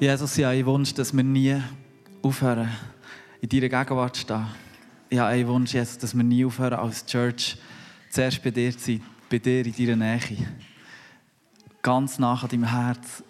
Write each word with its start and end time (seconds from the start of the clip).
Jesus, 0.00 0.36
ich 0.36 0.44
habe 0.44 0.54
einen 0.54 0.66
Wunsch, 0.66 0.92
dass 0.92 1.16
wir 1.16 1.22
nie 1.22 1.62
aufhören, 2.20 2.68
in 3.40 3.48
deiner 3.48 3.68
Gegenwart 3.68 4.16
zu 4.16 4.22
stehen. 4.22 4.46
Ich 5.08 5.18
habe 5.18 5.30
einen 5.30 5.46
Wunsch, 5.46 5.72
Jesus, 5.72 5.98
dass 5.98 6.16
wir 6.16 6.24
nie 6.24 6.44
aufhören, 6.44 6.74
als 6.74 7.06
Church 7.06 7.56
zuerst 8.10 8.42
bei 8.42 8.50
dir 8.50 8.76
zu 8.76 8.84
sein, 8.84 9.02
bei 9.30 9.38
dir 9.38 9.64
in 9.64 9.72
deiner 9.72 9.96
Nähe. 9.96 10.46
Ganz 11.80 12.18
nach 12.18 12.42
an 12.42 12.48
deinem 12.48 12.64
Herz. 12.64 13.22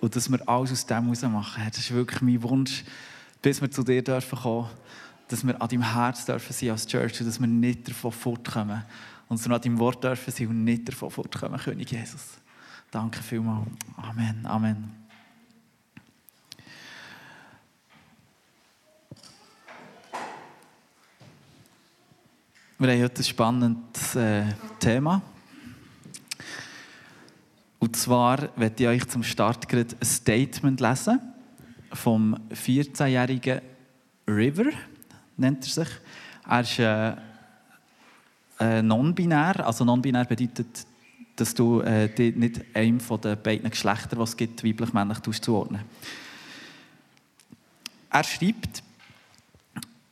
Und 0.00 0.16
dass 0.16 0.30
wir 0.30 0.48
alles 0.48 0.72
aus 0.72 0.86
dem 0.86 1.04
heraus 1.04 1.22
machen. 1.22 1.62
Das 1.66 1.78
ist 1.78 1.92
wirklich 1.92 2.22
mein 2.22 2.42
Wunsch, 2.42 2.84
bis 3.42 3.60
wir 3.60 3.70
zu 3.70 3.82
dir 3.82 4.02
dürfen 4.02 4.38
kommen, 4.38 4.70
dass 5.28 5.46
wir 5.46 5.60
an 5.60 5.68
deinem 5.68 5.94
Herz 5.94 6.24
dürfen 6.24 6.52
sein 6.52 6.70
als 6.70 6.86
Church 6.86 7.20
und 7.20 7.26
dass 7.26 7.38
wir 7.38 7.46
nicht 7.46 7.88
davon 7.88 8.12
fortkommen. 8.12 8.84
Und 9.28 9.44
wir 9.46 9.54
an 9.54 9.60
deinem 9.60 9.78
Wort 9.78 10.02
dürfen 10.02 10.32
sein 10.32 10.48
und 10.48 10.64
nicht 10.64 10.88
davon 10.88 11.10
fortkommen, 11.10 11.60
König 11.60 11.90
Jesus. 11.90 12.38
Danke 12.90 13.22
vielmals. 13.22 13.66
Amen. 13.96 14.46
Amen. 14.46 15.05
Wir 22.78 22.92
haben 22.92 23.04
heute 23.04 23.22
ein 23.22 23.24
spannendes 23.24 24.14
äh, 24.16 24.44
Thema. 24.78 25.22
Und 27.78 27.96
zwar 27.96 28.50
werde 28.54 28.82
ich 28.82 28.86
euch 28.86 29.08
zum 29.08 29.22
Start 29.22 29.66
gerade 29.66 29.96
ein 29.98 30.04
Statement 30.04 30.78
lesen 30.82 31.18
vom 31.94 32.36
14-jährigen 32.50 33.62
River, 34.28 34.66
nennt 35.38 35.64
er 35.64 35.70
sich. 35.70 35.88
Er 36.46 36.60
ist 36.60 36.78
äh, 36.78 37.16
äh, 38.60 38.82
non-binär. 38.82 39.66
Also 39.66 39.86
non-binär 39.86 40.26
bedeutet, 40.26 40.86
dass 41.34 41.54
du 41.54 41.80
äh, 41.80 42.10
nicht 42.32 42.62
einem 42.74 43.00
von 43.00 43.22
den 43.22 43.42
beiden 43.42 43.70
Geschlechtern, 43.70 44.18
was 44.18 44.30
es 44.30 44.36
gibt, 44.36 44.62
weiblich-männlich, 44.62 45.22
zuordnen 45.40 45.80
Er 48.10 48.24
schreibt, 48.24 48.82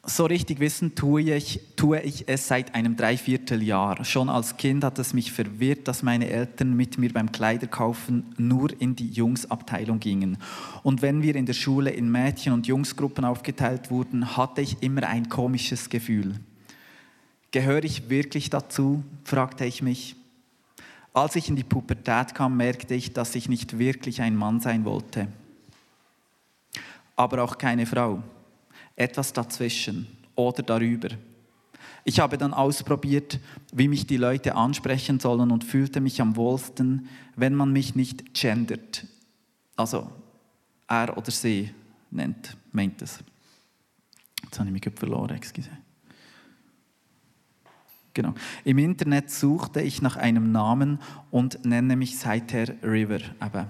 so 0.06 0.26
richtig 0.26 0.60
wissen 0.60 0.94
tue 0.94 1.22
ich, 1.34 1.60
tue 1.76 2.00
ich 2.00 2.28
es 2.28 2.48
seit 2.48 2.74
einem 2.74 2.96
Dreivierteljahr. 2.96 4.04
Schon 4.04 4.28
als 4.28 4.56
Kind 4.56 4.84
hat 4.84 4.98
es 4.98 5.14
mich 5.14 5.32
verwirrt, 5.32 5.88
dass 5.88 6.02
meine 6.02 6.28
Eltern 6.28 6.74
mit 6.74 6.98
mir 6.98 7.12
beim 7.12 7.32
Kleiderkaufen 7.32 8.34
nur 8.36 8.70
in 8.80 8.96
die 8.96 9.08
Jungsabteilung 9.08 10.00
gingen. 10.00 10.38
Und 10.82 11.02
wenn 11.02 11.22
wir 11.22 11.34
in 11.36 11.46
der 11.46 11.54
Schule 11.54 11.90
in 11.90 12.10
Mädchen- 12.10 12.52
und 12.52 12.66
Jungsgruppen 12.66 13.24
aufgeteilt 13.24 13.90
wurden, 13.90 14.36
hatte 14.36 14.60
ich 14.60 14.82
immer 14.82 15.04
ein 15.04 15.28
komisches 15.28 15.88
Gefühl. 15.88 16.34
Gehöre 17.50 17.84
ich 17.84 18.10
wirklich 18.10 18.50
dazu? 18.50 19.02
fragte 19.24 19.64
ich 19.64 19.82
mich. 19.82 20.16
Als 21.12 21.36
ich 21.36 21.48
in 21.48 21.56
die 21.56 21.64
Pubertät 21.64 22.34
kam, 22.34 22.56
merkte 22.56 22.94
ich, 22.94 23.12
dass 23.12 23.34
ich 23.36 23.48
nicht 23.48 23.78
wirklich 23.78 24.20
ein 24.20 24.36
Mann 24.36 24.60
sein 24.60 24.84
wollte. 24.84 25.28
Aber 27.16 27.44
auch 27.44 27.56
keine 27.56 27.86
Frau 27.86 28.22
etwas 28.96 29.32
dazwischen 29.32 30.06
oder 30.34 30.62
darüber. 30.62 31.08
Ich 32.04 32.20
habe 32.20 32.36
dann 32.36 32.52
ausprobiert, 32.52 33.40
wie 33.72 33.88
mich 33.88 34.06
die 34.06 34.18
Leute 34.18 34.56
ansprechen 34.56 35.20
sollen 35.20 35.50
und 35.50 35.64
fühlte 35.64 36.00
mich 36.00 36.20
am 36.20 36.36
wohlsten, 36.36 37.08
wenn 37.34 37.54
man 37.54 37.72
mich 37.72 37.94
nicht 37.94 38.34
gendert. 38.34 39.06
Also 39.74 40.10
er 40.86 41.16
oder 41.16 41.30
sie 41.30 41.70
nennt, 42.10 42.56
meint 42.72 43.00
es. 43.00 43.20
Jetzt 44.42 44.58
habe 44.58 44.68
ich 44.68 44.84
mich 44.84 44.98
verloren, 44.98 45.34
excuse. 45.34 45.70
Genau. 48.12 48.34
Im 48.64 48.78
Internet 48.78 49.30
suchte 49.30 49.80
ich 49.80 50.00
nach 50.00 50.16
einem 50.16 50.52
Namen 50.52 51.00
und 51.30 51.64
nenne 51.64 51.96
mich 51.96 52.18
seither 52.18 52.76
River. 52.82 53.18
Eben 53.40 53.66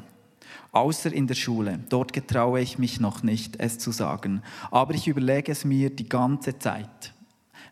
außer 0.74 1.12
in 1.12 1.26
der 1.26 1.34
Schule. 1.34 1.80
Dort 1.88 2.12
getraue 2.12 2.60
ich 2.60 2.78
mich 2.78 3.00
noch 3.00 3.22
nicht, 3.22 3.56
es 3.58 3.78
zu 3.78 3.92
sagen. 3.92 4.42
Aber 4.70 4.94
ich 4.94 5.08
überlege 5.08 5.52
es 5.52 5.64
mir 5.64 5.90
die 5.90 6.08
ganze 6.08 6.58
Zeit. 6.58 7.12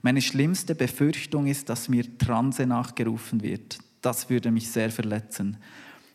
Meine 0.02 0.22
schlimmste 0.22 0.74
Befürchtung 0.74 1.46
ist, 1.46 1.68
dass 1.68 1.88
mir 1.88 2.18
Transe 2.18 2.66
nachgerufen 2.66 3.42
wird. 3.42 3.78
Das 4.00 4.30
würde 4.30 4.50
mich 4.50 4.70
sehr 4.70 4.90
verletzen. 4.90 5.58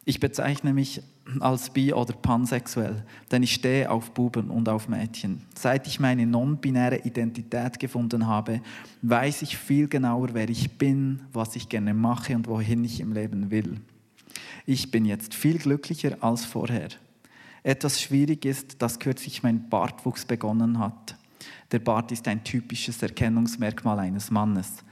Ich 0.03 0.19
bezeichne 0.19 0.73
mich 0.73 1.01
als 1.41 1.69
bi- 1.69 1.93
oder 1.93 2.13
pansexuell, 2.13 3.03
denn 3.31 3.43
ich 3.43 3.53
stehe 3.53 3.89
auf 3.91 4.11
Buben 4.11 4.49
und 4.49 4.69
auf 4.69 4.87
Mädchen. 4.87 5.41
Seit 5.55 5.87
ich 5.87 5.99
meine 5.99 6.25
non-binäre 6.25 6.99
Identität 6.99 7.79
gefunden 7.79 8.27
habe, 8.27 8.61
weiß 9.01 9.41
ich 9.41 9.57
viel 9.57 9.87
genauer, 9.89 10.29
wer 10.33 10.49
ich 10.49 10.77
bin, 10.77 11.23
was 11.33 11.55
ich 11.57 11.67
gerne 11.67 11.93
mache 11.93 12.35
und 12.35 12.47
wohin 12.47 12.85
ich 12.85 13.01
im 13.01 13.11
Leben 13.11 13.51
will. 13.51 13.81
Ich 14.69 14.91
bin 14.91 15.05
jetzt 15.05 15.33
viel 15.33 15.59
glücklicher 15.59 16.17
als 16.19 16.43
vorher. 16.43 16.89
Etwas 17.63 18.01
schwierig 18.01 18.43
ist, 18.43 18.81
dass 18.81 18.99
kürzlich 18.99 19.41
mein 19.41 19.69
Bartwuchs 19.69 20.25
begonnen 20.25 20.77
hat. 20.77 21.15
Der 21.71 21.79
Bart 21.79 22.11
ist 22.11 22.27
ein 22.27 22.43
typisches 22.43 23.01
Erkennungsmerkmal 23.01 23.97
eines 23.99 24.29
Mannes. 24.29 24.83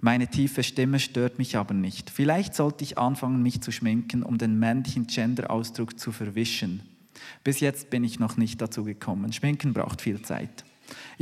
Meine 0.00 0.26
tiefe 0.26 0.64
Stimme 0.64 0.98
stört 0.98 1.38
mich 1.38 1.56
aber 1.56 1.74
nicht. 1.74 2.10
Vielleicht 2.10 2.56
sollte 2.56 2.82
ich 2.82 2.98
anfangen, 2.98 3.40
mich 3.40 3.60
zu 3.60 3.70
schminken, 3.70 4.24
um 4.24 4.36
den 4.36 4.58
männlichen 4.58 5.06
Gender-Ausdruck 5.06 5.96
zu 5.96 6.10
verwischen. 6.10 6.82
Bis 7.44 7.60
jetzt 7.60 7.88
bin 7.88 8.02
ich 8.02 8.18
noch 8.18 8.36
nicht 8.36 8.60
dazu 8.60 8.82
gekommen. 8.82 9.32
Schminken 9.32 9.72
braucht 9.72 10.02
viel 10.02 10.22
Zeit. 10.22 10.64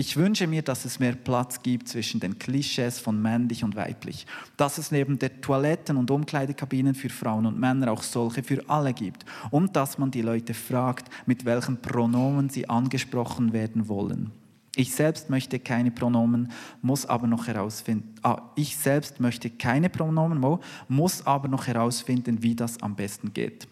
Ich 0.01 0.17
wünsche 0.17 0.47
mir, 0.47 0.63
dass 0.63 0.85
es 0.85 1.01
mehr 1.01 1.17
Platz 1.17 1.61
gibt 1.61 1.89
zwischen 1.89 2.21
den 2.21 2.39
Klischees 2.39 3.01
von 3.01 3.21
männlich 3.21 3.65
und 3.65 3.75
weiblich, 3.75 4.29
dass 4.57 4.79
es 4.79 4.93
neben 4.93 5.19
der 5.19 5.41
Toiletten 5.41 5.97
und 5.97 6.13
Umkleidekabinen 6.13 6.95
für 6.95 7.09
Frauen 7.09 7.47
und 7.47 7.59
Männer 7.59 7.91
auch 7.91 8.05
solche 8.05 8.45
für 8.45 8.63
alle 8.71 8.95
gibt 8.95 9.25
und 9.51 9.75
dass 9.75 9.99
man 9.99 10.13
die 10.13 10.23
Leute 10.23 10.55
fragt, 10.55 11.11
mit 11.27 11.45
welchen 11.45 11.83
Pronomen 11.83 12.49
sie 12.49 12.69
angesprochen 12.69 13.53
werden 13.53 13.89
wollen. 13.89 14.31
Ich 14.77 14.95
selbst 14.95 15.31
möchte 15.31 15.59
keine 15.59 15.91
Pronomen, 15.91 16.53
muss 16.81 17.05
aber 17.05 17.27
noch 17.27 17.49
herausfinden. 17.49 18.15
Ah, 18.23 18.53
ich 18.55 18.77
selbst 18.77 19.19
möchte 19.19 19.51
keine 19.51 19.91
Pronomen, 19.91 20.61
muss 20.87 21.27
aber 21.27 21.49
noch 21.49 21.67
herausfinden, 21.67 22.41
wie 22.41 22.55
das 22.55 22.81
am 22.81 22.95
besten 22.95 23.35
geht. 23.35 23.67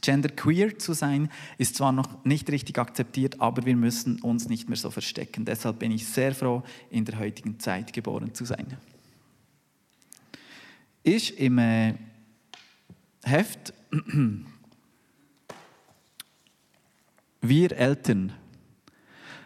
Genderqueer 0.00 0.78
zu 0.78 0.92
sein 0.92 1.30
ist 1.58 1.76
zwar 1.76 1.92
noch 1.92 2.24
nicht 2.24 2.50
richtig 2.50 2.78
akzeptiert, 2.78 3.40
aber 3.40 3.64
wir 3.66 3.76
müssen 3.76 4.20
uns 4.22 4.48
nicht 4.48 4.68
mehr 4.68 4.76
so 4.76 4.90
verstecken. 4.90 5.44
Deshalb 5.44 5.78
bin 5.78 5.90
ich 5.90 6.06
sehr 6.06 6.34
froh, 6.34 6.62
in 6.90 7.04
der 7.04 7.18
heutigen 7.18 7.58
Zeit 7.58 7.92
geboren 7.92 8.34
zu 8.34 8.44
sein. 8.44 8.66
Ist 11.02 11.30
im 11.30 11.58
äh, 11.58 11.94
Heft 13.22 13.72
Wir 17.42 17.72
Eltern 17.72 18.34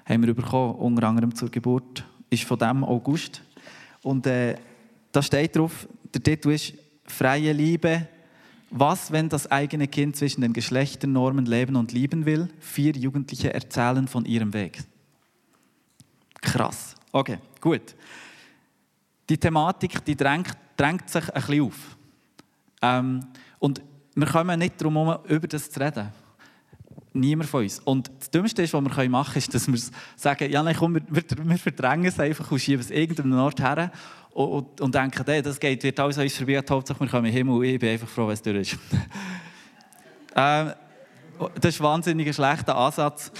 haben 0.04 0.26
wir 0.26 0.34
bekommen, 0.34 0.74
unter 0.74 1.08
anderem 1.08 1.34
zur 1.34 1.50
Geburt, 1.50 2.04
ist 2.28 2.44
von 2.44 2.58
dem 2.58 2.84
August. 2.84 3.42
Und 4.02 4.26
äh, 4.26 4.56
da 5.12 5.22
steht 5.22 5.56
drauf, 5.56 5.88
der 6.12 6.22
Titel 6.22 6.50
ist 6.50 6.74
Freie 7.06 7.52
Liebe, 7.52 8.08
was, 8.76 9.12
wenn 9.12 9.28
das 9.28 9.48
eigene 9.52 9.86
Kind 9.86 10.16
zwischen 10.16 10.40
den 10.40 10.52
Geschlechternormen 10.52 11.46
leben 11.46 11.76
und 11.76 11.92
lieben 11.92 12.26
will? 12.26 12.48
Vier 12.58 12.92
Jugendliche 12.96 13.54
erzählen 13.54 14.08
von 14.08 14.24
ihrem 14.24 14.52
Weg. 14.52 14.82
Krass. 16.40 16.96
Okay, 17.12 17.38
gut. 17.60 17.94
Die 19.28 19.38
Thematik 19.38 20.04
die 20.04 20.16
drängt, 20.16 20.56
drängt 20.76 21.08
sich 21.08 21.22
ein 21.32 21.40
bisschen 21.40 21.62
auf. 21.62 21.96
Ähm, 22.82 23.24
und 23.60 23.80
wir 24.16 24.26
kommen 24.26 24.58
nicht 24.58 24.80
darum 24.80 24.96
herum, 24.96 25.24
über 25.28 25.46
das 25.46 25.70
zu 25.70 25.78
reden. 25.78 26.08
Niemand 27.16 27.48
von 27.48 27.62
uns. 27.62 27.78
Und 27.78 28.10
das 28.18 28.28
Dümmste, 28.28 28.62
ist, 28.62 28.74
was 28.74 28.82
wir 28.82 29.08
machen 29.08 29.32
können, 29.32 29.36
ist, 29.36 29.54
dass 29.54 29.68
wir 29.68 29.78
sagen, 30.16 30.50
ja, 30.50 30.62
nein, 30.64 30.74
komm, 30.76 30.96
wir, 30.96 31.02
wir, 31.08 31.58
verdrängen 31.58 32.06
es 32.06 32.18
einfach 32.18 32.50
und 32.50 32.58
schieben 32.58 32.80
es 32.80 32.90
irgendeinem 32.90 33.38
Ort 33.38 33.60
her 33.60 33.92
und, 34.32 34.80
und 34.80 34.94
denken, 34.94 35.22
hey, 35.24 35.40
das 35.40 35.60
geht, 35.60 35.84
wird 35.84 36.00
alles 36.00 36.18
an 36.18 36.24
uns 36.24 36.36
vorbei, 36.36 36.60
Hauptsache 36.68 36.98
wir 36.98 37.08
kommen 37.08 37.26
in 37.26 37.30
den 37.30 37.36
Himmel 37.36 37.54
und 37.54 37.64
ich 37.64 37.78
bin 37.78 37.90
einfach 37.90 38.08
froh, 38.08 38.26
wenn 38.26 38.34
es 38.34 38.42
durch 38.42 38.72
ist. 38.72 38.78
ähm, 40.36 40.72
das 41.60 41.74
ist 41.74 41.80
ein 41.80 41.84
wahnsinnig 41.84 42.34
schlechter 42.34 42.76
Ansatz, 42.76 43.30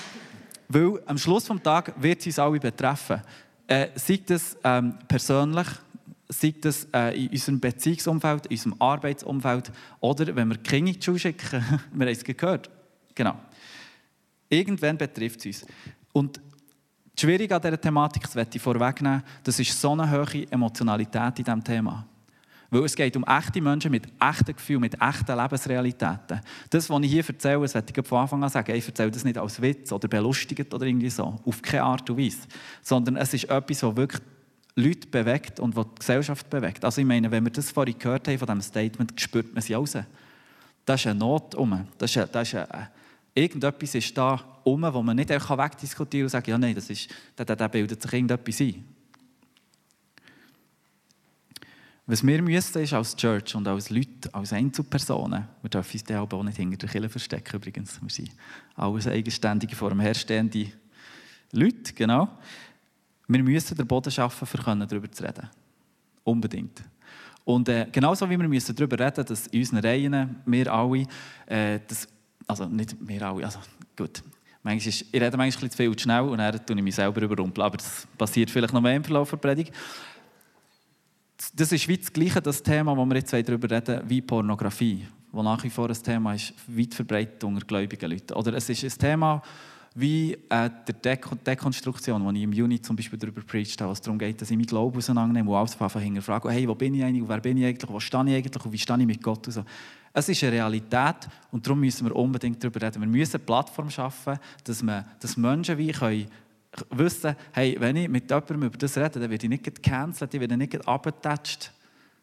weil 0.69 1.01
am 1.07 1.19
Schluss 1.19 1.47
des 1.47 1.63
Tages 1.63 1.95
wird 1.99 2.21
es 2.21 2.27
uns 2.27 2.39
alle 2.39 2.61
betreffen. 2.61 3.23
Äh, 3.67 3.89
sei 3.97 4.21
das 4.25 4.57
ähm, 4.63 4.95
persönlich, 5.09 5.67
sei 6.29 6.55
das 6.61 6.87
äh, 6.93 7.25
in 7.25 7.31
unserem 7.31 7.59
Beziehungsumfeld, 7.59 8.47
in 8.47 8.53
unserem 8.53 8.75
Arbeitsumfeld 8.79 9.73
oder 10.01 10.37
wenn 10.37 10.49
wir 10.49 10.59
Kinder 10.59 10.93
in 10.93 10.99
die 10.99 11.05
Schule 11.05 11.19
schicken, 11.19 11.65
wir 11.93 12.07
haben 12.07 12.13
es 12.13 12.23
gehört. 12.23 12.71
Genau. 13.15 13.37
Irgendwann 14.55 14.97
betrifft 14.97 15.41
es 15.41 15.63
uns. 15.63 15.67
Und 16.13 16.41
das 17.15 17.23
Schwierige 17.23 17.55
an 17.55 17.63
dieser 17.63 17.81
Thematik, 17.81 18.23
das 18.23 18.35
möchte 18.35 18.57
ich 18.57 18.63
vorwegnehmen, 18.63 19.23
das 19.43 19.59
ist 19.59 19.81
so 19.81 19.93
eine 19.93 20.11
hohe 20.11 20.51
Emotionalität 20.51 21.39
in 21.39 21.45
diesem 21.45 21.65
Thema. 21.65 22.07
Weil 22.71 22.85
es 22.85 22.97
geht 22.97 23.17
um 23.17 23.25
echte 23.25 23.61
Menschen 23.61 23.91
mit 23.91 24.09
echten 24.21 24.57
Gefühlen, 24.57 24.81
mit 24.81 25.01
echten 25.01 25.37
Lebensrealitäten. 25.37 26.41
Das, 26.71 26.91
was 26.91 27.03
ich 27.03 27.11
hier 27.11 27.25
erzähle, 27.29 27.61
das 27.61 27.75
möchte 27.75 28.01
ich 28.01 28.07
von 28.07 28.19
Anfang 28.19 28.43
an 28.43 28.51
sagen, 28.51 28.75
ich 28.75 28.87
erzähle 28.87 29.13
das 29.13 29.25
nicht 29.25 29.39
als 29.39 29.63
Witz 29.63 29.93
oder 29.93 30.09
belustigend 30.09 30.75
oder 30.75 30.85
irgendwie 30.85 31.11
so, 31.11 31.39
auf 31.45 31.63
keine 31.63 31.85
Art 31.85 32.11
und 32.11 32.19
Weise. 32.19 32.49
Sondern 32.83 33.17
es 33.17 33.33
ist 33.33 33.45
etwas, 33.45 33.83
was 33.83 33.97
wirklich 33.97 34.23
Leute 34.75 35.07
bewegt 35.07 35.61
und 35.61 35.77
was 35.77 35.87
die 35.87 36.01
Gesellschaft 36.01 36.51
bewegt. 36.51 36.85
Also 36.85 37.01
ich 37.01 37.07
meine, 37.07 37.31
wenn 37.31 37.45
wir 37.45 37.53
das 37.53 37.71
vorhin 37.71 37.97
gehört 37.97 38.27
haben 38.27 38.39
von 38.39 38.47
diesem 38.47 38.63
Statement, 38.63 39.21
spürt 39.21 39.55
man 39.55 39.63
sie 39.63 39.75
raus. 39.75 39.97
Da 40.85 40.95
ist 40.95 41.07
eine 41.07 41.19
Not 41.19 41.55
um. 41.55 41.87
Ist, 42.01 42.17
eine, 42.17 42.27
da 42.27 42.41
ist 42.41 42.55
eine, 42.57 42.91
Irgendetwas 43.35 43.95
ist 43.95 44.17
da 44.17 44.61
um, 44.63 44.83
wo 44.83 45.03
man 45.03 45.17
nicht 45.17 45.31
einfach 45.31 45.59
wegdiskutieren 45.59 46.23
kann 46.23 46.27
und 46.27 46.31
sagen, 46.31 46.51
ja 46.51 46.59
nein, 46.59 46.75
das 46.75 46.89
ist, 46.89 47.09
da, 47.35 47.45
da, 47.45 47.57
da 47.57 47.69
bildet 47.69 48.01
sich 48.01 48.13
irgendetwas 48.13 48.61
ein. 48.61 48.85
Was 52.07 52.25
wir 52.25 52.43
müssen, 52.43 52.83
ist 52.83 52.93
als 52.93 53.17
Church 53.17 53.55
und 53.55 53.67
als 53.67 53.89
Leute, 53.89 54.33
als 54.33 54.53
Einzelpersonen, 54.53 55.49
wir 55.63 55.71
dürfen 55.71 56.01
uns 56.01 56.33
auch 56.33 56.43
nicht 56.43 56.59
hinter 56.59 56.77
der 56.77 56.89
Kirche 56.91 57.09
verstecken 57.09 57.57
übrigens, 57.57 58.01
wir 58.01 58.11
sind 58.11 58.31
alles 58.77 59.07
eigenständige, 59.07 59.75
vor 59.75 59.89
dem 59.89 60.01
herstehende 60.01 60.71
Leute, 61.53 61.95
genau. 61.95 62.29
Wir 63.27 63.43
müssen 63.43 63.77
den 63.77 63.87
Boden 63.87 64.11
schaffen, 64.11 64.47
um 64.67 64.87
darüber 64.87 65.11
zu 65.11 65.25
reden. 65.25 65.49
Unbedingt. 66.25 66.83
Und 67.45 67.69
äh, 67.69 67.87
genauso 67.91 68.29
wie 68.29 68.39
wir 68.39 68.49
müssen 68.49 68.77
darüber 68.77 68.99
reden, 68.99 69.25
dass 69.25 69.47
in 69.47 69.61
unseren 69.61 69.79
Reihen, 69.79 70.37
wir 70.45 70.73
alle, 70.73 71.07
äh, 71.47 71.81
das, 71.87 72.07
also 72.47 72.67
nicht 72.67 72.97
wir 73.01 73.23
alle, 73.23 73.45
also 73.45 73.59
gut, 73.97 74.23
manchmal 74.63 74.89
ist, 74.89 75.07
ich 75.13 75.21
rede 75.21 75.37
manchmal 75.37 75.71
zu 75.71 75.77
viel 75.77 75.97
zu 75.97 76.03
schnell 76.03 76.23
und 76.23 76.39
dann 76.39 76.67
tue 76.67 76.77
ich 76.77 76.83
mich 76.83 76.95
selber 76.95 77.23
überrumpeln, 77.23 77.65
aber 77.65 77.77
das 77.77 78.07
passiert 78.19 78.51
vielleicht 78.51 78.73
noch 78.73 78.81
mehr 78.81 78.97
im 78.97 79.05
Verlauf 79.05 79.31
der 79.31 79.37
Predigt 79.37 79.73
das 81.53 81.73
ist 81.73 81.89
wie 81.89 81.99
das 81.99 82.13
Gleiche, 82.13 82.41
das 82.41 82.63
Thema, 82.63 82.95
das 82.95 83.07
wir 83.07 83.17
jetzt 83.17 83.33
darüber 83.33 83.71
reden, 83.71 84.03
wie 84.09 84.23
Pornografie, 84.23 85.07
wo 85.33 85.43
nach 85.43 85.63
wie 85.65 85.71
vor 85.71 85.89
ein 85.89 86.03
Thema 86.03 86.35
ist, 86.35 86.55
weit 86.67 86.95
verbreitet 86.95 87.43
unter 87.45 87.67
gläubigen 87.67 88.11
Leuten. 88.11 88.33
Oder 88.35 88.55
es 88.55 88.69
ist 88.69 88.85
ein 88.85 88.99
Thema 88.99 89.43
wie 89.95 90.35
äh, 90.49 90.71
der 90.87 90.95
Deko 90.95 91.37
Dekonstruktion, 91.37 92.25
wo 92.25 92.31
ich 92.33 92.43
im 92.43 92.53
Juni 92.53 92.81
zum 92.81 92.97
Beispiel 92.97 93.19
darüber 93.19 93.43
preached 93.43 93.81
habe, 93.81 93.93
was 93.93 94.01
darum 94.01 94.19
geht, 94.19 94.41
dass 94.41 94.51
ich 94.51 94.57
meinen 94.57 94.67
Glauben 94.67 94.99
auseinandernehme 94.99 95.49
und 95.49 95.57
alles 95.57 95.75
von 95.75 95.89
hinterfrage, 96.01 96.51
hey, 96.51 96.69
wo 96.69 96.75
bin 96.75 96.95
ich 96.95 97.05
eigentlich, 97.05 97.29
wer 97.29 97.41
bin 97.41 97.59
ich 97.59 97.67
eigentlich, 97.67 97.91
wo 97.91 98.01
stehe 98.01 98.25
ich 98.27 98.35
eigentlich 98.35 98.65
und 98.65 98.73
wie 98.73 98.79
stehe 98.79 98.99
ich 98.99 99.07
mit 99.07 99.23
Gott 99.23 99.47
und 99.47 99.53
so. 99.53 99.65
Es 100.13 100.29
ist 100.29 100.43
eine 100.43 100.53
Realität 100.53 101.29
und 101.51 101.65
darum 101.67 101.81
müssen 101.81 102.07
wir 102.07 102.15
unbedingt 102.15 102.63
darüber 102.63 102.83
reden. 102.83 103.03
Wir 103.03 103.09
müssen 103.09 103.37
eine 103.37 103.45
Plattform 103.45 103.91
schaffen, 103.91 104.39
dass, 104.65 104.83
man, 104.83 105.05
dass 105.21 105.37
Menschen 105.37 105.79
wie 105.79 105.93
können 105.93 106.27
wissen, 106.91 107.37
hey, 107.53 107.77
wenn 107.79 107.97
ich 107.97 108.09
mit 108.09 108.29
jemandem 108.29 108.65
über 108.65 108.79
das 108.79 108.97
rede, 108.97 109.21
dann 109.21 109.31
werde 109.31 109.47
ich 109.47 109.51
nicht 109.51 109.65
gecancelt, 109.65 110.35
ich 110.35 110.41
werde 110.41 110.57
nicht 110.57 110.89
abgetatscht, 110.89 111.71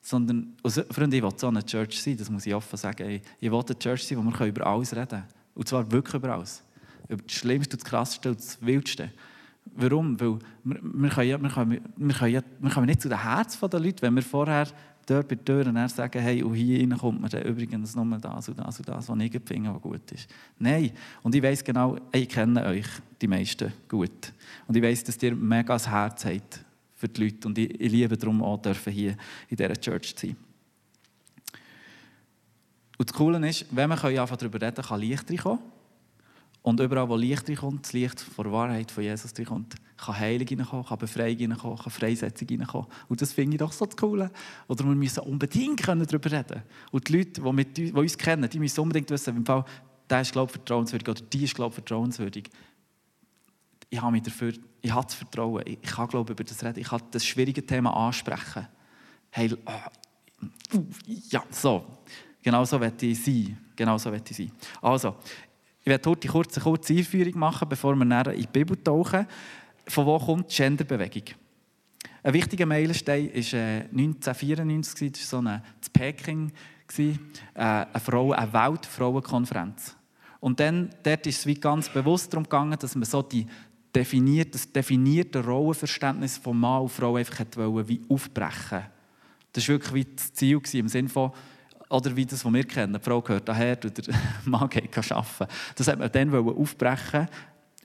sondern, 0.02 0.58
also, 0.64 0.84
Freunde, 0.90 1.16
ich 1.16 1.24
will 1.24 1.32
so 1.38 1.48
eine 1.48 1.66
Church 1.66 2.02
sein, 2.02 2.18
das 2.18 2.30
muss 2.30 2.46
ich 2.46 2.54
offen 2.54 2.76
sagen. 2.76 3.22
Ich 3.40 3.52
will 3.52 3.60
eine 3.60 3.80
Church 3.80 4.06
sein, 4.06 4.18
wo 4.18 4.24
wir 4.24 4.46
über 4.48 4.68
alles 4.68 4.94
reden 4.94 5.08
können. 5.08 5.24
Und 5.54 5.68
zwar 5.68 5.90
wirklich 5.90 6.16
über 6.16 6.36
alles. 6.36 6.64
Über 7.12 7.24
das 7.24 7.34
Schlimmste, 7.34 7.78
das 7.78 7.86
Krasseste 7.86 8.30
und 8.30 8.40
das 8.40 8.66
Wildste. 8.66 9.12
Warum? 9.76 10.20
Weil 10.20 10.40
wir, 10.64 10.80
wir, 10.82 11.10
können, 11.10 11.44
wir, 11.44 11.50
können, 11.50 11.82
wir, 11.96 12.16
können, 12.16 12.44
wir 12.60 12.70
können 12.70 12.86
nicht 12.88 13.02
zu 13.02 13.10
den 13.10 13.22
Herzen 13.22 13.70
der 13.70 13.80
Leute, 13.80 14.02
wenn 14.02 14.16
wir 14.16 14.24
vorher 14.24 14.68
dort 15.06 15.28
bei 15.28 15.36
der 15.36 15.64
Tür 15.64 15.90
sagen, 15.90 16.22
hey, 16.22 16.44
und 16.44 16.54
hier 16.54 16.80
rein 16.80 16.98
kommt 16.98 17.22
man 17.22 17.30
dann 17.30 17.44
übrigens 17.44 17.96
nur 17.96 18.06
das 18.18 18.50
und 18.50 18.60
das 18.60 18.80
und 18.80 18.88
das, 18.88 19.10
was 19.10 19.20
ich 19.20 19.42
finde, 19.46 19.74
was 19.74 19.82
gut 19.82 20.12
ist. 20.12 20.30
Nein. 20.60 20.92
Und 21.22 21.36
ich 21.36 21.44
weiß 21.44 21.64
genau, 21.64 21.98
ich 22.12 22.30
kenne 22.30 22.66
euch, 22.66 22.88
die 23.22 23.28
meisten, 23.28 23.72
gut. 23.88 24.34
Und 24.68 24.76
ich 24.76 24.84
weiß, 24.84 25.04
dass 25.04 25.22
ihr 25.22 25.36
mega 25.36 25.74
das 25.74 25.88
Herz 25.88 26.26
habt 26.26 26.64
für 26.96 27.08
die 27.08 27.24
Leute. 27.26 27.48
Und 27.48 27.58
ich, 27.58 27.80
ich 27.80 27.92
liebe 27.92 28.18
darum 28.18 28.42
auch, 28.44 28.62
dürfen 28.62 28.94
hier 28.94 29.16
in 29.50 29.58
dieser 29.58 29.76
Church 29.76 30.16
zu 30.16 30.28
sein. 30.28 30.36
Und 32.98 33.10
das 33.10 33.18
Coole 33.18 33.50
ist, 33.50 33.66
wenn 33.72 33.90
wir 33.90 33.96
darüber 33.96 34.62
reden 34.62 34.76
können, 34.76 34.88
kann 34.88 35.00
Licht 35.00 35.30
reinkommen. 35.30 35.60
Und 36.64 36.80
überall, 36.80 37.10
wo 37.10 37.16
Licht 37.16 37.50
reinkommt, 37.50 37.86
das 37.86 37.94
Licht 37.94 38.20
von 38.20 38.46
der 38.46 38.54
Wahrheit 38.54 38.92
von 38.92 39.04
Jesus 39.04 39.34
reinkommt, 39.36 39.76
kann 39.98 40.18
Heilung 40.18 40.48
reinkommen, 40.48 40.86
kann 40.86 40.98
Befreiung 40.98 41.40
reinkommen, 41.40 41.78
kann 41.78 41.92
Freisetzung 41.92 42.48
reinkommen. 42.50 42.88
Und 43.08 43.22
das 43.22 43.34
finde 43.34 43.56
ich 43.56 43.60
doch 43.60 43.72
so 43.72 43.86
das 43.86 43.98
Coole. 43.98 44.30
Oder 44.68 44.86
wir 44.86 44.96
müssen 44.96 45.22
unbedingt 45.22 45.88
darüber 45.88 46.32
reden 46.32 46.62
Und 46.92 47.08
die 47.08 47.18
Leute, 47.18 47.42
die, 47.42 47.54
mit, 47.54 47.78
die 47.78 47.92
uns 47.92 48.18
kennen, 48.18 48.48
die 48.48 48.60
müssen 48.60 48.80
unbedingt 48.80 49.10
wissen, 49.10 49.36
im 49.36 49.46
Fall, 49.46 49.66
der 50.08 50.22
ist, 50.22 50.34
glaube 50.34 50.52
vertrauenswürdig 50.52 51.08
oder 51.08 51.22
die 51.22 51.44
ist, 51.46 51.56
glaube 51.56 51.74
vertrauenswürdig. 51.74 52.50
Ich 53.90 54.02
habe, 54.02 54.12
mich 54.12 54.22
dafür, 54.22 54.54
ich 54.82 54.92
habe 54.92 55.06
das 55.06 55.16
Vertrauen. 55.16 55.64
Ich 55.66 55.82
kann, 55.82 56.08
glaube 56.08 56.34
über 56.34 56.44
das 56.44 56.64
reden. 56.64 56.80
Ich 56.80 56.88
kann 56.88 57.02
das 57.12 57.26
schwierige 57.26 57.66
Thema 57.66 57.92
ansprechen. 57.96 58.68
Hey, 59.32 59.52
oh, 59.66 60.80
ja, 61.30 61.44
so. 61.50 61.86
Genau 62.42 62.66
so 62.66 62.80
werde 62.80 63.06
ich 63.06 63.24
sein. 63.24 63.58
Genau 63.76 63.98
so 63.98 64.12
ich 64.14 64.38
sein. 64.38 64.52
Also, 64.82 65.16
ich 65.82 65.88
werde 65.88 66.10
heute 66.10 66.28
kurz 66.28 66.56
eine 66.56 66.64
kurze 66.64 66.94
Einführung 66.94 67.40
machen, 67.40 67.68
bevor 67.68 67.96
wir 67.96 68.06
näher 68.06 68.28
in 68.34 68.42
die 68.42 68.48
Bibel 68.48 68.78
tauchen. 68.78 69.26
Von 69.88 70.06
wo 70.06 70.20
kommt 70.20 70.52
die 70.52 70.56
Genderbewegung? 70.56 71.24
Ein 72.24 72.34
wichtiger 72.34 72.68
Meilenstein 72.68 73.30
war 73.30 73.54
äh, 73.54 73.82
1994, 73.90 75.12
das 75.12 75.22
war 75.22 75.28
so 75.28 75.38
eine 75.48 75.64
in 75.84 75.90
Peking, 75.94 76.52
äh, 77.00 77.14
eine, 77.56 77.88
Frau, 78.00 78.32
eine 78.32 78.54
Weltfrauenkonferenz. 78.54 79.96
Und 80.40 80.60
dann 80.60 80.90
dort 81.02 81.26
ist 81.26 81.40
es 81.40 81.46
wie 81.48 81.56
ganz 81.56 81.90
bewusst 81.90 82.32
darum 82.32 82.44
gegangen, 82.44 82.78
dass 82.78 82.96
man 82.96 83.06
so 83.06 83.24
die 83.24 83.48
definiert, 83.94 84.54
das 84.54 84.72
definierte 84.72 85.44
Rollenverständnis 85.44 86.38
von 86.38 86.60
Mann 86.60 86.84
und 86.84 86.90
Frau 86.90 87.16
einfach 87.16 87.44
wollte, 87.56 87.88
wie 87.88 88.02
aufbrechen. 88.08 88.84
Das 89.54 89.68
war 89.68 89.76
wirklich 89.76 89.94
wie 89.94 90.16
das 90.16 90.34
Ziel 90.34 90.62
im 90.74 90.88
Sinne 90.88 91.10
von, 91.10 91.32
oder 91.92 92.16
wie 92.16 92.26
das, 92.26 92.46
was 92.46 92.54
wir 92.54 92.64
kennen, 92.64 92.94
die 92.94 93.00
Frau 93.00 93.22
gehört 93.22 93.48
daher 93.48 93.78
und 93.84 93.98
der 93.98 94.16
Mann 94.46 94.70
geht 94.70 94.98
arbeiten. 95.12 95.48
Das 95.76 95.88
hat 95.88 96.00
man 96.00 96.12
dann 96.12 96.34
aufbrechen 96.34 97.28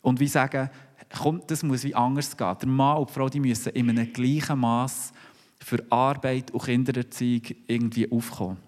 und 0.02 0.20
wie 0.20 0.28
sagen, 0.28 0.70
komm, 1.18 1.42
das 1.46 1.62
muss 1.62 1.84
wie 1.84 1.94
anders 1.94 2.36
gehen. 2.36 2.56
Der 2.60 2.68
Mann 2.68 2.98
und 2.98 3.10
die 3.10 3.14
Frau 3.14 3.28
die 3.28 3.40
müssen 3.40 3.70
in 3.70 3.90
einem 3.90 4.12
gleichen 4.12 4.58
Maß 4.58 5.12
für 5.58 5.84
Arbeit 5.90 6.50
und 6.52 6.62
Kindererziehung 6.62 7.42
irgendwie 7.66 8.10
aufkommen. 8.10 8.58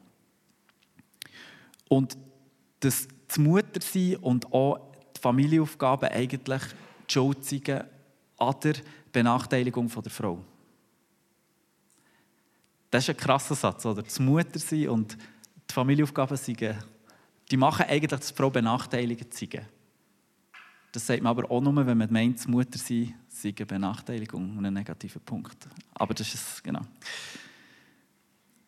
Und 1.88 2.19
das, 2.81 3.08
das 3.26 3.38
Muttersein 3.38 4.17
und 4.17 4.52
auch 4.52 4.79
die 5.17 5.20
Familienaufgaben 5.20 6.08
eigentlich 6.11 6.62
die 7.08 7.12
Schuld 7.12 7.73
an 8.38 8.55
der 8.62 8.75
Benachteiligung 9.12 9.88
der 9.88 10.11
Frau. 10.11 10.44
Das 12.90 13.05
ist 13.05 13.11
ein 13.11 13.17
krasser 13.17 13.55
Satz, 13.55 13.85
oder? 13.85 14.02
Das 14.02 14.19
Muttersein 14.19 14.88
und 14.88 15.17
die 15.69 15.75
Familienaufgaben 15.75 16.37
sind, 16.37 16.61
die 17.50 17.56
machen 17.56 17.87
eigentlich 17.87 18.11
das 18.11 18.31
Frau 18.31 18.50
benachteiligt 18.50 19.32
sein. 19.35 19.67
Das 20.93 21.06
sagt 21.06 21.23
man 21.23 21.31
aber 21.31 21.50
auch 21.50 21.61
nur, 21.61 21.87
wenn 21.87 21.99
man 21.99 22.11
meint, 22.11 22.38
das 22.38 22.49
Muttersein 22.49 23.14
sei 23.29 23.55
eine 23.56 23.67
Benachteiligung 23.67 24.56
und 24.56 24.64
ein 24.64 24.73
negativer 24.73 25.20
Punkt. 25.20 25.69
Aber 25.94 26.14
das 26.14 26.32
ist 26.32 26.64
genau. 26.64 26.81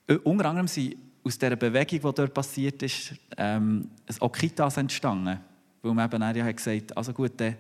Äh, 0.07 0.17
unter 0.17 0.47
anderem 0.47 0.69
sind 0.69 0.97
aus 1.25 1.39
dieser 1.39 1.57
Bewegung, 1.57 2.01
die 2.01 2.15
dort 2.15 2.35
passiert 2.35 2.83
ist, 2.83 3.15
ähm, 3.37 3.91
auch 4.21 4.33
Kitas 4.33 4.77
entstanden. 4.77 5.41
Weil 5.83 5.95
man 5.95 6.11
eben 6.11 6.37
ja 6.37 6.53
gesagt 6.53 6.91
hat, 6.91 6.97
also 6.97 7.13
gut, 7.13 7.33
dann, 7.37 7.57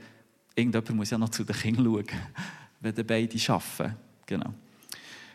irgendjemand 0.54 0.90
muss 0.90 1.10
ja 1.10 1.18
noch 1.18 1.30
zu 1.30 1.44
den 1.44 1.56
Kindern 1.56 1.84
schauen, 1.86 2.06
wenn 2.80 3.06
beide 3.06 3.52
arbeiten. 3.52 3.96
Genau. 4.26 4.54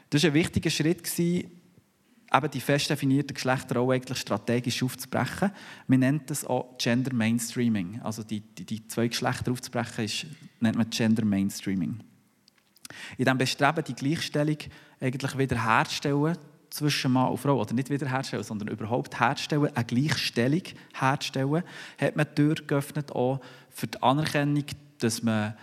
Das 0.09 0.23
war 0.23 0.29
ein 0.29 0.33
wichtiger 0.33 0.69
Schritt, 0.69 1.07
eben 2.35 2.51
die 2.51 2.61
fest 2.61 2.89
definierten 2.89 3.33
Geschlechterrollen 3.33 4.01
eigentlich 4.01 4.17
strategisch 4.17 4.83
aufzubrechen. 4.83 5.51
Man 5.87 5.99
nennt 5.99 6.29
das 6.29 6.45
auch 6.45 6.77
Gender 6.77 7.13
Mainstreaming. 7.13 8.01
Also 8.01 8.23
die, 8.23 8.41
die, 8.41 8.65
die 8.65 8.87
zwei 8.87 9.07
Geschlechter 9.07 9.51
aufzubrechen, 9.51 10.05
ist, 10.05 10.25
nennt 10.59 10.77
man 10.77 10.89
Gender 10.89 11.25
Mainstreaming. 11.25 11.99
In 13.17 13.25
diesem 13.25 13.37
Bestreben, 13.37 13.83
die 13.83 13.95
Gleichstellung 13.95 14.57
eigentlich 14.99 15.37
wiederherzustellen 15.37 16.37
zwischen 16.69 17.11
Mann 17.11 17.31
und 17.31 17.37
Frau, 17.37 17.59
oder 17.59 17.73
nicht 17.73 17.89
wiederherstellen, 17.89 18.43
sondern 18.43 18.67
überhaupt 18.67 19.19
herstellen, 19.19 19.69
eine 19.73 19.85
Gleichstellung 19.85 20.63
herzustellen, 20.93 21.63
hat 21.99 22.15
man 22.15 22.27
die 22.29 22.35
Tür 22.35 22.55
geöffnet 22.55 23.11
auch 23.11 23.39
für 23.69 23.87
die 23.87 24.01
Anerkennung, 24.01 24.65
dass 24.99 25.23
man, 25.23 25.55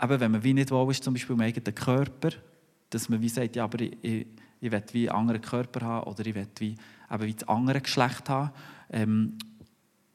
eben, 0.00 0.20
wenn 0.20 0.30
man 0.30 0.44
wie 0.44 0.54
nicht 0.54 0.70
wohl 0.70 0.90
ist, 0.90 1.02
zum 1.02 1.14
Beispiel 1.14 1.34
im 1.34 1.42
eigenen 1.42 1.74
Körper, 1.74 2.30
dass 2.94 3.08
man 3.08 3.20
wie 3.20 3.28
sagt, 3.28 3.56
ja, 3.56 3.64
aber 3.64 3.80
ich, 3.80 3.96
ich, 4.02 4.26
ich 4.60 4.70
will 4.70 4.82
wie 4.92 5.10
einen 5.10 5.18
anderen 5.18 5.40
Körper 5.40 5.80
haben 5.84 6.06
oder 6.06 6.24
ich 6.26 6.34
will 6.34 6.46
wie, 6.58 6.76
eben 7.10 7.22
wie 7.22 7.34
das 7.34 7.48
andere 7.48 7.80
Geschlecht 7.80 8.28
haben. 8.28 8.50
Ähm, 8.90 9.38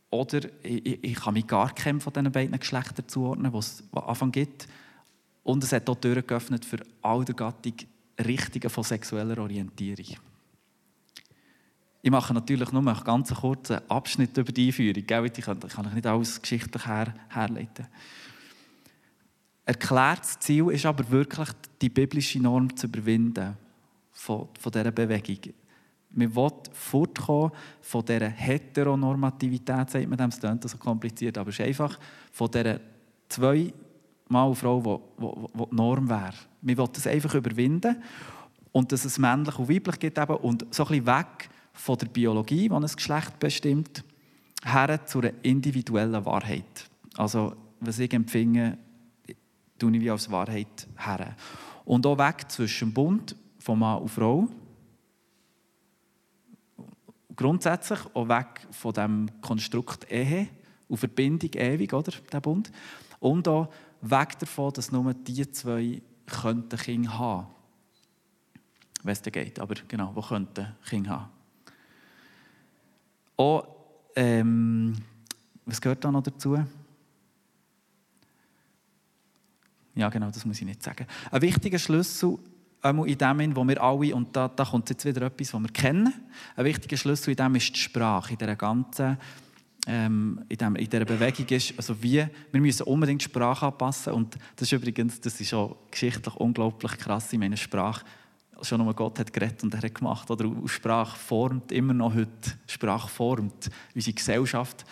oder 0.10 0.40
ich, 0.64 1.04
ich, 1.04 1.16
kann 1.16 1.34
mich 1.34 1.48
gar 1.48 1.74
keinem 1.74 2.00
von 2.00 2.14
diesen 2.14 2.32
beiden 2.32 2.58
Geschlechtern 2.58 3.08
zuordnen, 3.08 3.52
die 3.52 3.58
es 3.58 3.84
Anfang 3.92 4.32
gibt. 4.32 4.68
Und 5.44 5.64
es 5.64 5.72
hat 5.74 5.90
auch 5.90 5.96
Türen 5.96 6.26
geöffnet 6.26 6.64
für 6.64 6.80
all 7.02 7.26
der 7.26 7.36
Gattung 7.36 7.74
Richtungen 8.20 8.70
von 8.70 8.84
sexueller 8.84 9.38
Orientierung. 9.38 10.18
Ich 12.02 12.12
mache 12.12 12.34
natürlich 12.34 12.72
nur 12.72 12.88
einen 12.88 13.04
ganz 13.04 13.34
kurzen 13.34 13.80
Abschnitt 13.90 14.38
über 14.38 14.52
die 14.52 14.68
Einführung. 14.68 14.96
Ich 14.96 15.44
kann, 15.44 15.60
kann 15.60 15.94
nicht 15.94 16.08
alles 16.08 16.42
geschichtlich 16.42 16.86
her, 16.86 17.14
herleiten 17.30 17.88
erklärtes 19.68 20.40
Ziel 20.40 20.70
ist 20.72 20.86
aber 20.86 21.10
wirklich, 21.12 21.50
die 21.82 21.90
biblische 21.90 22.40
Norm 22.40 22.76
zu 22.76 22.88
überwinden 22.88 23.58
von, 24.12 24.48
von 24.60 24.72
dieser 24.72 24.92
Bewegung. 24.92 25.54
Man 26.12 26.34
will 26.34 26.52
fortkommen 26.72 27.52
von 27.82 28.06
dieser 28.06 28.30
Heteronormativität, 28.30 29.90
sagt 29.90 30.08
man 30.08 30.18
dem, 30.18 30.30
es 30.30 30.40
klingt 30.40 30.68
so 30.68 30.78
kompliziert, 30.78 31.38
aber 31.38 31.50
es 31.50 31.60
ist 31.60 31.66
einfach 31.66 32.00
von 32.32 32.50
dieser 32.50 32.80
zwei 33.28 33.74
Mann 34.30 34.56
Frau, 34.56 35.02
die, 35.18 35.24
die, 35.24 35.76
Norm 35.76 36.10
wäre. 36.10 36.34
Man 36.62 36.78
will 36.78 36.88
das 36.94 37.06
einfach 37.06 37.36
überwinden 37.36 38.02
und 38.72 38.92
dass 38.92 39.04
es 39.04 39.20
männlich 39.20 39.60
und 39.60 39.70
weiblich 39.70 40.00
gibt 40.00 40.18
eben, 40.18 40.36
und 40.38 40.66
so 40.74 40.84
ein 40.84 40.90
bisschen 40.90 41.08
weg 41.08 41.50
von 41.74 41.98
der 41.98 42.08
Biologie, 42.08 42.70
die 42.70 42.74
ein 42.74 42.82
Geschlecht 42.82 43.38
bestimmt, 43.38 44.04
her 44.64 45.06
zu 45.06 45.20
einer 45.20 45.34
individuellen 45.44 46.26
Wahrheit. 46.26 46.90
Also, 47.16 47.54
was 47.80 48.00
ich 48.00 48.14
empfinde, 48.14 48.78
tue 49.78 49.96
ich 49.96 50.02
wie 50.02 50.12
als 50.12 50.30
Wahrheit 50.32 50.88
her. 50.98 51.36
Und 51.86 52.06
auch 52.06 52.18
weg 52.18 52.50
zwischen 52.50 52.94
Bund 52.94 53.36
von 53.60 53.80
Mann 53.80 54.02
und 54.02 54.10
Frau. 54.10 54.48
Grundsätzlich 57.36 58.00
auch 58.14 58.28
weg 58.28 58.68
von 58.72 58.94
dem 58.94 59.30
Konstrukt 59.42 60.12
Ehe 60.12 60.48
und 60.88 60.98
Verbindung 60.98 61.52
ewig, 61.54 61.94
oder, 61.94 62.12
der 62.32 62.42
Bund. 62.42 62.72
Und 63.20 63.48
auch 63.48 63.70
weg 64.02 64.40
davon, 64.40 64.74
dass 64.74 64.92
nur 64.92 65.14
die 65.14 65.50
zwei 65.52 66.02
könnten 66.26 66.78
Kinder 66.78 67.18
haben. 67.18 67.48
Wenn 69.04 69.14
es 69.14 69.22
geht, 69.22 69.60
aber 69.60 69.76
genau, 69.88 70.12
wo 70.14 70.22
könnten 70.22 70.76
Kinder 70.88 71.12
haben. 71.12 71.30
Auch, 73.38 73.68
ähm, 74.16 74.96
was 75.66 75.80
gehört 75.80 76.04
da 76.04 76.12
noch 76.12 76.24
dazu? 76.24 76.58
Ja, 79.98 80.10
genau, 80.10 80.30
das 80.30 80.46
muss 80.46 80.60
ich 80.60 80.66
nicht 80.66 80.84
sagen. 80.84 81.08
Ein 81.32 81.42
wichtiger 81.42 81.80
Schlüssel 81.80 82.38
in 82.84 83.18
dem, 83.18 83.56
wo 83.56 83.68
wir 83.68 83.82
alle, 83.82 84.16
und 84.16 84.34
da, 84.36 84.48
da 84.48 84.64
kommt 84.64 84.90
jetzt 84.92 85.04
wieder 85.04 85.24
etwas, 85.24 85.54
was 85.54 85.62
wir 85.62 85.70
kennen, 85.70 86.14
ein 86.56 86.66
wichtiger 86.66 86.96
Schlüssel 86.96 87.32
in 87.32 87.36
dem 87.36 87.56
ist 87.56 87.76
die 87.76 87.80
Sprache, 87.80 88.34
in 88.34 88.38
dieser 88.38 88.56
ganzen 88.56 89.18
ähm, 89.88 90.44
in, 90.50 90.58
dem, 90.58 90.76
in 90.76 90.88
dieser 90.88 91.06
Bewegung 91.06 91.48
ist, 91.48 91.74
also 91.78 92.02
wie, 92.04 92.24
wir 92.52 92.62
müssen 92.62 92.84
unbedingt 92.84 93.22
die 93.22 93.26
Sprache 93.26 93.66
anpassen 93.66 94.14
und 94.14 94.36
das 94.56 94.68
ist 94.68 94.74
übrigens, 94.74 95.20
das 95.20 95.42
ist 95.42 95.54
auch 95.54 95.78
geschichtlich 95.90 96.36
unglaublich 96.36 96.92
krass 96.98 97.34
in 97.34 97.40
meiner 97.40 97.58
Sprache, 97.58 98.06
schon 98.62 98.84
nur 98.84 98.94
Gott 98.94 99.18
hat 99.18 99.34
geredet 99.34 99.64
und 99.64 99.74
er 99.74 99.82
hat 99.82 99.96
gemacht, 99.96 100.30
oder 100.30 100.52
Sprache 100.66 101.18
formt 101.18 101.72
immer 101.72 101.94
noch 101.94 102.14
heute, 102.14 102.30
Sprache 102.68 103.10
formt 103.10 103.72
unsere 103.96 104.14
Gesellschaft 104.14 104.86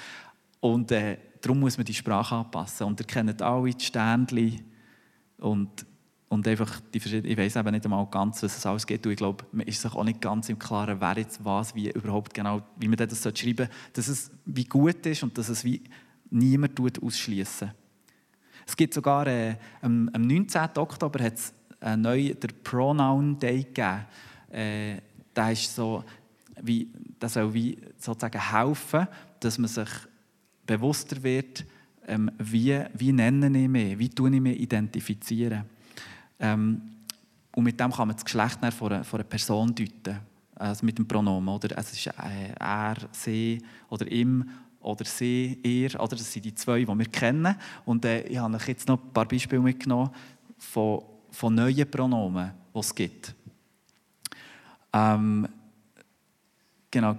und 0.61 0.91
äh, 0.91 1.17
darum 1.41 1.59
muss 1.59 1.77
man 1.77 1.85
die 1.85 1.93
Sprache 1.93 2.35
anpassen 2.35 2.87
und 2.87 2.99
ihr 2.99 3.05
kennt 3.05 3.41
alle 3.41 3.69
die 3.69 3.85
Sternchen 3.85 4.74
und 5.39 5.85
und 6.27 6.47
einfach 6.47 6.79
die 6.93 6.99
verschiedenen, 6.99 7.31
ich 7.31 7.37
weiß 7.37 7.55
eben 7.55 7.71
nicht 7.71 7.85
einmal 7.85 8.05
ganz, 8.07 8.41
was 8.43 8.57
es 8.57 8.65
alles 8.65 8.85
geht. 8.85 9.05
Und 9.05 9.11
ich 9.11 9.17
glaube, 9.17 9.45
man 9.51 9.67
ist 9.67 9.81
sich 9.81 9.93
auch 9.93 10.03
nicht 10.03 10.21
ganz 10.21 10.49
im 10.49 10.59
Klaren, 10.59 10.99
wer 10.99 11.17
jetzt 11.17 11.43
was, 11.45 11.73
wie 11.75 11.89
überhaupt 11.89 12.33
genau, 12.33 12.61
wie 12.77 12.87
man 12.87 12.97
das 12.97 13.21
schreiben 13.21 13.35
sollte, 13.35 13.69
dass 13.93 14.07
es 14.07 14.31
wie 14.45 14.65
gut 14.65 15.05
ist 15.05 15.23
und 15.23 15.37
dass 15.37 15.49
es 15.49 15.63
wie 15.63 15.81
niemand 16.29 16.79
ausschließen 16.79 17.71
Es 18.65 18.75
gibt 18.75 18.93
sogar, 18.93 19.27
äh, 19.27 19.55
am, 19.81 20.09
am 20.13 20.21
19. 20.23 20.61
Oktober 20.77 21.23
hat 21.23 21.35
es 21.35 21.53
äh, 21.81 21.95
neu 21.95 22.33
der 22.33 22.49
Pronoun 22.63 23.37
Day 23.37 23.63
gegeben. 23.63 24.05
Äh, 24.51 24.97
der 25.35 25.51
ist 25.51 25.75
so, 25.75 26.03
wie, 26.61 26.89
das 27.19 27.33
soll 27.33 27.53
wie 27.53 27.77
sozusagen 27.97 28.51
helfen, 28.51 29.07
dass 29.39 29.57
man 29.57 29.67
sich 29.67 29.89
bewusster 30.65 31.21
wird, 31.21 31.65
ähm, 32.07 32.31
wie, 32.37 32.81
wie 32.93 33.11
nenne 33.11 33.47
ich 33.47 33.67
mich, 33.67 33.99
wie 33.99 34.09
tue 34.09 34.33
ich 34.33 34.41
mich 34.41 34.59
identifizieren. 34.59 35.63
Ähm, 36.39 36.81
und 37.55 37.63
mit 37.63 37.79
dem 37.79 37.91
kann 37.91 38.07
man 38.07 38.15
das 38.15 38.25
Geschlecht 38.25 38.59
von 38.73 38.91
einer, 38.91 39.03
von 39.03 39.19
einer 39.19 39.29
Person 39.29 39.73
deuten. 39.73 40.19
Also 40.55 40.85
mit 40.85 40.97
dem 40.97 41.07
Pronomen. 41.07 41.53
Oder 41.53 41.77
es 41.77 41.91
ist 41.91 42.07
äh, 42.07 42.53
er, 42.59 42.95
sie 43.11 43.61
oder 43.89 44.09
ihm 44.09 44.47
oder 44.79 45.03
sie, 45.03 45.59
ihr. 45.63 45.99
Oder 45.99 46.15
das 46.15 46.31
sind 46.31 46.45
die 46.45 46.55
zwei, 46.55 46.79
die 46.79 46.87
wir 46.87 47.05
kennen. 47.05 47.55
Und 47.85 48.05
äh, 48.05 48.21
ich 48.23 48.37
habe 48.37 48.55
euch 48.55 48.67
jetzt 48.67 48.87
noch 48.87 49.01
ein 49.01 49.13
paar 49.13 49.27
Beispiele 49.27 49.61
mitgenommen 49.61 50.11
von, 50.57 51.01
von 51.31 51.55
neuen 51.55 51.89
Pronomen, 51.89 52.51
die 52.73 52.79
es 52.79 52.93
gibt. 52.93 53.35
Ähm, 54.93 55.47
genau. 56.91 57.17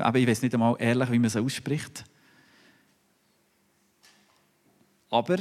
Aber 0.00 0.18
ich 0.18 0.28
weiß 0.28 0.42
nicht 0.42 0.54
einmal 0.54 0.76
ehrlich, 0.78 1.10
wie 1.10 1.18
man 1.18 1.26
es 1.26 1.36
ausspricht. 1.36 2.04
Aber 5.14 5.36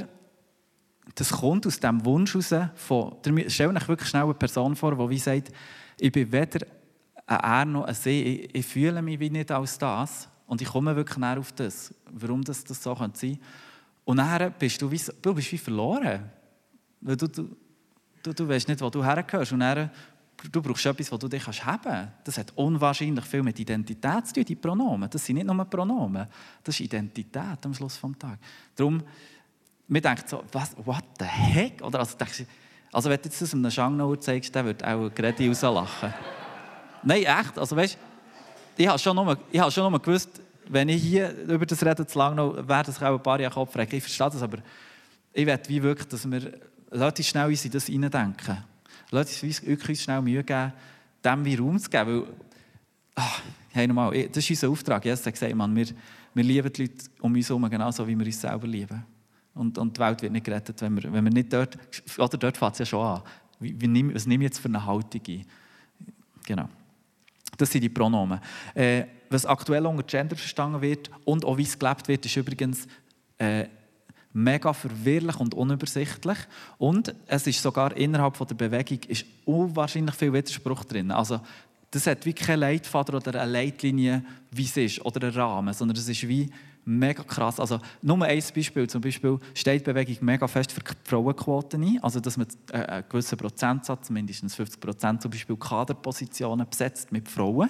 das 1.16 1.32
kommt 1.32 1.66
aus 1.66 1.80
dem 1.80 2.06
Wunsch 2.06 2.36
heraus 2.36 2.70
von, 2.76 3.16
stell 3.48 3.76
euch 3.76 3.88
wirklich 3.88 4.08
schnell 4.08 4.24
eine 4.24 4.36
Person 4.36 4.76
vor, 4.76 4.96
die 4.96 5.10
wie 5.10 5.18
sagt, 5.18 5.52
ich 6.00 6.12
bin 6.12 6.32
weder 6.32 6.68
ein 7.26 7.40
Er 7.40 7.66
noch 7.66 7.86
ein 7.86 7.96
See, 7.96 8.22
ich, 8.22 8.56
ich, 8.56 8.66
fühle 8.68 9.02
mich 9.02 9.20
wie 9.20 9.32
nicht 9.32 9.50
als 9.50 9.80
das 9.80 10.30
und 10.46 10.62
ich 10.62 10.68
komme 10.68 10.96
wirklich 10.96 11.18
näher 11.18 11.40
auf 11.40 11.52
das, 11.54 11.92
warum 12.12 12.44
das, 12.44 12.64
das 12.64 12.84
so 12.84 12.94
sein 12.94 13.14
könnte. 13.14 13.40
Und 14.06 14.18
nachher 14.18 14.52
bist 14.52 14.80
du 14.80 14.92
wie, 14.92 15.02
du 15.24 15.34
bist 15.34 15.52
wie 15.52 15.58
verloren, 15.58 16.30
weil 17.02 17.18
du, 17.18 17.28
du, 17.28 17.56
du, 18.22 18.32
du 18.32 18.48
weißt 18.48 18.68
nicht, 18.68 18.82
wo 18.82 18.92
du 18.92 19.04
hergehörst 19.04 19.54
und 19.54 19.62
dann, 19.62 19.90
du 20.52 20.62
brauchst 20.62 20.86
etwas, 20.86 21.10
das 21.10 21.20
du 21.20 21.28
dich 21.28 21.44
kannst. 21.44 21.64
Das 22.24 22.38
hat 22.38 22.54
unwahrscheinlich 22.56 23.26
viel 23.26 23.42
mit 23.42 23.60
Identität 23.60 24.28
zu 24.28 24.34
tun, 24.36 24.46
die 24.46 24.56
Pronomen. 24.56 25.10
Das 25.10 25.26
sind 25.26 25.38
nicht 25.38 25.48
nur 25.48 25.66
Pronomen, 25.66 26.28
das 26.64 26.76
ist 26.76 26.82
Identität 26.82 27.66
am 27.66 27.74
Schluss 27.74 28.00
des 28.00 28.12
Tages. 28.20 28.38
Man 29.88 30.02
denkt 30.02 30.30
so, 30.30 30.44
was, 30.52 30.76
what 30.84 31.04
the 31.20 31.26
heck? 31.26 31.82
Oder 31.82 32.00
also, 32.00 32.18
denkst, 32.18 32.46
also 32.92 33.10
wenn 33.10 33.18
du 33.18 33.24
jetzt 33.26 33.42
das 33.42 33.54
einem 33.54 33.70
Schangnauer 33.70 34.20
zeigst, 34.20 34.54
der 34.54 34.66
wird 34.66 34.84
auch 34.84 35.10
Gredi 35.14 35.48
rauslachen. 35.48 36.14
Nein, 37.04 37.24
echt. 37.24 37.58
Also 37.58 37.76
weißt, 37.76 37.98
ich 38.78 38.88
habe 38.88 39.00
schon 39.00 39.16
nur, 39.16 39.38
ich 39.52 39.60
habe 39.60 39.72
schon 39.72 39.90
nur 39.90 40.02
gewusst, 40.02 40.42
wenn 40.70 40.90
ich 40.90 41.02
hier 41.02 41.32
über 41.48 41.66
das 41.66 41.84
rede 41.86 42.06
zu 42.06 42.18
lang 42.18 42.36
noch, 42.36 42.56
wäre 42.56 42.84
das 42.84 43.02
auch 43.02 43.16
ein 43.16 43.24
paar 43.24 43.40
Jahre 43.40 43.54
Kopf 43.54 43.76
Ich 43.76 44.04
verstehe 44.04 44.30
das, 44.30 44.42
aber 44.42 44.60
ich 45.34 45.46
will 45.46 45.60
wie 45.68 45.84
wirklich, 45.84 46.08
dass 46.08 46.30
wir 46.30 46.54
Leute 46.92 47.24
schnell 47.24 47.52
in 47.52 47.72
das 47.72 47.86
hineindenken. 47.88 48.64
Uns 49.12 49.44
wirklich 49.44 50.02
schnell 50.02 50.22
Mühe 50.22 50.44
geben, 50.44 50.74
dem 51.24 51.46
wie 51.46 51.56
Raum 51.56 51.80
zu 51.80 51.90
geben. 51.90 52.22
Weil, 52.22 52.34
ach, 53.16 53.42
hey, 53.72 53.88
nochmal, 53.88 54.28
das 54.28 54.38
ist 54.38 54.50
unser 54.50 54.70
Auftrag. 54.70 55.04
Jesus 55.06 55.26
hat 55.26 55.34
gesagt, 55.34 55.54
man, 55.56 55.76
wir, 55.76 55.88
wir 56.34 56.44
lieben 56.44 56.72
die 56.72 56.84
Leute 56.84 57.06
um 57.20 57.34
uns 57.34 57.50
herum 57.50 57.70
genauso, 57.70 58.08
wie 58.08 58.18
wir 58.18 58.26
uns 58.26 58.42
selber 58.42 58.68
lieben. 58.68 59.04
Und, 59.54 59.78
und 59.78 59.96
die 59.96 60.02
Welt 60.02 60.22
wird 60.22 60.32
nicht 60.32 60.46
gerettet, 60.46 60.82
wenn 60.82 60.96
wir, 60.96 61.12
wenn 61.14 61.24
wir 61.24 61.32
nicht 61.32 61.54
dort, 61.54 61.78
oder 62.18 62.38
dort 62.38 62.58
fängt 62.58 62.74
es 62.74 62.80
ja 62.80 62.86
schon 62.86 63.06
an. 63.06 63.22
Wie, 63.60 63.80
wie, 63.80 64.16
was 64.16 64.26
nehme 64.26 64.44
ich 64.44 64.50
jetzt 64.50 64.60
für 64.60 64.68
eine 64.68 64.84
Haltung 64.84 65.22
ein? 65.28 65.46
Genau. 66.46 66.70
Das 67.58 67.72
sind 67.72 67.82
die 67.82 67.90
Pronomen. 67.90 68.40
Äh, 68.74 69.06
was 69.30 69.46
aktuell 69.46 69.86
unter 69.86 70.04
Gender 70.04 70.36
verstanden 70.36 70.82
wird 70.82 71.10
und 71.26 71.46
auch 71.46 71.58
wie 71.58 71.64
es 71.64 71.78
gelebt 71.78 72.08
wird, 72.08 72.26
ist 72.26 72.36
übrigens 72.36 72.88
äh, 73.38 73.68
mega 74.34 74.74
verwirrlich 74.74 75.40
und 75.40 75.54
unübersichtlich. 75.54 76.38
Und 76.78 77.14
es 77.28 77.48
ist 77.48 77.62
sogar 77.62 77.96
innerhalb 77.96 78.36
von 78.36 78.48
der 78.48 78.56
Bewegung 78.56 79.00
ist 79.08 79.26
unwahrscheinlich 79.46 80.16
viel 80.16 80.34
Widerspruch 80.34 80.84
drin. 80.86 81.12
Also 81.12 81.40
das 81.92 82.08
hat 82.08 82.26
wie 82.26 82.34
kein 82.34 82.60
Leitfaden 82.60 83.16
oder 83.16 83.40
eine 83.40 83.52
Leitlinie, 83.52 84.24
wie 84.50 84.66
es 84.66 84.78
ist, 84.78 85.06
oder 85.06 85.28
einen 85.28 85.36
Rahmen, 85.36 85.74
sondern 85.74 85.98
es 85.98 86.10
ist 86.10 86.28
wie 86.28 86.50
mega 86.86 87.24
krass. 87.24 87.60
Also 87.60 87.80
nur 88.02 88.24
ein 88.24 88.44
Beispiel, 88.56 88.88
zum 88.88 89.02
Beispiel 89.02 89.40
steht 89.54 89.82
die 89.82 89.92
Bewegung 89.92 90.18
mega 90.22 90.48
fest 90.48 90.72
für 90.72 90.82
die 90.82 90.94
Frauenquoten 91.04 91.84
ein, 91.84 92.00
also 92.04 92.20
dass 92.20 92.38
man 92.38 92.48
äh, 92.72 92.78
einen 92.78 93.06
gewissen 93.10 93.38
Prozentsatz, 93.38 94.10
mindestens 94.10 94.56
50 94.56 94.80
Prozent 94.80 95.22
zum 95.22 95.32
Beispiel 95.32 95.56
Kaderpositionen 95.56 96.68
besetzt 96.70 97.12
mit 97.12 97.30
Frauen. 97.30 97.70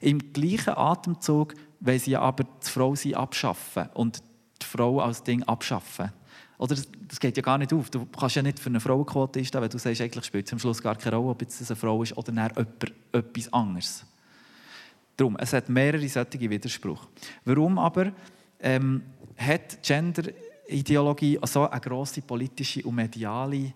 Im 0.00 0.32
gleichen 0.32 0.74
Atemzug 0.76 1.54
wollen 1.80 1.98
sie 1.98 2.16
aber 2.16 2.44
die 2.44 2.68
Frau 2.68 2.94
sie 2.94 3.14
abschaffen 3.14 3.88
und 3.94 4.22
die 4.62 4.66
Frau 4.66 5.00
als 5.00 5.22
Ding 5.22 5.42
abschaffen. 5.42 6.12
Oder 6.58 6.76
das 7.08 7.18
geht 7.18 7.36
ja 7.36 7.42
gar 7.42 7.58
nicht 7.58 7.72
auf. 7.72 7.90
Du 7.90 8.06
kannst 8.06 8.36
ja 8.36 8.42
nicht 8.42 8.60
für 8.60 8.70
eine 8.70 8.78
Frauenquote 8.78 9.40
einstellen, 9.40 9.62
weil 9.62 9.68
du 9.68 9.78
sagst, 9.78 10.00
eigentlich 10.00 10.24
spielt 10.24 10.46
es 10.46 10.52
am 10.52 10.60
Schluss 10.60 10.80
gar 10.80 10.94
keine 10.94 11.16
Rolle, 11.16 11.30
ob 11.30 11.42
es 11.42 11.68
eine 11.68 11.76
Frau 11.76 12.02
ist 12.02 12.16
oder 12.16 12.32
etwas 13.12 13.52
anderes. 13.52 14.06
Darum, 15.16 15.36
es 15.36 15.52
hat 15.52 15.68
mehrere 15.68 16.08
solche 16.08 16.50
Widersprüche. 16.50 17.06
Warum 17.44 17.78
aber 17.78 18.12
ähm, 18.60 19.02
hat 19.36 19.82
Gender-Ideologie 19.82 21.38
so 21.44 21.68
eine 21.68 21.80
grosse 21.80 22.22
politische 22.22 22.82
und 22.82 22.94
mediale 22.94 23.72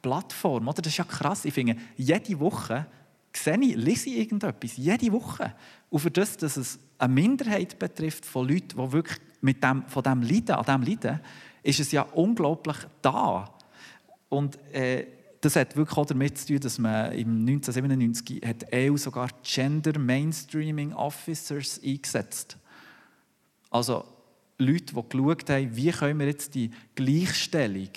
Plattform? 0.00 0.68
Oder? 0.68 0.82
Das 0.82 0.92
ist 0.92 0.98
ja 0.98 1.04
krass. 1.04 1.44
Ich 1.44 1.54
finde, 1.54 1.76
jede 1.96 2.40
Woche 2.40 2.86
sehe 3.32 3.60
ich, 3.60 3.76
lese 3.76 4.10
ich 4.10 4.18
irgendetwas, 4.18 4.76
jede 4.76 5.12
Woche. 5.12 5.54
Und 5.90 6.00
für 6.00 6.10
das, 6.10 6.36
dass 6.36 6.56
es 6.56 6.78
eine 6.98 7.12
Minderheit 7.12 7.78
betrifft 7.78 8.24
von 8.24 8.48
Leuten, 8.48 8.76
die 8.76 8.92
wirklich 8.92 9.18
mit 9.40 9.62
dem, 9.62 9.84
von 9.86 10.02
dem 10.02 10.22
leiden, 10.22 10.56
an 10.56 10.64
dem 10.64 10.82
leiden, 10.88 11.20
ist 11.62 11.80
es 11.80 11.92
ja 11.92 12.02
unglaublich 12.02 12.76
da. 13.02 13.52
Und 14.28 14.58
äh, 14.72 15.06
das 15.40 15.56
hat 15.56 15.76
wirklich 15.76 15.96
auch 15.96 16.06
damit 16.06 16.36
zu 16.38 16.48
tun, 16.48 16.60
dass 16.60 16.78
man 16.78 17.12
im 17.12 17.40
1997 17.40 18.42
hat 18.46 18.66
EU 18.72 18.96
sogar 18.96 19.28
Gender 19.42 19.98
Mainstreaming 19.98 20.92
Officers 20.92 21.80
eingesetzt. 21.82 22.58
Also 23.70 24.04
Leute, 24.58 24.94
die 24.94 25.08
geschaut 25.08 25.48
haben, 25.48 25.76
wie 25.76 25.90
können 25.90 26.18
wir 26.18 26.26
jetzt 26.26 26.54
die 26.54 26.70
Gleichstellung 26.94 27.88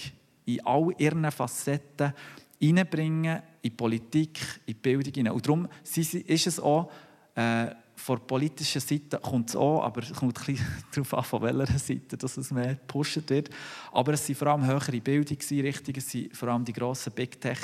in 0.45 0.65
all 0.65 0.93
ihren 0.97 1.29
Facetten 1.31 2.13
einbringen, 2.61 3.41
in 3.61 3.75
Politik, 3.75 4.39
in 4.65 4.75
Bildung. 4.75 5.33
Und 5.33 5.45
darum 5.45 5.67
ist 5.83 6.47
es 6.47 6.59
auch 6.59 6.89
äh, 7.35 7.67
von 8.03 8.17
der 8.17 8.25
politischen 8.25 8.81
Seite 8.81 9.17
kommt 9.17 9.47
es 9.47 9.55
auch, 9.55 9.81
aber 9.81 10.03
es 10.03 10.11
kommt 10.11 10.37
ein 10.49 10.59
darauf 10.91 11.13
an, 11.13 11.23
von 11.23 11.41
welcher 11.41 11.79
Seite 11.79 12.17
dass 12.17 12.35
es 12.35 12.51
mehr 12.51 12.75
gepusht 12.75 13.21
wird. 13.29 13.49
Aber 13.93 14.11
es 14.11 14.27
waren 14.27 14.35
vor 14.35 14.47
allem 14.49 14.67
höhere 14.67 14.99
Bildungseinrichtungen, 14.99 15.99
es 15.99 16.11
sind 16.11 16.35
vor 16.35 16.49
allem 16.49 16.65
die 16.65 16.73
grossen 16.73 17.13
Big 17.13 17.39
Tech, 17.39 17.59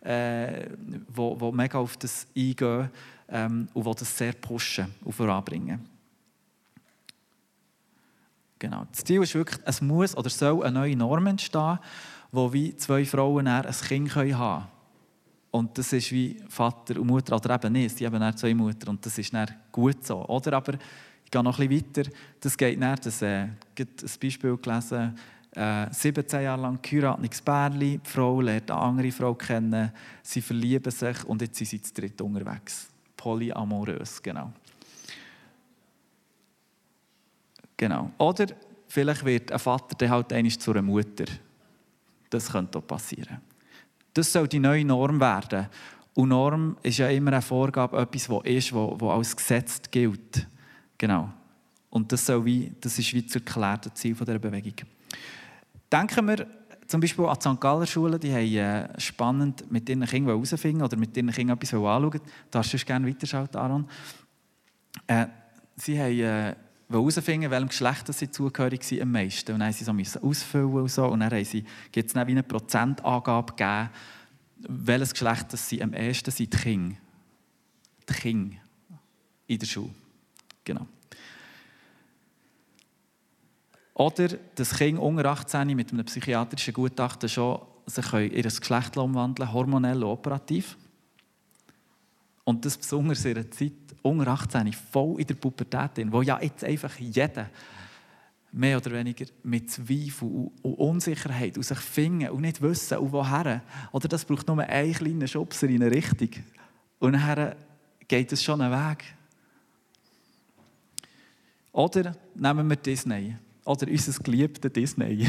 äh, 0.00 0.66
wo, 1.06 1.38
wo 1.38 1.52
mega 1.52 1.78
auf 1.78 1.96
das 1.96 2.26
eingehen 2.36 2.90
ähm, 3.28 3.68
und 3.72 3.84
wo 3.84 3.94
das 3.94 4.18
sehr 4.18 4.32
pushen 4.32 4.92
und 5.04 5.12
voranbringen. 5.12 5.88
Genau. 8.58 8.86
Das 8.90 9.04
Ziel 9.04 9.22
ist 9.22 9.34
wirklich, 9.36 9.60
es 9.64 9.80
muss 9.80 10.16
oder 10.16 10.28
soll 10.28 10.64
eine 10.64 10.72
neue 10.72 10.96
Norm 10.96 11.28
entstehen, 11.28 11.78
wo 12.32 12.52
wie 12.52 12.76
zwei 12.76 13.04
Frauen 13.04 13.46
ein 13.46 13.62
Kind 13.64 14.12
haben 14.16 14.32
können. 14.32 14.73
Und 15.54 15.78
das 15.78 15.92
ist 15.92 16.10
wie 16.10 16.36
Vater 16.48 17.00
und 17.00 17.06
Mutter, 17.06 17.36
oder 17.36 17.54
eben 17.54 17.74
nicht, 17.74 17.96
sie 17.96 18.04
haben 18.04 18.18
dann 18.18 18.36
zwei 18.36 18.52
Mutter 18.52 18.88
und 18.88 19.06
das 19.06 19.16
ist 19.18 19.32
dann 19.32 19.46
gut 19.70 20.04
so. 20.04 20.26
Oder 20.26 20.54
aber, 20.54 20.74
ich 21.24 21.30
gehe 21.30 21.44
noch 21.44 21.60
ein 21.60 21.70
weiter, 21.70 22.10
das 22.40 22.56
geht 22.56 22.82
dann, 22.82 22.96
das, 23.00 23.22
äh, 23.22 23.46
ein 23.78 23.88
Beispiel 24.20 24.56
gelesen, 24.56 25.16
äh, 25.54 25.86
17 25.92 26.42
Jahre 26.42 26.60
lang 26.60 26.80
geheiratet, 26.82 27.44
Bärli, 27.44 28.00
die 28.04 28.10
Frau 28.10 28.40
lernt 28.40 28.68
eine 28.68 28.80
andere 28.80 29.12
Frau 29.12 29.32
kennen, 29.36 29.92
sie 30.24 30.42
verlieben 30.42 30.90
sich 30.90 31.24
und 31.24 31.40
jetzt 31.40 31.54
sind 31.54 31.68
sie 31.68 31.80
zu 31.80 31.94
dritt 31.94 32.20
unterwegs. 32.20 32.88
Polyamorös, 33.16 34.20
genau. 34.20 34.52
Genau. 37.76 38.10
Oder 38.18 38.46
vielleicht 38.88 39.24
wird 39.24 39.52
ein 39.52 39.60
Vater 39.60 39.94
dann 39.96 40.10
halt 40.10 40.32
einmal 40.32 40.50
zu 40.50 40.72
einer 40.72 40.82
Mutter. 40.82 41.26
Das 42.28 42.50
könnte 42.50 42.78
auch 42.78 42.86
passieren. 42.88 43.53
Das 44.14 44.32
soll 44.32 44.48
die 44.48 44.60
neue 44.60 44.84
Norm 44.84 45.20
werden. 45.20 45.66
Und 46.14 46.28
Norm 46.28 46.76
ist 46.82 46.98
ja 46.98 47.08
immer 47.08 47.32
eine 47.32 47.42
Vorgabe, 47.42 47.98
etwas, 47.98 48.30
was 48.30 48.44
ist, 48.44 48.72
was, 48.72 49.02
als 49.02 49.36
Gesetz 49.36 49.82
gilt. 49.90 50.46
Genau. 50.96 51.30
Und 51.90 52.10
das, 52.12 52.24
soll 52.26 52.44
wie, 52.44 52.72
das 52.80 52.98
ist 52.98 53.12
wie 53.12 53.22
das 53.22 53.34
erklärte 53.34 53.92
Ziel 53.92 54.14
dieser 54.14 54.38
Bewegung. 54.38 54.74
Denken 55.90 56.28
wir 56.28 56.46
zum 56.86 57.00
Beispiel 57.00 57.24
an 57.24 57.36
die 57.36 57.48
St. 57.48 57.60
Galler 57.60 57.86
Schule, 57.86 58.18
die 58.18 58.32
haben 58.32 58.54
äh, 58.54 59.00
spannend 59.00 59.70
mit 59.70 59.88
ihren 59.88 60.04
Kindern 60.04 60.34
herausfinden 60.34 60.82
oder 60.82 60.96
mit 60.96 61.16
ihren 61.16 61.30
Kindern 61.30 61.56
etwas 61.56 61.74
anschauen. 61.74 62.20
Darfst 62.50 62.72
du 62.72 62.78
gerne 62.78 63.08
weiterschalten, 63.08 63.56
Aaron? 63.56 63.88
Äh, 65.06 65.26
sie 65.76 65.98
haben 65.98 66.20
äh, 66.20 66.54
herausfinden, 66.98 67.50
welchem 67.50 67.68
Geschlecht 67.68 68.12
sie 68.12 68.30
zugehörig 68.30 68.84
sind 68.84 69.02
am 69.02 69.12
meisten. 69.12 69.52
Und 69.52 69.60
dann 69.60 69.68
mussten 69.68 69.96
sie 69.96 70.04
so 70.04 70.20
ausfüllen 70.20 70.72
und 70.72 70.90
so. 70.90 71.06
Und 71.06 71.20
dann 71.20 71.44
sie, 71.44 71.64
gibt 71.92 72.10
es 72.10 72.16
eine 72.16 72.42
Prozentangabe 72.42 73.52
gegeben, 73.52 73.90
welches 74.68 75.12
Geschlecht 75.12 75.50
sie 75.52 75.82
am 75.82 75.92
ehesten 75.92 76.30
sind, 76.30 76.52
die 76.52 76.56
Kinder. 76.56 76.96
Die 78.08 78.12
Kinder 78.12 78.56
in 79.46 79.58
der 79.58 79.66
Schule. 79.66 79.90
Genau. 80.64 80.86
Oder 83.94 84.28
das 84.54 84.76
Kind 84.76 84.98
unter 84.98 85.26
18 85.26 85.68
mit 85.68 85.92
einem 85.92 86.04
psychiatrischen 86.04 86.74
Gutachten 86.74 87.28
schon 87.28 87.60
sich 87.86 88.12
ihr 88.12 88.42
Geschlecht 88.42 88.96
umwandeln 88.96 89.52
hormonell 89.52 90.02
operativ. 90.02 90.76
Und 92.44 92.64
das 92.64 92.76
besonders 92.76 93.24
in 93.24 93.36
einer 93.36 93.50
Zeit 93.50 93.72
unter 94.04 94.28
18, 94.28 94.72
voll 94.72 95.20
in 95.20 95.26
der 95.26 95.34
Pubertät, 95.34 96.12
wo 96.12 96.20
ja 96.22 96.38
jetzt 96.40 96.62
einfach 96.62 96.94
jeder 96.98 97.48
mehr 98.52 98.76
oder 98.76 98.92
weniger 98.92 99.24
mit 99.42 99.70
Zweifel 99.70 100.50
und 100.62 100.74
Unsicherheit 100.74 101.58
aus 101.58 101.68
sich 101.68 101.78
finden 101.78 102.28
und 102.28 102.42
nicht 102.42 102.60
wissen, 102.60 102.98
und 102.98 103.12
woher. 103.12 103.62
Oder 103.92 104.08
das 104.08 104.24
braucht 104.24 104.46
nur 104.46 104.60
einen 104.60 104.92
kleinen 104.92 105.26
Schubser 105.26 105.68
in 105.68 105.82
eine 105.82 105.90
Richtung. 105.90 106.28
Und 107.00 107.14
dann 107.14 107.54
geht 108.06 108.32
es 108.32 108.44
schon 108.44 108.60
einen 108.60 108.72
Weg. 108.72 109.04
Oder 111.72 112.14
nehmen 112.34 112.68
wir 112.68 112.76
Disney. 112.76 113.36
Oder 113.64 113.88
unser 113.88 114.22
geliebtes 114.22 114.72
Disney. 114.72 115.26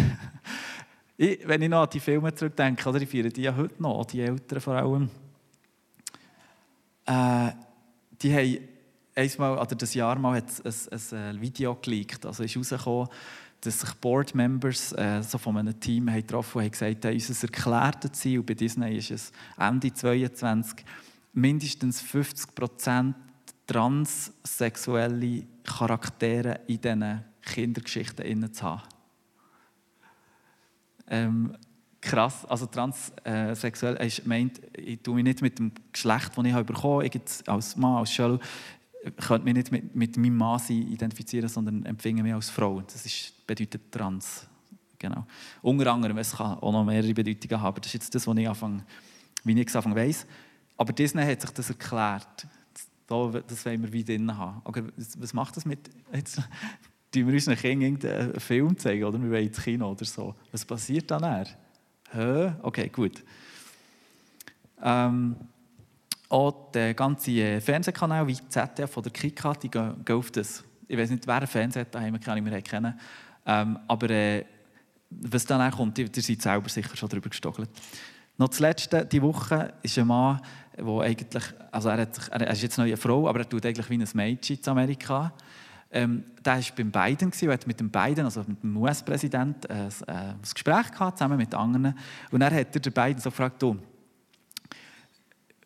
ich, 1.17 1.48
wenn 1.48 1.62
ich 1.62 1.70
noch 1.70 1.84
an 1.84 1.89
die 1.91 2.00
Filme 2.01 2.36
zurückdenke, 2.36 2.88
oder 2.88 3.01
ich 3.01 3.10
feiere 3.10 3.29
die 3.29 3.44
ja 3.44 3.55
heute 3.55 3.82
noch, 3.82 4.05
die 4.05 4.22
Eltern 4.22 4.62
vor 4.62 4.75
allem, 4.75 5.10
äh, 7.08 7.51
die 8.22 8.34
haben 8.34 8.57
einmal, 9.15 9.57
oder 9.57 9.75
das 9.75 9.93
Jahr 9.93 10.17
mal 10.17 10.38
hat 10.38 10.45
ein, 10.63 11.17
ein, 11.17 11.41
Video 11.41 11.75
geleakt, 11.75 12.25
also 12.25 12.43
ist 12.43 12.57
rausgekommen, 12.57 13.07
dass 13.62 13.79
sich 13.79 13.93
Board-Members 13.95 14.93
äh, 14.93 15.24
so 15.24 15.38
von 15.38 15.57
einem 15.57 15.79
Team 15.79 16.10
haben 16.10 16.22
getroffen 16.22 16.60
und 16.60 16.63
haben 16.65 16.72
gesagt, 16.72 17.05
hey, 17.05 17.13
unser 17.13 17.48
erklärtes 17.48 18.12
Ziel 18.13 18.43
bei 18.43 18.54
Disney 18.54 18.97
ist 18.97 19.12
es, 19.12 19.32
Ende 19.58 19.91
2022 19.91 20.86
mindestens 21.34 22.04
50% 22.04 23.13
transsexuelle 23.65 25.43
Charaktere 25.63 26.60
in 26.67 26.82
diesen 26.82 27.23
Kindergeschichten 27.41 28.54
zu 28.54 28.63
haben. 28.63 28.82
Ähm, 31.08 31.58
krass, 32.06 32.46
also 32.46 32.68
transsexuell 32.68 33.98
äh, 33.98 34.10
meint, 34.26 34.62
ich 34.78 35.02
tue 35.02 35.15
mich 35.15 35.24
nicht 35.24 35.41
mit 35.41 35.60
dem 35.60 35.72
Geschlecht, 35.91 36.32
das 36.36 36.46
ich 36.46 36.54
habe 36.54 36.63
bekommen 36.63 37.04
habe, 37.04 37.22
als 37.48 37.76
Mann, 37.76 37.98
als 37.98 38.13
Schöl, 38.13 38.39
könnte 39.18 39.44
mich 39.44 39.54
nicht 39.54 39.72
mit, 39.72 39.96
mit 39.96 40.18
meinem 40.18 40.38
Mann 40.38 40.62
identifizieren, 40.70 41.50
sondern 41.50 41.86
empfinde 41.86 42.24
mich 42.24 42.34
als 42.34 42.50
Frau. 42.50 42.82
Das 42.82 43.06
ist, 43.06 43.46
bedeutet 43.46 43.91
trans. 43.91 44.48
Genau. 44.98 45.26
Unter 45.62 45.91
anderem, 45.91 46.18
es 46.18 46.36
kann 46.36 46.58
auch 46.58 46.72
noch 46.72 46.86
mehrere 46.86 47.13
Bedeutungen 47.13 47.62
haben, 47.62 47.82
das 47.82 47.88
ist 47.88 47.94
jetzt 47.94 48.15
das, 48.15 48.26
was 48.26 48.38
ich 48.38 48.48
anfange, 48.48 48.84
wie 49.44 49.60
ich 49.60 49.76
anfange 49.76 49.96
weiss. 49.96 50.26
Aber 50.78 50.94
Disney 50.94 51.24
hat 51.24 51.41
sich 51.41 51.52
das 51.52 51.70
erklärt. 51.70 52.48
Das 53.08 53.65
wollen 53.65 53.84
wir 53.84 53.94
wie 53.94 54.04
drin 54.04 54.36
haben. 54.36 54.62
Aber 54.63 54.84
was 55.18 55.34
macht 55.34 55.58
das 55.58 55.65
mit... 55.65 55.80
Jetzt, 56.12 56.41
tun 57.12 57.28
wir 57.28 57.34
unseren 57.34 57.56
Kindern 57.56 58.12
einen 58.12 58.39
Film 58.39 58.78
zeigen 58.78 59.04
oder 59.04 59.22
wir 59.22 59.30
wollen 59.30 59.48
ins 59.48 59.62
Kino 59.62 59.91
oder 59.91 60.06
so. 60.06 60.34
Was 60.52 60.65
passiert 60.65 61.12
dann? 61.12 61.46
Hä? 62.15 62.54
Okay, 62.62 62.88
gut. 62.89 63.23
Ähm, 64.82 65.36
auch 66.30 66.71
der 66.71 66.93
ganze 66.93 67.60
Fernsehkanal 67.60 68.25
wie 68.28 68.38
ZDF 68.47 68.95
oder 68.95 69.10
Kika, 69.10 69.54
die 69.54 69.69
gehen, 69.69 70.04
auf 70.10 70.32
das. 70.32 70.63
Ich 70.88 70.97
weiß 70.97 71.10
nicht, 71.10 71.28
wer 71.28 71.45
Fernseher 71.45 71.86
daheim 71.86 72.17
kann, 72.19 72.43
wir 72.43 72.62
kennen. 72.62 72.97
Ähm, 73.45 73.80
aber 73.88 74.10
äh, 74.10 74.45
was 75.10 75.45
dann 75.45 75.69
kommt, 75.71 75.97
ihr 75.99 76.10
seid 76.13 76.41
selber 76.41 76.69
sicher 76.69 76.95
schon 76.95 77.10
darüber 77.10 77.30
gestockelt. 77.30 77.69
Noch 78.38 78.49
das 78.49 78.60
Letzte, 78.60 79.06
die 79.06 79.21
Woche 79.21 79.73
ist 79.82 79.97
ein 79.97 80.08
Mann, 80.08 80.41
der 80.78 80.86
eigentlich, 80.86 81.43
also 81.71 81.89
er, 81.89 81.99
hat, 81.99 82.30
er 82.30 82.49
ist 82.49 82.62
jetzt 82.62 82.80
eine 82.80 82.97
Frau, 82.97 83.28
aber 83.28 83.39
er 83.39 83.49
tut 83.49 83.65
eigentlich 83.65 83.89
wie 83.89 83.97
ein 83.97 84.08
Mädchen 84.13 84.58
in 84.58 84.69
Amerika. 84.69 85.34
Ähm, 85.95 86.25
der 86.43 86.58
war 86.58 86.63
beim 86.75 86.91
Biden, 86.91 87.31
gewesen, 87.31 87.49
hat 87.49 87.65
mit 87.67 87.79
dem 87.79 87.89
Biden, 87.89 88.25
also 88.25 88.43
mit 88.45 88.62
dem 88.62 88.75
US-Präsidenten, 88.75 89.71
äh, 89.71 89.89
ein 90.08 90.41
Gespräch 90.41 90.91
gehabt, 90.91 91.17
zusammen 91.17 91.38
mit 91.38 91.55
anderen. 91.55 91.97
Und 92.31 92.41
dann 92.41 92.53
hat 92.53 92.75
den 92.75 92.93
Biden 92.93 93.21
so 93.21 93.29
gefragt, 93.29 93.62
du, 93.62 93.77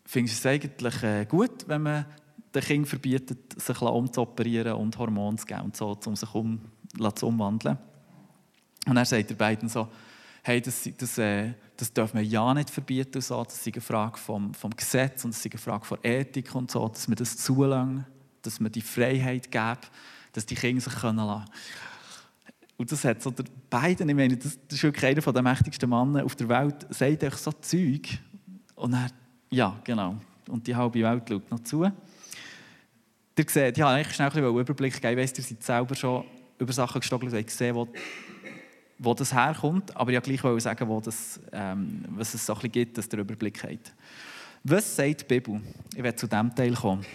findest 0.06 0.46
du 0.46 0.48
es 0.50 0.54
eigentlich 0.54 1.02
äh, 1.02 1.26
gut, 1.26 1.68
wenn 1.68 1.82
man 1.82 2.06
den 2.54 2.62
Kindern 2.62 2.86
verbietet, 2.86 3.60
sich 3.60 3.82
umzuoperieren 3.82 4.74
und 4.74 4.96
Hormone 5.00 5.38
zu 5.38 5.48
geben 5.48 5.62
und 5.62 5.76
so, 5.76 5.98
um 6.06 6.16
sich 6.16 6.36
um, 6.36 6.62
zu 7.16 7.28
umwandeln? 7.28 7.80
Und 8.86 8.96
dann 8.96 9.06
sagt 9.06 9.32
der 9.32 9.36
Biden 9.36 9.68
so, 9.68 9.88
hey, 10.44 10.62
das, 10.62 10.88
das, 10.96 11.18
äh, 11.18 11.54
das 11.76 11.92
darf 11.92 12.14
man 12.14 12.24
ja 12.24 12.54
nicht 12.54 12.70
verbieten 12.70 13.16
und 13.16 13.24
so, 13.24 13.44
das 13.44 13.66
ist 13.66 13.74
eine 13.74 13.82
Frage 13.82 14.20
vom, 14.20 14.54
vom 14.54 14.76
Gesetz 14.76 15.26
und 15.26 15.34
das 15.34 15.44
ist 15.44 15.52
eine 15.52 15.60
Frage 15.60 15.86
von 15.86 15.98
Ethik 16.04 16.54
und 16.54 16.70
so, 16.70 16.88
dass 16.88 17.08
man 17.08 17.16
das 17.16 17.36
zulangt, 17.38 18.06
dass 18.44 18.60
man 18.60 18.72
die 18.72 18.84
Freiheit 18.84 19.50
gibt 19.52 19.90
dass 20.34 20.46
die 20.46 20.56
Kinder 20.56 20.82
sich 20.82 20.94
können 20.94 21.18
lassen 21.18 21.46
Und 22.78 22.92
das 22.92 23.04
hat 23.04 23.22
so 23.22 23.32
der 23.32 23.46
beiden, 23.70 24.10
ich 24.10 24.16
meine, 24.16 24.38
das, 24.38 24.58
ist 24.70 24.84
wirklich 24.84 25.06
einer 25.06 25.22
der 25.22 25.42
mächtigsten 25.42 25.90
Männer 25.90 26.24
auf 26.26 26.36
der 26.36 26.50
Welt, 26.50 26.88
sagt 26.90 27.24
euch 27.24 27.36
so 27.36 27.52
Zeug. 27.52 28.20
Und 28.76 28.94
er, 28.94 29.10
ja, 29.50 29.80
genau. 29.84 30.16
Und 30.48 30.66
die 30.66 30.76
halbe 30.76 31.02
Welt 31.02 31.24
schaut 31.28 31.52
noch 31.52 31.60
zu. 31.60 31.84
Ihr 31.84 33.46
seht, 33.48 33.78
ich 33.78 33.84
habe 33.84 33.96
eigentlich 33.96 34.16
schnell 34.16 34.32
einen 34.32 34.58
Überblick 34.58 34.94
gegeben. 34.94 35.18
Ich 35.18 35.24
weiss, 35.24 35.38
ihr 35.38 35.44
seid 35.44 35.64
selber 35.64 35.96
schon 35.96 36.26
über 36.58 36.74
Sachen 36.74 37.00
gestockelt 37.00 37.34
und 37.34 37.46
gesehen, 37.46 37.74
wo, 37.74 37.88
wo 38.98 39.14
das 39.14 39.34
herkommt. 39.34 39.96
Aber 39.96 40.12
ich 40.12 40.18
wollte 40.18 40.38
gleich 40.38 40.64
sagen, 40.64 40.88
wo 40.88 41.00
das, 41.00 41.40
ähm, 41.54 42.04
was 42.10 42.34
es 42.34 42.46
so 42.46 42.54
ein 42.54 42.58
bisschen 42.58 42.72
gibt, 42.72 42.98
dass 42.98 43.08
ihr 43.12 43.20
Überblick 43.20 43.64
habt. 43.64 43.94
Was 44.64 44.94
sagt 44.94 45.22
die 45.22 45.26
Bibel? 45.26 45.62
Ich 45.96 46.04
werde 46.04 46.18
zu 46.18 46.28
diesem 46.28 46.54
Teil 46.54 46.74
kommen. 46.74 47.06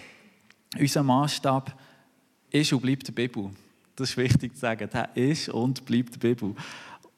Unser 0.79 1.03
Maßstab 1.03 1.77
ist 2.59 2.73
und 2.73 2.81
bleibt 2.81 3.07
die 3.07 3.11
Bibel. 3.11 3.51
Das 3.95 4.09
ist 4.09 4.17
wichtig 4.17 4.53
zu 4.53 4.61
sagen. 4.61 4.89
Der 4.91 5.15
ist 5.15 5.49
und 5.49 5.85
bleibt 5.85 6.15
die 6.15 6.19
Bibel. 6.19 6.55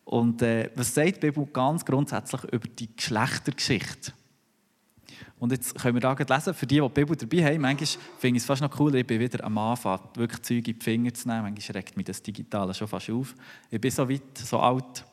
Und 0.05 0.41
äh, 0.41 0.69
was 0.75 0.93
sagt 0.93 1.17
die 1.17 1.31
Bibel 1.31 1.45
ganz 1.47 1.83
grundsätzlich 1.83 2.43
über 2.45 2.67
die 2.67 2.95
Geschlechtergeschichte? 2.95 4.13
Und 5.39 5.51
jetzt 5.51 5.77
können 5.77 5.95
wir 5.95 6.01
da 6.01 6.13
lesen, 6.13 6.53
für 6.53 6.65
die, 6.65 6.79
die 6.79 6.81
die 6.81 6.89
Bibel 6.89 7.15
dabei 7.15 7.45
haben, 7.45 7.61
manchmal 7.61 7.87
finde 8.17 8.37
ich 8.37 8.43
es 8.43 8.45
fast 8.45 8.61
noch 8.61 8.71
cooler, 8.71 8.95
ich 8.95 9.05
bin 9.05 9.19
wieder 9.19 9.43
am 9.43 9.57
Anfang, 9.57 9.99
wirklich 10.15 10.41
Zeug 10.41 10.57
in 10.57 10.63
die 10.63 10.83
Finger 10.83 11.13
zu 11.13 11.27
nehmen. 11.27 11.43
Manchmal 11.43 11.77
regt 11.77 11.95
mich 11.95 12.05
das 12.07 12.23
Digitale 12.23 12.73
schon 12.73 12.87
fast 12.87 13.09
auf. 13.11 13.35
Ich 13.69 13.79
bin 13.79 13.91
so 13.91 14.09
weit, 14.09 14.37
so 14.37 14.59
alt. 14.59 15.05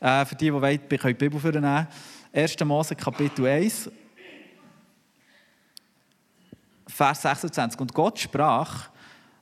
Äh, 0.00 0.24
für 0.24 0.34
die, 0.34 0.46
die 0.46 0.52
wollen, 0.52 0.88
können 0.88 1.16
die 1.16 1.28
Bibel 1.28 1.38
vornehmen. 1.38 1.86
1. 2.32 2.64
Mose, 2.64 2.96
Kapitel 2.96 3.46
1, 3.46 3.90
Vers 6.88 7.22
26. 7.22 7.80
Und 7.80 7.94
Gott 7.94 8.18
sprach, 8.18 8.88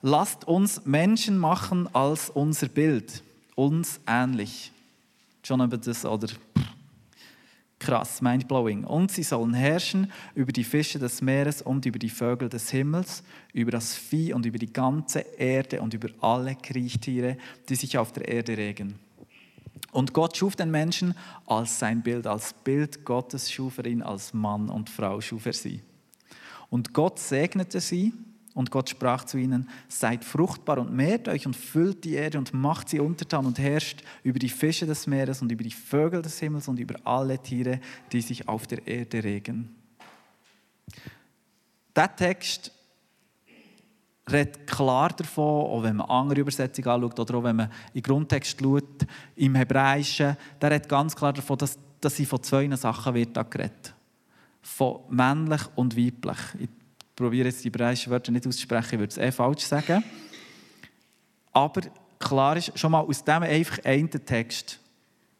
lasst 0.02 0.46
uns 0.46 0.84
Menschen 0.84 1.38
machen 1.38 1.88
als 1.94 2.30
unser 2.30 2.68
Bild, 2.68 3.22
uns 3.54 4.00
ähnlich. 4.06 4.72
Schon 5.42 5.60
über 5.60 5.78
das, 5.78 6.04
oder? 6.04 6.28
Krass, 7.78 8.20
mindblowing. 8.20 8.84
Und 8.84 9.10
sie 9.10 9.22
sollen 9.22 9.54
herrschen 9.54 10.12
über 10.34 10.52
die 10.52 10.64
Fische 10.64 10.98
des 10.98 11.22
Meeres 11.22 11.62
und 11.62 11.86
über 11.86 11.98
die 11.98 12.10
Vögel 12.10 12.50
des 12.50 12.70
Himmels, 12.70 13.22
über 13.54 13.70
das 13.70 13.94
Vieh 13.94 14.34
und 14.34 14.44
über 14.44 14.58
die 14.58 14.70
ganze 14.70 15.20
Erde 15.20 15.80
und 15.80 15.94
über 15.94 16.10
alle 16.20 16.56
Kriechtiere, 16.56 17.38
die 17.68 17.74
sich 17.76 17.96
auf 17.96 18.12
der 18.12 18.28
Erde 18.28 18.56
regen. 18.56 18.98
Und 19.92 20.12
Gott 20.12 20.36
schuf 20.36 20.56
den 20.56 20.70
Menschen 20.70 21.14
als 21.46 21.78
sein 21.78 22.02
Bild, 22.02 22.26
als 22.26 22.52
Bild 22.52 23.04
Gottes 23.04 23.50
schuf 23.50 23.78
er 23.78 23.86
ihn, 23.86 24.02
als 24.02 24.34
Mann 24.34 24.68
und 24.68 24.90
Frau 24.90 25.20
schuf 25.22 25.46
er 25.46 25.54
sie. 25.54 25.80
Und 26.68 26.92
Gott 26.92 27.18
segnete 27.18 27.80
sie 27.80 28.12
und 28.54 28.70
Gott 28.70 28.90
sprach 28.90 29.24
zu 29.24 29.38
ihnen, 29.38 29.68
seid 29.88 30.24
fruchtbar 30.24 30.78
und 30.78 30.92
mehrt 30.92 31.28
euch 31.28 31.46
und 31.46 31.54
füllt 31.54 32.04
die 32.04 32.14
Erde 32.14 32.38
und 32.38 32.52
macht 32.52 32.88
sie 32.88 32.98
untertan 32.98 33.46
und 33.46 33.58
herrscht 33.58 34.02
über 34.24 34.38
die 34.38 34.48
Fische 34.48 34.86
des 34.86 35.06
Meeres 35.06 35.40
und 35.40 35.52
über 35.52 35.62
die 35.62 35.70
Vögel 35.70 36.20
des 36.20 36.38
Himmels 36.40 36.66
und 36.66 36.80
über 36.80 36.96
alle 37.04 37.38
Tiere, 37.38 37.80
die 38.10 38.20
sich 38.20 38.48
auf 38.48 38.66
der 38.66 38.86
Erde 38.86 39.22
regen. 39.22 39.74
Der 41.94 42.14
Text 42.14 42.72
redet 44.30 44.66
klar 44.66 45.10
davon, 45.10 45.66
auch 45.66 45.82
wenn 45.82 45.96
man 45.96 46.08
andere 46.08 46.40
Übersetzungen 46.40 46.88
anschaut 46.88 47.20
oder 47.20 47.38
auch 47.38 47.44
wenn 47.44 47.56
man 47.56 47.70
den 47.94 48.02
Grundtext 48.02 48.60
schaut, 48.60 49.06
im 49.36 49.54
Hebräischen, 49.54 50.36
der 50.60 50.70
redet 50.70 50.88
ganz 50.88 51.14
klar 51.14 51.32
davon, 51.32 51.58
dass, 51.58 51.78
dass 52.00 52.16
sie 52.16 52.26
von 52.26 52.42
zwei 52.42 52.68
Sachen 52.76 53.14
wird 53.14 53.36
da 53.36 53.42
geredet. 53.42 53.94
Von 54.62 55.00
männlich 55.08 55.62
und 55.76 55.96
weiblich. 55.96 56.68
Probiere 57.20 57.48
jetzt 57.48 57.62
die 57.62 57.68
hebräischen 57.68 58.10
Wörter 58.10 58.32
nicht 58.32 58.46
auszusprechen, 58.46 58.94
ich 58.94 58.98
würde 58.98 59.10
es 59.10 59.18
eh 59.18 59.30
falsch 59.30 59.64
sagen. 59.64 60.02
Aber 61.52 61.82
klar 62.18 62.56
ist, 62.56 62.78
schon 62.78 62.92
mal 62.92 63.00
aus 63.00 63.22
diesem 63.22 63.42
einfach 63.42 63.84
einen 63.84 64.08
Text, 64.08 64.80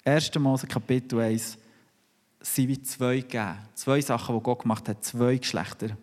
1. 0.05 0.35
Mose 0.39 0.67
Kapitel 0.67 1.21
1, 1.21 1.57
sind 2.43 2.69
wie 2.69 2.83
zwei 2.83 3.21
gegeben. 3.21 3.57
Zwei 3.75 4.03
Sachen, 4.03 4.37
die 4.37 4.43
Gott 4.43 4.61
gemacht 4.61 4.91
hat, 4.91 5.03
zwei 5.03 5.39
Geschlechter. 5.39 5.97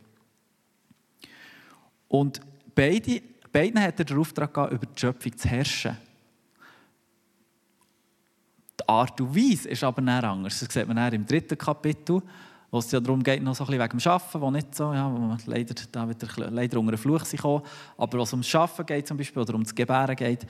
Und 2.07 2.41
beide, 2.73 3.21
beiden 3.51 3.79
hat 3.79 3.99
er 3.99 4.05
den 4.05 4.17
Auftrag 4.17 4.51
gegeben, 4.51 4.75
über 4.77 4.85
die 4.87 4.99
Schöpfung 4.99 5.37
zu 5.37 5.47
herrschen. 5.47 5.97
Die 8.79 8.89
Art 8.89 9.21
und 9.21 9.35
Weise 9.35 9.69
ist 9.69 9.83
aber 9.83 10.01
nicht 10.01 10.23
anders. 10.23 10.59
Das 10.59 10.73
sieht 10.73 10.87
man 10.87 11.13
im 11.13 11.27
dritten 11.27 11.57
Kapitel 11.57 12.23
wo 12.69 12.79
es 12.79 12.91
ja 12.91 12.99
darum 12.99 13.23
geht, 13.23 13.41
noch 13.41 13.55
so 13.55 13.63
ein 13.63 13.67
bisschen 13.67 13.83
wegen 13.83 13.97
dem 13.97 14.11
Arbeiten, 14.11 14.41
wo 14.41 14.51
nicht 14.51 14.75
so, 14.75 14.93
ja, 14.93 15.11
wo 15.11 15.37
leider, 15.45 15.75
da 15.91 16.09
wieder 16.09 16.49
leider 16.49 16.79
unter 16.79 16.91
einen 16.91 16.97
Fluch 16.97 17.23
kommen, 17.39 17.63
aber 17.97 18.19
was 18.19 18.33
ums 18.33 18.53
Arbeiten 18.53 18.85
geht 18.85 19.07
zum 19.07 19.17
Beispiel 19.17 19.41
oder 19.41 19.53
ums 19.53 19.73
Gebären 19.73 20.15
geht, 20.15 20.45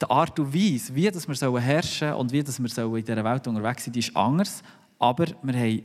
die 0.00 0.10
Art 0.10 0.38
und 0.40 0.54
Weise, 0.54 0.94
wie 0.94 1.10
dass 1.10 1.28
wir 1.28 1.60
herrschen 1.60 2.08
sollen 2.08 2.14
und 2.14 2.32
wie 2.32 2.42
dass 2.42 2.58
wir 2.58 2.96
in 2.96 3.04
dieser 3.04 3.24
Welt 3.24 3.46
unterwegs 3.46 3.84
sind, 3.84 3.96
ist 3.96 4.16
anders, 4.16 4.62
aber 4.98 5.26
wir 5.42 5.54
haben 5.54 5.82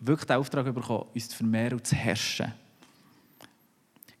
wirklich 0.00 0.26
den 0.26 0.36
Auftrag 0.36 0.74
bekommen, 0.74 1.04
uns 1.14 1.28
zu 1.28 1.36
vermehren 1.36 1.74
und 1.74 1.86
zu 1.86 1.94
herrschen. 1.94 2.52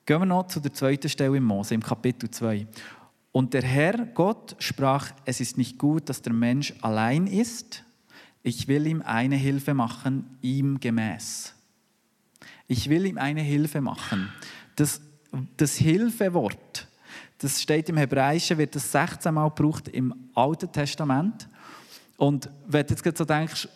Gehen 0.06 0.20
wir 0.20 0.26
noch 0.26 0.46
zu 0.46 0.60
der 0.60 0.72
zweiten 0.72 1.08
Stelle 1.08 1.36
im 1.36 1.44
Mose, 1.44 1.74
im 1.74 1.82
Kapitel 1.82 2.30
2. 2.30 2.66
Und 3.32 3.54
der 3.54 3.62
Herr 3.62 4.06
Gott 4.06 4.54
sprach, 4.58 5.10
es 5.24 5.40
ist 5.40 5.58
nicht 5.58 5.78
gut, 5.78 6.08
dass 6.08 6.22
der 6.22 6.32
Mensch 6.32 6.74
allein 6.82 7.26
ist, 7.26 7.82
ich 8.44 8.68
will 8.68 8.86
ihm 8.86 9.02
eine 9.02 9.36
Hilfe 9.36 9.72
machen, 9.72 10.36
ihm 10.42 10.78
gemäß. 10.78 11.54
Ich 12.68 12.90
will 12.90 13.06
ihm 13.06 13.16
eine 13.16 13.40
Hilfe 13.40 13.80
machen. 13.80 14.30
Das, 14.76 15.00
das 15.56 15.76
Hilfewort, 15.76 16.86
das 17.38 17.60
steht 17.60 17.88
im 17.88 17.96
Hebräischen, 17.96 18.58
wird 18.58 18.76
das 18.76 18.92
16 18.92 19.32
Mal 19.32 19.48
gebraucht 19.48 19.88
im 19.88 20.14
Alten 20.34 20.70
Testament. 20.70 21.48
Und 22.18 22.50
wenn 22.66 22.86
du 22.86 22.94
jetzt 22.94 23.18
so 23.18 23.24
denkst, 23.24 23.66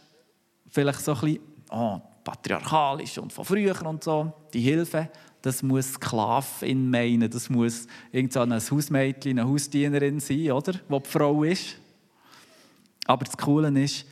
vielleicht 0.69 1.01
so 1.01 1.15
ein 1.15 1.21
bisschen, 1.21 1.41
oh, 1.71 2.01
patriarchalisch 2.23 3.17
und 3.17 3.33
von 3.33 3.47
früher 3.47 3.87
und 3.87 4.05
so, 4.05 4.31
die 4.53 4.61
Hilfe, 4.61 5.11
das 5.41 5.63
muss 5.63 5.95
Sklavin 5.95 6.91
meinen, 6.91 7.31
das 7.31 7.49
muss 7.49 7.87
irgendein 8.13 8.61
so 8.61 8.77
Hausmädchen, 8.77 9.39
eine 9.39 9.49
Hausdienerin 9.49 10.21
sein, 10.21 10.53
oder? 10.53 10.75
Wo 10.89 10.99
die 10.99 11.09
Frau 11.09 11.43
ist. 11.43 11.77
Aber 13.07 13.25
das 13.25 13.35
Coole 13.35 13.69
ist, 13.83 14.05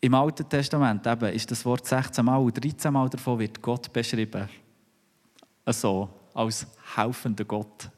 im 0.00 0.14
Alten 0.14 0.48
Testament 0.48 1.06
eben 1.06 1.32
ist 1.32 1.50
das 1.50 1.64
Wort 1.64 1.86
16 1.86 2.24
Mal 2.24 2.38
und 2.38 2.64
13 2.64 2.92
Mal 2.92 3.08
davon 3.08 3.38
wird 3.38 3.60
Gott 3.60 3.92
beschrieben. 3.92 4.48
Also 5.64 6.08
als 6.34 6.66
helfender 6.94 7.44
Gott. 7.44 7.90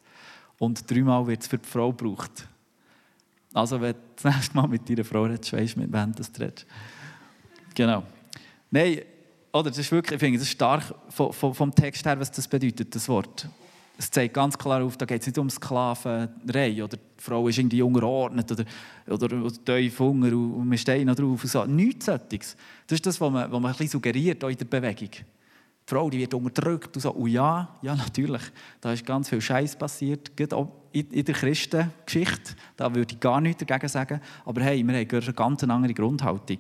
Und 0.59 0.91
dreimal 0.91 1.27
wird 1.27 1.43
es 1.43 1.49
für 1.49 1.59
die 1.59 1.69
Frau 1.69 1.93
gebraucht. 1.93 2.49
Also, 3.55 3.81
wenn 3.81 3.93
du 3.93 3.99
das 4.17 4.35
nächste 4.35 4.57
Mal 4.57 4.69
mit 4.69 4.89
deiner 4.89 5.05
Frau 5.05 5.25
redest, 5.25 5.53
weißt 5.53 5.77
du, 5.77 5.81
mit 5.81 5.93
wem 5.93 6.15
du 6.15 6.23
redest. 6.41 6.67
Genau. 7.75 8.03
Nein, 8.71 9.03
oder 9.53 9.71
das 9.71 9.79
ist 9.79 9.93
wirklich, 9.93 10.15
ich 10.15 10.21
finde, 10.21 10.41
es 10.41 10.49
stark 10.49 10.95
vom, 11.11 11.33
vom 11.33 11.75
Text 11.75 12.07
her, 12.07 12.19
was 12.19 12.31
das 12.31 12.49
bedeutet, 12.49 12.95
das 12.95 13.09
Wort 13.09 13.49
es 13.99 14.11
zeigt 14.11 14.35
ganz 14.35 14.57
klar 14.57 14.83
auf, 14.83 14.97
da 14.97 15.07
geht 15.07 15.21
es 15.21 15.27
nicht 15.27 15.39
um 15.39 15.51
Sklaverei 15.51 16.83
oder 16.83 16.97
die 16.97 17.03
Frau 17.19 17.47
ist 17.49 17.59
irgendwie 17.59 17.83
unterordnet 17.83 18.51
oder, 18.51 18.65
oder, 19.09 19.45
oder 19.45 19.65
tief 19.65 19.99
Hunger 19.99 20.33
und 20.33 20.71
wir 20.71 20.79
stehen 20.79 21.07
noch 21.07 21.15
drauf. 21.15 21.43
Und 21.43 21.51
so. 21.51 21.65
Nichts 21.67 22.07
solches. 22.07 22.57
Das 22.87 22.97
ist 22.97 23.07
das, 23.07 23.21
was 23.21 23.31
man, 23.31 23.51
was 23.51 23.61
man 23.61 23.71
ein 23.71 23.73
bisschen 23.73 23.89
suggeriert 23.89 24.43
in 24.43 24.57
der 24.57 24.65
Bewegung. 24.65 25.11
Die 25.11 25.25
Frau 25.87 26.09
die 26.09 26.19
wird 26.19 26.35
unterdrückt 26.35 26.97
und 26.97 27.01
so. 27.01 27.13
Und 27.13 27.31
ja, 27.31 27.77
ja, 27.83 27.95
natürlich, 27.95 28.43
da 28.81 28.93
ist 28.93 29.05
ganz 29.05 29.29
viel 29.29 29.41
Scheiß 29.41 29.77
passiert, 29.77 30.37
gerade 30.37 30.57
auch 30.57 30.69
in 30.93 31.25
der 31.25 31.35
Christengeschichte. 31.35 32.55
Da 32.77 32.95
würde 32.95 33.15
ich 33.15 33.21
gar 33.21 33.41
nichts 33.41 33.65
dagegen 33.65 33.89
sagen. 33.89 34.21
Aber 34.45 34.63
hey, 34.63 34.87
wir 34.87 34.95
haben 34.95 35.11
eine 35.11 35.33
ganz 35.33 35.63
andere 35.65 35.95
Grundhaltung. 35.95 36.59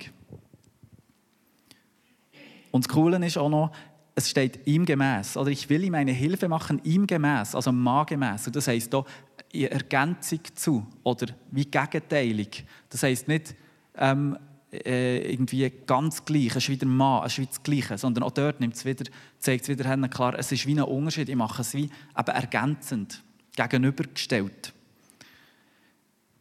Und 2.73 2.87
das 2.87 2.93
Coole 2.93 3.25
ist 3.25 3.39
auch 3.39 3.51
noch, 3.51 3.71
es 4.15 4.29
steht 4.29 4.67
ihm 4.67 4.85
gemäß. 4.85 5.37
Oder 5.37 5.51
ich 5.51 5.69
will 5.69 5.85
ihm 5.85 5.95
eine 5.95 6.13
Hilfe 6.13 6.49
machen, 6.49 6.81
ihm 6.85 7.07
gemäß, 7.07 7.55
also 7.55 7.73
ma 7.73 8.05
gemäß. 8.05 8.47
Und 8.47 8.57
das 8.57 8.69
heisst 8.69 8.95
hier 9.51 9.71
in 9.71 9.79
Ergänzung 9.79 10.41
zu 10.55 10.87
oder 11.03 11.27
wie 11.51 11.65
gegenteilig. 11.65 12.65
Das 12.91 13.03
heisst 13.03 13.29
nicht 13.29 13.55
ähm, 13.97 14.37
äh, 14.73 15.33
irgendwie 15.33 15.71
ganz 15.87 16.25
gleich, 16.25 16.51
es 16.51 16.57
ist 16.57 16.69
wieder 16.69 16.87
ma, 16.87 17.25
es 17.27 17.33
ist 17.33 17.39
wie 17.39 17.47
das 17.47 17.63
Gleiche, 17.63 17.99
sondern 17.99 18.25
auch 18.25 18.31
dort 18.31 18.61
nimmt 18.61 18.75
es 18.75 18.85
wieder, 18.85 19.05
zeigt 19.39 19.65
es 19.65 19.69
wieder 19.69 19.89
hin, 19.89 20.09
klar, 20.09 20.35
es 20.39 20.51
ist 20.51 20.67
wie 20.67 20.75
ein 20.75 20.83
Unterschied. 20.83 21.29
Ich 21.29 21.37
mache 21.37 21.63
es 21.63 21.75
wie 21.75 21.91
eben 22.19 22.31
ergänzend, 22.35 23.23
gegenübergestellt. 23.55 24.73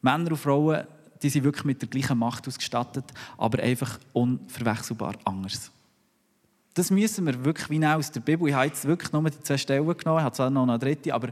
Männer 0.02 0.32
und 0.32 0.38
Frauen, 0.38 0.88
die 1.22 1.30
sind 1.30 1.44
wirklich 1.44 1.66
mit 1.66 1.82
der 1.82 1.90
gleichen 1.90 2.18
Macht 2.18 2.48
ausgestattet, 2.48 3.06
aber 3.38 3.62
einfach 3.62 4.00
unverwechselbar 4.14 5.16
anders. 5.26 5.72
Das 6.74 6.90
müssen 6.90 7.26
wir 7.26 7.44
wirklich 7.44 7.70
wie 7.70 7.86
aus 7.86 8.12
der 8.12 8.22
Bibel. 8.22 8.48
Ich 8.48 8.54
habe 8.54 8.68
jetzt 8.68 8.86
wirklich 8.86 9.12
nur 9.12 9.24
die 9.30 9.40
zwei 9.42 9.58
Stellen 9.58 9.86
genommen, 9.86 10.20
ich 10.20 10.24
habe 10.24 10.36
zwar 10.36 10.50
noch 10.50 10.64
eine 10.64 10.80
dritte, 10.80 11.14
aber 11.14 11.30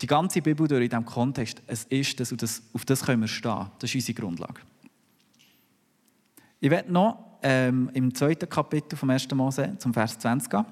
die 0.00 0.06
ganze 0.06 0.42
Bibel 0.42 0.66
durch 0.66 0.82
in 0.82 0.88
diesem 0.88 1.04
Kontext, 1.04 1.62
es 1.66 1.84
ist 1.84 2.18
das 2.18 2.32
und 2.32 2.42
das, 2.42 2.62
auf 2.72 2.84
das 2.84 3.04
können 3.04 3.22
wir 3.22 3.28
stehen. 3.28 3.70
Das 3.78 3.90
ist 3.90 3.94
unsere 3.94 4.20
Grundlage. 4.20 4.60
Ich 6.60 6.70
werde 6.70 6.92
noch 6.92 7.38
ähm, 7.42 7.90
im 7.94 8.14
zweiten 8.14 8.48
Kapitel 8.48 8.96
vom 8.96 9.10
1. 9.10 9.30
Mose 9.34 9.76
zum 9.78 9.94
Vers 9.94 10.18
20 10.18 10.50
gehen. 10.50 10.64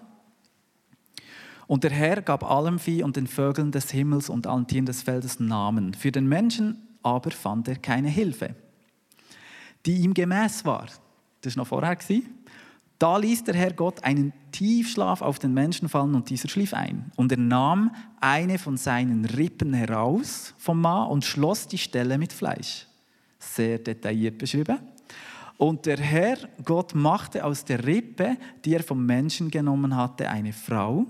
Und 1.68 1.84
der 1.84 1.92
Herr 1.92 2.20
gab 2.22 2.42
allem 2.42 2.80
Vieh 2.80 3.04
und 3.04 3.14
den 3.14 3.28
Vögeln 3.28 3.70
des 3.70 3.92
Himmels 3.92 4.28
und 4.28 4.48
allen 4.48 4.66
Tieren 4.66 4.86
des 4.86 5.02
Feldes 5.02 5.38
Namen. 5.38 5.94
Für 5.94 6.10
den 6.10 6.28
Menschen 6.28 6.88
aber 7.02 7.30
fand 7.30 7.68
er 7.68 7.76
keine 7.76 8.08
Hilfe, 8.08 8.54
die 9.86 9.98
ihm 9.98 10.12
gemäß 10.12 10.64
war. 10.64 10.86
Das 11.42 11.56
war 11.56 11.62
noch 11.62 11.68
vorher. 11.68 11.96
Da 13.00 13.16
ließ 13.16 13.44
der 13.44 13.54
Herr 13.54 13.72
Gott 13.72 14.04
einen 14.04 14.34
Tiefschlaf 14.52 15.22
auf 15.22 15.38
den 15.38 15.54
Menschen 15.54 15.88
fallen 15.88 16.14
und 16.14 16.28
dieser 16.28 16.50
schlief 16.50 16.74
ein. 16.74 17.10
Und 17.16 17.32
er 17.32 17.38
nahm 17.38 17.94
eine 18.20 18.58
von 18.58 18.76
seinen 18.76 19.24
Rippen 19.24 19.72
heraus 19.72 20.52
vom 20.58 20.82
Mann 20.82 21.08
und 21.08 21.24
schloss 21.24 21.66
die 21.66 21.78
Stelle 21.78 22.18
mit 22.18 22.30
Fleisch. 22.30 22.86
Sehr 23.38 23.78
detailliert 23.78 24.36
beschrieben. 24.36 24.78
Und 25.56 25.86
der 25.86 25.96
Herr 25.96 26.36
Gott 26.62 26.94
machte 26.94 27.42
aus 27.42 27.64
der 27.64 27.86
Rippe, 27.86 28.36
die 28.66 28.74
er 28.74 28.82
vom 28.82 29.06
Menschen 29.06 29.50
genommen 29.50 29.96
hatte, 29.96 30.28
eine 30.28 30.52
Frau 30.52 31.06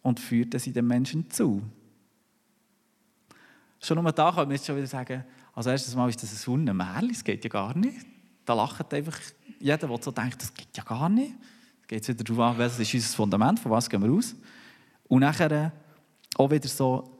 und 0.00 0.18
führte 0.18 0.58
sie 0.58 0.72
dem 0.72 0.86
Menschen 0.86 1.28
zu. 1.30 1.60
Schon 3.78 3.98
um 3.98 4.06
da 4.06 4.30
kann 4.30 4.48
man 4.48 4.52
jetzt 4.52 4.64
schon 4.64 4.76
wieder 4.76 4.86
sagen, 4.86 5.22
als 5.54 5.66
erstes 5.66 5.94
Mal 5.94 6.08
ist 6.08 6.22
das 6.22 6.32
ein 6.32 6.50
Hundenmärchen, 6.50 7.08
das 7.10 7.22
geht 7.22 7.44
ja 7.44 7.50
gar 7.50 7.76
nicht. 7.76 8.06
Da 8.46 8.54
lacht 8.54 8.94
einfach 8.94 9.18
jeder, 9.66 9.88
der 9.88 10.02
so 10.02 10.12
denkt, 10.12 10.40
das 10.40 10.54
geht 10.54 10.76
ja 10.76 10.84
gar 10.84 11.08
nicht. 11.08 11.34
Es 11.82 11.88
geht 11.88 12.08
wieder 12.08 12.24
darauf 12.24 12.52
an, 12.52 12.58
was 12.58 12.78
ist 12.78 12.94
unser 12.94 13.16
Fundament, 13.16 13.58
von 13.58 13.72
was 13.72 13.90
gehen 13.90 14.02
wir 14.02 14.12
aus. 14.12 14.34
Und 15.08 15.20
nachher 15.20 15.50
äh, 15.50 15.70
auch 16.36 16.50
wieder 16.50 16.68
so, 16.68 17.18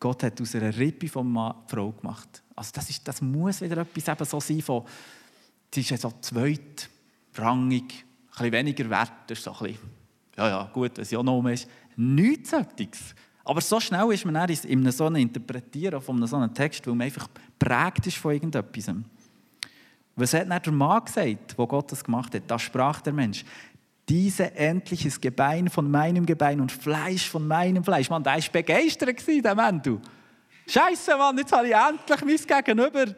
Gott 0.00 0.22
hat 0.22 0.40
aus 0.40 0.54
einer 0.54 0.76
Rippe 0.76 1.08
von 1.08 1.30
Mann 1.30 1.54
Frau 1.66 1.92
gemacht. 1.92 2.42
Also 2.54 2.70
das, 2.74 2.88
ist, 2.88 3.06
das 3.06 3.20
muss 3.20 3.60
wieder 3.60 3.78
etwas 3.78 4.08
eben 4.08 4.24
so 4.24 4.40
sein, 4.40 4.62
von, 4.62 4.84
sie 5.72 5.80
ist 5.80 5.90
ja 5.90 5.96
so 5.96 6.12
zweitrangig, 6.20 6.88
ein 7.36 7.84
bisschen 8.30 8.52
weniger 8.52 8.90
wert, 8.90 9.12
das 9.26 9.38
ist 9.38 9.44
so 9.44 9.52
ein 9.52 9.58
bisschen, 9.58 9.78
ja, 10.36 10.48
ja, 10.48 10.70
gut, 10.72 10.96
wenn 10.96 11.04
sie 11.04 11.16
auch 11.16 11.22
noch 11.22 11.44
ist. 11.48 11.68
Nichts 11.96 12.50
solches. 12.50 13.14
Aber 13.44 13.60
so 13.60 13.80
schnell 13.80 14.12
ist 14.12 14.24
man 14.24 14.34
dann 14.34 14.50
in 14.50 14.90
so 14.92 15.06
einem 15.06 15.16
Interpretieren 15.16 16.00
von 16.00 16.24
so 16.26 16.36
einem 16.36 16.54
Text, 16.54 16.86
weil 16.86 16.94
man 16.94 17.06
einfach 17.06 17.28
prägt 17.58 18.06
ist 18.06 18.16
von 18.18 18.32
irgendetwas. 18.32 18.94
Was 20.18 20.34
hat 20.34 20.50
dann 20.50 20.62
der 20.62 20.72
Mann 20.72 21.04
gesagt, 21.04 21.56
wo 21.56 21.66
Gott 21.66 21.92
das 21.92 22.02
gemacht 22.02 22.34
hat? 22.34 22.42
Da 22.46 22.58
sprach 22.58 23.00
der 23.00 23.12
Mensch, 23.12 23.44
diese 24.08 24.54
endliches 24.54 25.20
Gebein 25.20 25.68
von 25.68 25.90
meinem 25.90 26.26
Gebein 26.26 26.60
und 26.60 26.72
Fleisch 26.72 27.28
von 27.28 27.46
meinem 27.46 27.84
Fleisch. 27.84 28.10
Mann, 28.10 28.24
der 28.24 28.34
war 28.34 28.42
begeistert, 28.52 29.26
der 29.26 29.54
Mann, 29.54 29.80
du. 29.82 30.00
Scheiße, 30.66 31.16
Mann, 31.16 31.38
jetzt 31.38 31.52
habe 31.52 31.68
ich 31.68 31.74
endlich 31.74 32.46
mein 32.48 32.64
Gegenüber. 32.64 33.14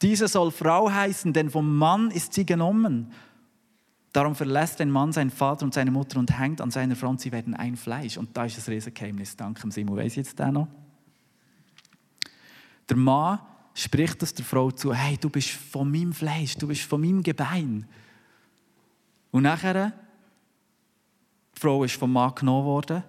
Diese 0.00 0.28
soll 0.28 0.50
Frau 0.50 0.90
heißen, 0.90 1.32
denn 1.32 1.50
vom 1.50 1.76
Mann 1.76 2.10
ist 2.10 2.32
sie 2.32 2.46
genommen. 2.46 3.12
Darum 4.12 4.34
verlässt 4.34 4.80
ein 4.80 4.90
Mann 4.90 5.12
seinen 5.12 5.30
Vater 5.30 5.64
und 5.64 5.74
seine 5.74 5.90
Mutter 5.90 6.18
und 6.18 6.38
hängt 6.38 6.60
an 6.60 6.70
seiner 6.70 6.96
Frau 6.96 7.08
und 7.08 7.20
sie 7.20 7.32
werden 7.32 7.54
ein 7.54 7.76
Fleisch. 7.76 8.16
Und 8.16 8.36
da 8.36 8.44
ist 8.44 8.58
das 8.58 8.68
Riesengeheimnis. 8.68 9.36
Danke, 9.36 9.70
Simon. 9.70 9.96
Weiss 9.96 10.16
jetzt 10.16 10.38
der 10.38 10.52
noch? 10.52 10.68
Der 12.88 12.96
Mann 12.96 13.38
spricht 13.74 14.22
das 14.22 14.34
der 14.34 14.44
Frau 14.44 14.70
zu: 14.70 14.94
Hey, 14.94 15.16
du 15.16 15.30
bist 15.30 15.50
von 15.50 15.90
meinem 15.90 16.12
Fleisch, 16.12 16.56
du 16.56 16.68
bist 16.68 16.82
von 16.82 17.00
meinem 17.00 17.22
Gebein. 17.22 17.86
Und 19.30 19.44
nachher, 19.44 19.92
die 21.54 21.60
Frau 21.60 21.84
ist 21.84 21.96
vom 21.96 22.12
Mann 22.12 22.34
genommen 22.34 22.66
worden. 22.66 23.02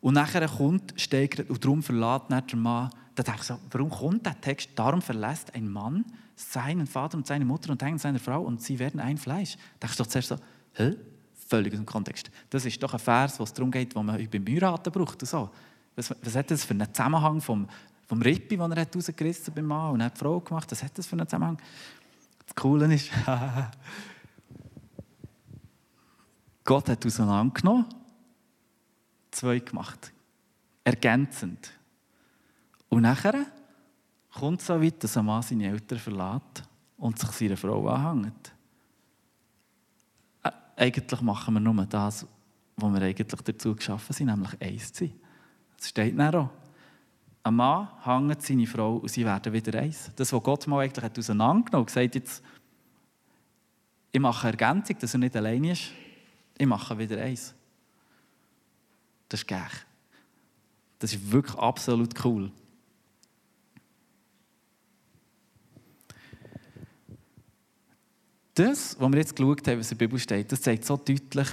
Und 0.00 0.14
nachher 0.14 0.46
kommt, 0.48 0.94
steigert, 1.00 1.48
und 1.48 1.64
darum 1.64 1.82
verlässt 1.82 2.30
der 2.30 2.58
Mann. 2.58 2.90
Da 3.14 3.22
denke 3.22 3.40
ich 3.40 3.46
so, 3.46 3.58
warum 3.70 3.90
kommt 3.90 4.26
der 4.26 4.40
Text? 4.40 4.70
Darum 4.74 5.00
verlässt 5.00 5.54
ein 5.54 5.68
Mann 5.68 6.04
seinen 6.34 6.86
Vater 6.86 7.16
und 7.16 7.26
seine 7.26 7.44
Mutter 7.44 7.70
und 7.70 7.82
hängt 7.82 8.00
seiner 8.00 8.18
Frau 8.18 8.42
und 8.42 8.62
sie 8.62 8.78
werden 8.78 9.00
ein 9.00 9.18
Fleisch. 9.18 9.56
Da 9.78 9.86
dachte 9.86 9.92
ich 9.92 9.98
doch 9.98 10.06
zuerst 10.06 10.28
so, 10.28 10.36
hä? 10.74 10.96
Völlig 11.46 11.72
aus 11.74 11.78
dem 11.78 11.86
Kontext. 11.86 12.30
Das 12.50 12.64
ist 12.64 12.82
doch 12.82 12.94
ein 12.94 12.98
Vers, 12.98 13.38
wo 13.38 13.44
es 13.44 13.52
darum 13.52 13.70
geht, 13.70 13.94
wo 13.94 14.02
man 14.02 14.26
beim 14.30 14.46
Heiraten 14.46 14.90
braucht. 14.90 15.22
Und 15.22 15.28
so. 15.28 15.50
Was, 15.94 16.14
was 16.22 16.34
hat 16.34 16.50
das 16.50 16.64
für 16.64 16.72
einen 16.72 16.92
Zusammenhang 16.92 17.40
vom, 17.40 17.68
vom 18.12 18.20
Rippi, 18.20 18.58
den 18.58 18.72
er 18.72 18.82
hat 18.82 18.94
rausgerissen 18.94 19.46
hat 19.46 19.54
beim 19.54 19.64
Mann 19.64 19.94
und 19.94 20.02
hat 20.02 20.14
die 20.14 20.18
Frau 20.18 20.38
gemacht? 20.38 20.70
Was 20.70 20.82
hat 20.82 20.98
das 20.98 21.06
für 21.06 21.16
einen 21.16 21.26
Zusammenhang? 21.26 21.56
Das 22.44 22.54
Coole 22.54 22.94
ist, 22.94 23.10
Gott 26.64 26.90
hat 26.90 27.06
auseinandergenommen, 27.06 27.86
zwei 29.30 29.60
gemacht. 29.60 30.12
Ergänzend. 30.84 31.72
Und 32.90 33.00
nachher 33.00 33.46
kommt 34.34 34.60
es 34.60 34.66
so 34.66 34.82
weit, 34.82 35.02
dass 35.02 35.16
ein 35.16 35.24
Mann 35.24 35.40
seine 35.40 35.68
Eltern 35.68 35.98
verlässt 35.98 36.64
und 36.98 37.18
sich 37.18 37.30
seiner 37.30 37.56
Frau 37.56 37.88
anhängt. 37.88 38.52
Äh, 40.42 40.50
eigentlich 40.76 41.20
machen 41.22 41.54
wir 41.54 41.60
nur 41.60 41.86
das, 41.86 42.26
was 42.76 42.92
wir 42.92 43.00
eigentlich 43.00 43.40
dazu 43.40 43.74
geschaffen 43.74 44.12
sind, 44.12 44.26
nämlich 44.26 44.60
eins 44.60 44.92
zu 44.92 45.06
sein. 45.06 45.14
Das 45.78 45.88
steht 45.88 46.18
dann 46.18 46.34
auch. 46.34 46.61
Ein 47.44 47.54
Mann 47.56 47.88
hängt 48.04 48.42
seine 48.42 48.66
Frau 48.66 48.96
und 48.96 49.08
sie 49.08 49.24
werden 49.24 49.52
wieder 49.52 49.78
eins. 49.78 50.10
Das, 50.14 50.32
was 50.32 50.42
Gott 50.42 50.66
mal 50.66 50.80
eigentlich 50.80 51.04
hat 51.04 51.18
auseinandergenommen 51.18 51.86
hat, 51.86 51.94
gesagt 51.94 52.14
jetzt, 52.14 52.42
ich 54.12 54.20
mache 54.20 54.48
Ergänzung, 54.48 54.96
dass 54.98 55.14
er 55.14 55.18
nicht 55.18 55.36
allein 55.36 55.64
ist. 55.64 55.90
Ich 56.56 56.66
mache 56.66 56.96
wieder 56.98 57.20
eins. 57.20 57.54
Das 59.28 59.40
ist 59.40 59.48
geil. 59.48 59.70
Das 60.98 61.12
ist 61.12 61.32
wirklich 61.32 61.56
absolut 61.56 62.24
cool. 62.24 62.52
Das, 68.54 69.00
was 69.00 69.10
wir 69.10 69.18
jetzt 69.18 69.34
geschaut 69.34 69.66
haben, 69.66 69.80
was 69.80 69.90
in 69.90 69.98
der 69.98 70.06
Bibel 70.06 70.18
steht, 70.18 70.52
das 70.52 70.60
zeigt 70.60 70.84
so 70.84 70.96
deutlich, 70.96 71.48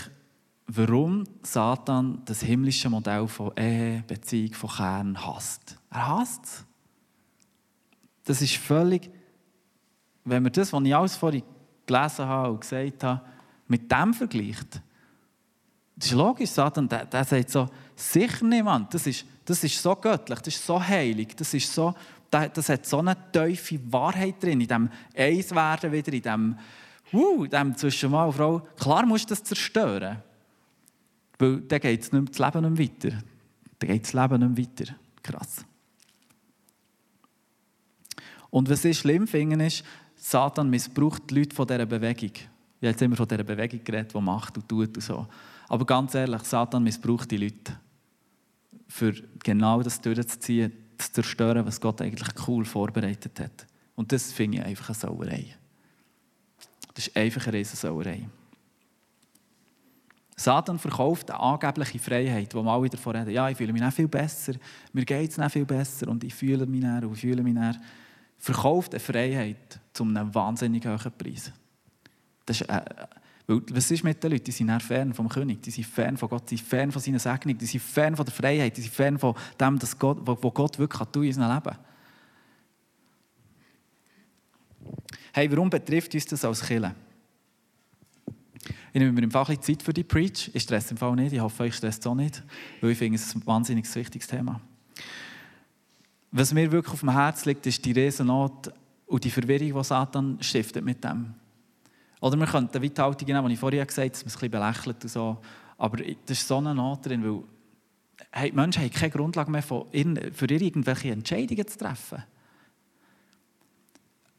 warum 0.71 1.23
Satan 1.41 2.21
das 2.25 2.41
himmlische 2.41 2.89
Modell 2.89 3.27
von 3.27 3.51
Ehe, 3.57 4.03
Beziehung, 4.07 4.53
von 4.53 4.69
Kern 4.69 5.25
hasst. 5.25 5.77
Er 5.89 6.07
hasst 6.07 6.45
es. 6.45 6.65
Das 8.25 8.41
ist 8.41 8.57
völlig, 8.57 9.09
wenn 10.23 10.43
man 10.43 10.51
das, 10.51 10.71
was 10.71 10.83
ich 10.83 10.95
alles 10.95 11.15
vorhin 11.15 11.43
gelesen 11.87 12.25
habe 12.25 12.51
und 12.51 12.61
gesagt 12.61 13.03
habe, 13.03 13.21
mit 13.67 13.91
dem 13.91 14.13
vergleicht, 14.13 14.81
das 15.95 16.09
ist 16.09 16.13
logisch, 16.13 16.51
Satan, 16.51 16.87
der, 16.87 17.05
der 17.05 17.23
sagt 17.23 17.49
so, 17.49 17.67
sicher 17.95 18.45
niemand, 18.45 18.93
das 18.93 19.07
ist, 19.07 19.25
das 19.45 19.63
ist 19.63 19.81
so 19.81 19.95
göttlich, 19.95 20.39
das 20.39 20.55
ist 20.55 20.65
so 20.65 20.81
heilig, 20.81 21.35
das 21.35 21.53
ist 21.55 21.73
so, 21.73 21.95
das 22.29 22.69
hat 22.69 22.85
so 22.85 22.99
eine 22.99 23.17
tiefe 23.31 23.79
Wahrheit 23.91 24.41
drin, 24.41 24.61
in 24.61 24.67
dem 24.67 24.89
Eiswerden 25.17 25.91
wieder, 25.91 26.13
in 26.13 26.21
dem, 26.21 26.59
uh, 27.11 27.47
dem 27.47 27.75
zwischen 27.75 28.11
Mann 28.11 28.27
und 28.27 28.33
Frau. 28.33 28.59
Klar 28.79 29.05
musst 29.07 29.25
du 29.25 29.29
das 29.33 29.43
zerstören, 29.43 30.21
weil 31.39 31.61
dann 31.61 31.79
geht 31.79 32.01
es 32.01 32.09
das 32.09 32.39
Leben 32.39 32.73
nicht 32.73 33.03
weiter. 33.03 33.17
Dann 33.79 33.89
geht 33.89 34.03
das 34.03 34.13
Leben 34.13 34.53
nicht 34.53 34.79
weiter. 34.79 34.95
Krass. 35.23 35.65
Und 38.49 38.69
was 38.69 38.85
ich 38.85 38.99
schlimm 38.99 39.27
finde, 39.27 39.65
ist, 39.65 39.83
Satan 40.15 40.69
missbraucht 40.69 41.29
die 41.29 41.39
Leute 41.39 41.55
von 41.55 41.67
dieser 41.67 41.85
Bewegung. 41.85 42.31
Ich 42.33 42.43
habe 42.85 42.87
jetzt 42.87 43.01
immer 43.01 43.15
von 43.15 43.27
dieser 43.27 43.43
Bewegung 43.43 43.83
geredet, 43.83 44.13
die 44.13 44.21
macht 44.21 44.57
und 44.57 44.67
tut 44.67 44.95
und 44.95 45.01
so. 45.01 45.27
Aber 45.67 45.85
ganz 45.85 46.13
ehrlich, 46.15 46.43
Satan 46.43 46.83
missbraucht 46.83 47.29
die 47.31 47.37
Leute, 47.37 47.79
für 48.87 49.13
genau 49.43 49.81
das 49.83 50.01
durchzuziehen, 50.01 50.73
zu 50.97 51.11
zerstören, 51.13 51.65
was 51.65 51.79
Gott 51.79 52.01
eigentlich 52.01 52.29
cool 52.47 52.65
vorbereitet 52.65 53.39
hat. 53.39 53.67
Und 53.95 54.11
das 54.11 54.31
finde 54.31 54.57
ich 54.57 54.63
einfach 54.63 54.89
eine 54.89 54.95
Sauerei. 54.95 55.45
Das 56.93 57.07
ist 57.07 57.15
einfach 57.15 57.47
eine 57.47 57.57
Riesensauerei. 57.57 58.27
Satan 60.39 60.79
verkauft 60.79 61.29
eine 61.31 61.39
angebliche 61.41 61.99
Freiheit, 61.99 62.55
wo 62.55 62.63
wir 62.63 62.71
alle 62.71 62.87
davon 62.87 63.13
reden, 63.13 63.31
ja, 63.31 63.49
ich 63.49 63.57
fühle 63.57 63.73
mich 63.73 63.81
nicht 63.81 63.93
viel 63.93 64.07
besser, 64.07 64.53
mir 64.93 65.03
geht 65.03 65.31
es 65.31 65.37
nicht 65.37 65.51
viel 65.51 65.65
besser 65.65 66.07
und 66.07 66.23
ich 66.23 66.33
fühle 66.33 66.65
mich 66.65 66.81
näher 66.81 67.03
und 67.03 67.17
fühle 67.17 67.43
mich 67.43 67.53
näher. 67.53 67.75
Verkauft 68.37 68.93
eine 68.93 69.01
Freiheit 69.01 69.81
zu 69.91 70.05
einem 70.05 70.33
wahnsinnig 70.33 70.85
hohen 70.85 71.11
Preis. 71.17 71.51
Das 72.45 72.61
ist, 72.61 72.69
äh, 72.69 72.81
was 73.47 73.91
ist 73.91 74.01
mit 74.05 74.23
den 74.23 74.31
Leuten? 74.31 74.45
Die 74.45 74.51
sind 74.51 74.81
fern 74.81 75.13
vom 75.13 75.27
König, 75.27 75.61
die 75.61 75.71
sind 75.71 75.85
fern 75.85 76.15
von 76.15 76.29
Gott, 76.29 76.49
die 76.49 76.55
sind 76.55 76.65
fern 76.65 76.89
von 76.89 77.01
seiner 77.01 77.19
Segnung, 77.19 77.57
die 77.57 77.65
sind 77.65 77.81
fern 77.81 78.15
von 78.15 78.23
der 78.23 78.33
Freiheit, 78.33 78.77
die 78.77 78.81
sind 78.81 78.93
fern 78.93 79.19
von 79.19 79.35
dem, 79.59 79.81
was 79.81 79.99
Gott, 79.99 80.19
was 80.21 80.53
Gott 80.53 80.79
wirklich 80.79 81.09
tun 81.09 81.23
in 81.23 81.29
unserem 81.29 81.53
Leben. 81.53 81.77
Hey, 85.33 85.51
warum 85.51 85.69
betrifft 85.69 86.13
uns 86.13 86.27
das 86.27 86.45
als 86.45 86.65
Killer? 86.65 86.95
Ich 88.91 88.99
nehme 88.99 89.11
mir 89.11 89.23
im 89.23 89.31
Fall 89.31 89.45
ein 89.47 89.61
Zeit 89.61 89.83
für 89.83 89.93
die 89.93 90.03
Preach. 90.03 90.49
Ich 90.53 90.63
stresse 90.63 90.91
im 90.91 90.97
Fall 90.97 91.15
nicht. 91.15 91.33
Ich 91.33 91.39
hoffe, 91.39 91.63
euch 91.63 91.75
stresst 91.75 92.01
es 92.01 92.07
auch 92.07 92.15
nicht, 92.15 92.43
weil 92.81 92.91
ich 92.91 92.97
finde, 92.97 93.15
es 93.15 93.27
ist 93.27 93.35
ein 93.35 93.45
wahnsinnig 93.45 93.93
wichtiges 93.95 94.27
Thema. 94.27 94.59
Was 96.31 96.53
mir 96.53 96.71
wirklich 96.71 96.93
auf 96.93 96.99
dem 96.99 97.11
Herzen 97.11 97.49
liegt, 97.49 97.65
ist 97.65 97.83
die 97.83 97.91
Riesennot 97.91 98.71
und 99.07 99.23
die 99.23 99.31
Verwirrung, 99.31 99.73
die 99.81 99.83
Satan 99.83 100.37
stiftet 100.41 100.83
mit 100.83 101.03
dem. 101.03 101.33
Oder 102.21 102.37
wir 102.37 102.45
könnten 102.45 102.81
wie 102.81 102.89
die 102.89 103.01
Haltung 103.01 103.27
nehmen, 103.27 103.47
die 103.47 103.53
ich 103.53 103.59
vorher 103.59 103.85
gesagt 103.85 104.05
habe, 104.05 104.09
dass 104.11 104.23
man 104.23 104.27
es 104.27 104.35
ein 104.35 104.39
bisschen 104.39 104.51
belächelt 104.51 105.03
und 105.03 105.09
so. 105.09 105.37
Aber 105.77 105.97
das 105.97 106.37
ist 106.37 106.47
so 106.47 106.57
eine 106.57 106.75
Not 106.75 107.05
drin, 107.05 107.23
weil 107.23 107.43
hey, 108.31 108.49
die 108.51 108.55
Menschen 108.55 108.83
haben 108.83 108.91
keine 108.91 109.11
Grundlage 109.11 109.49
mehr 109.49 109.63
für 109.63 109.85
irgendwelche 109.91 111.11
Entscheidungen 111.11 111.67
zu 111.67 111.77
treffen. 111.77 112.23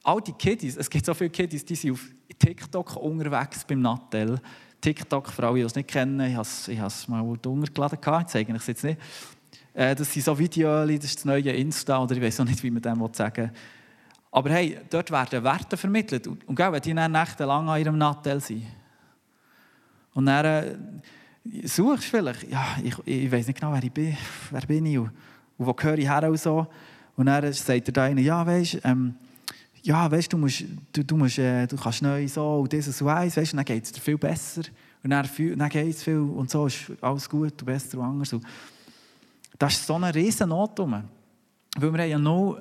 All 0.02 0.20
die 0.20 0.32
Kiddies, 0.32 0.76
es 0.76 0.88
gibt 0.88 1.04
so 1.04 1.14
viele 1.14 1.30
Kiddies, 1.30 1.64
die 1.64 1.74
sind 1.74 1.92
auf 1.92 2.04
TikTok 2.38 2.96
unterwegs 2.96 3.64
beim 3.64 3.82
Nattel. 3.82 4.40
TikTok, 4.80 5.28
für 5.28 5.46
alle, 5.46 5.56
die 5.56 5.60
es 5.62 5.74
nicht 5.74 5.88
kennen, 5.88 6.20
ich 6.20 6.34
habe 6.34 6.86
es, 6.86 7.08
mal 7.08 7.20
runtergeladen, 7.20 7.98
ich 7.98 8.26
zeige 8.26 8.54
es 8.54 8.66
jetzt 8.66 8.84
nicht. 8.84 8.98
Äh, 9.74 9.94
das 9.94 10.12
sind 10.12 10.24
so 10.24 10.38
Videos, 10.38 10.88
das 10.88 11.04
ist 11.04 11.16
das 11.16 11.24
neue 11.26 11.50
Insta, 11.52 12.02
oder 12.02 12.16
ich 12.16 12.22
weiß 12.22 12.40
auch 12.40 12.44
nicht, 12.44 12.62
wie 12.62 12.70
man 12.70 12.82
dem 12.82 13.08
sagen 13.12 13.44
will. 13.44 13.52
Aber 14.32 14.50
hey, 14.50 14.78
dort 14.88 15.10
werden 15.10 15.42
Werte 15.42 15.76
vermittelt. 15.76 16.26
Und, 16.26 16.46
und 16.48 16.58
wenn 16.58 16.80
die 16.80 16.94
dann 16.94 17.12
nächtelang 17.12 17.68
an 17.68 17.80
ihrem 17.80 17.98
Nattel 17.98 18.40
sind. 18.40 18.64
Und 20.14 20.26
dann 20.26 20.44
äh, 20.44 20.76
suchst 21.66 22.04
du 22.04 22.08
vielleicht, 22.08 22.50
ja, 22.50 22.64
ich, 22.82 22.96
ich 23.04 23.30
weiß 23.30 23.48
nicht 23.48 23.60
genau, 23.60 23.72
wer 23.72 23.82
ich 23.82 23.92
bin, 23.92 24.16
wer 24.50 24.60
bin 24.62 24.86
ich 24.86 24.98
und, 24.98 25.10
und 25.58 25.66
wo 25.66 25.74
gehöre 25.74 25.98
ich 25.98 26.08
her 26.08 26.28
und 26.28 26.38
so. 26.38 26.66
Und 27.16 27.26
dann 27.26 27.52
sagt 27.52 27.94
der 27.94 28.04
eine, 28.04 28.20
ja, 28.20 28.46
weißt 28.46 28.80
ähm, 28.84 29.14
ja, 29.82 30.10
weißt, 30.10 30.32
du, 30.32 30.38
musst, 30.38 30.64
du, 30.92 31.04
du, 31.04 31.16
musst, 31.16 31.38
äh, 31.38 31.66
du 31.66 31.76
kannst 31.76 32.02
neu 32.02 32.26
so 32.28 32.60
und 32.60 32.72
dieses 32.72 33.00
und 33.00 33.08
eins, 33.08 33.36
weißt, 33.36 33.52
und 33.52 33.58
dann 33.58 33.64
geht 33.64 33.84
es 33.84 33.92
dir 33.92 34.00
viel 34.00 34.18
besser. 34.18 34.62
Und 35.02 35.10
dann, 35.10 35.28
dann 35.56 35.68
geht 35.68 35.94
es 35.94 36.02
viel 36.02 36.18
und 36.18 36.50
so 36.50 36.66
ist 36.66 36.92
alles 37.00 37.28
gut 37.28 37.52
und 37.52 37.64
besser 37.64 37.98
und 37.98 38.04
anders. 38.04 38.32
Und 38.32 38.44
das 39.58 39.74
ist 39.74 39.86
so 39.86 39.94
eine 39.94 40.14
riesen 40.14 40.48
Not 40.48 40.78
Weil 40.78 41.02
wir 41.78 41.88
haben 41.88 42.10
ja 42.10 42.18
noch 42.18 42.58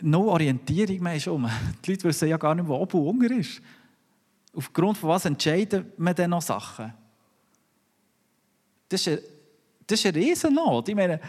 no 0.00 0.28
Orientierung 0.28 1.02
mehr. 1.02 1.18
Die 1.18 1.90
Leute 1.90 2.04
wissen 2.04 2.28
ja 2.28 2.36
gar 2.36 2.54
nicht, 2.54 2.66
wo 2.66 2.74
oben 2.74 3.06
unten 3.06 3.40
ist. 3.40 3.60
Aufgrund 4.54 4.98
von 4.98 5.10
was 5.10 5.24
entscheiden 5.24 5.92
wir 5.96 6.14
dann 6.14 6.30
noch 6.30 6.42
Sachen? 6.42 6.92
Das 8.88 9.00
ist 9.00 9.08
eine, 9.08 9.22
das 9.86 10.06
eine 10.06 10.16
Riesennot. 10.16 10.88
Ich 10.88 10.94
meine, 10.94 11.20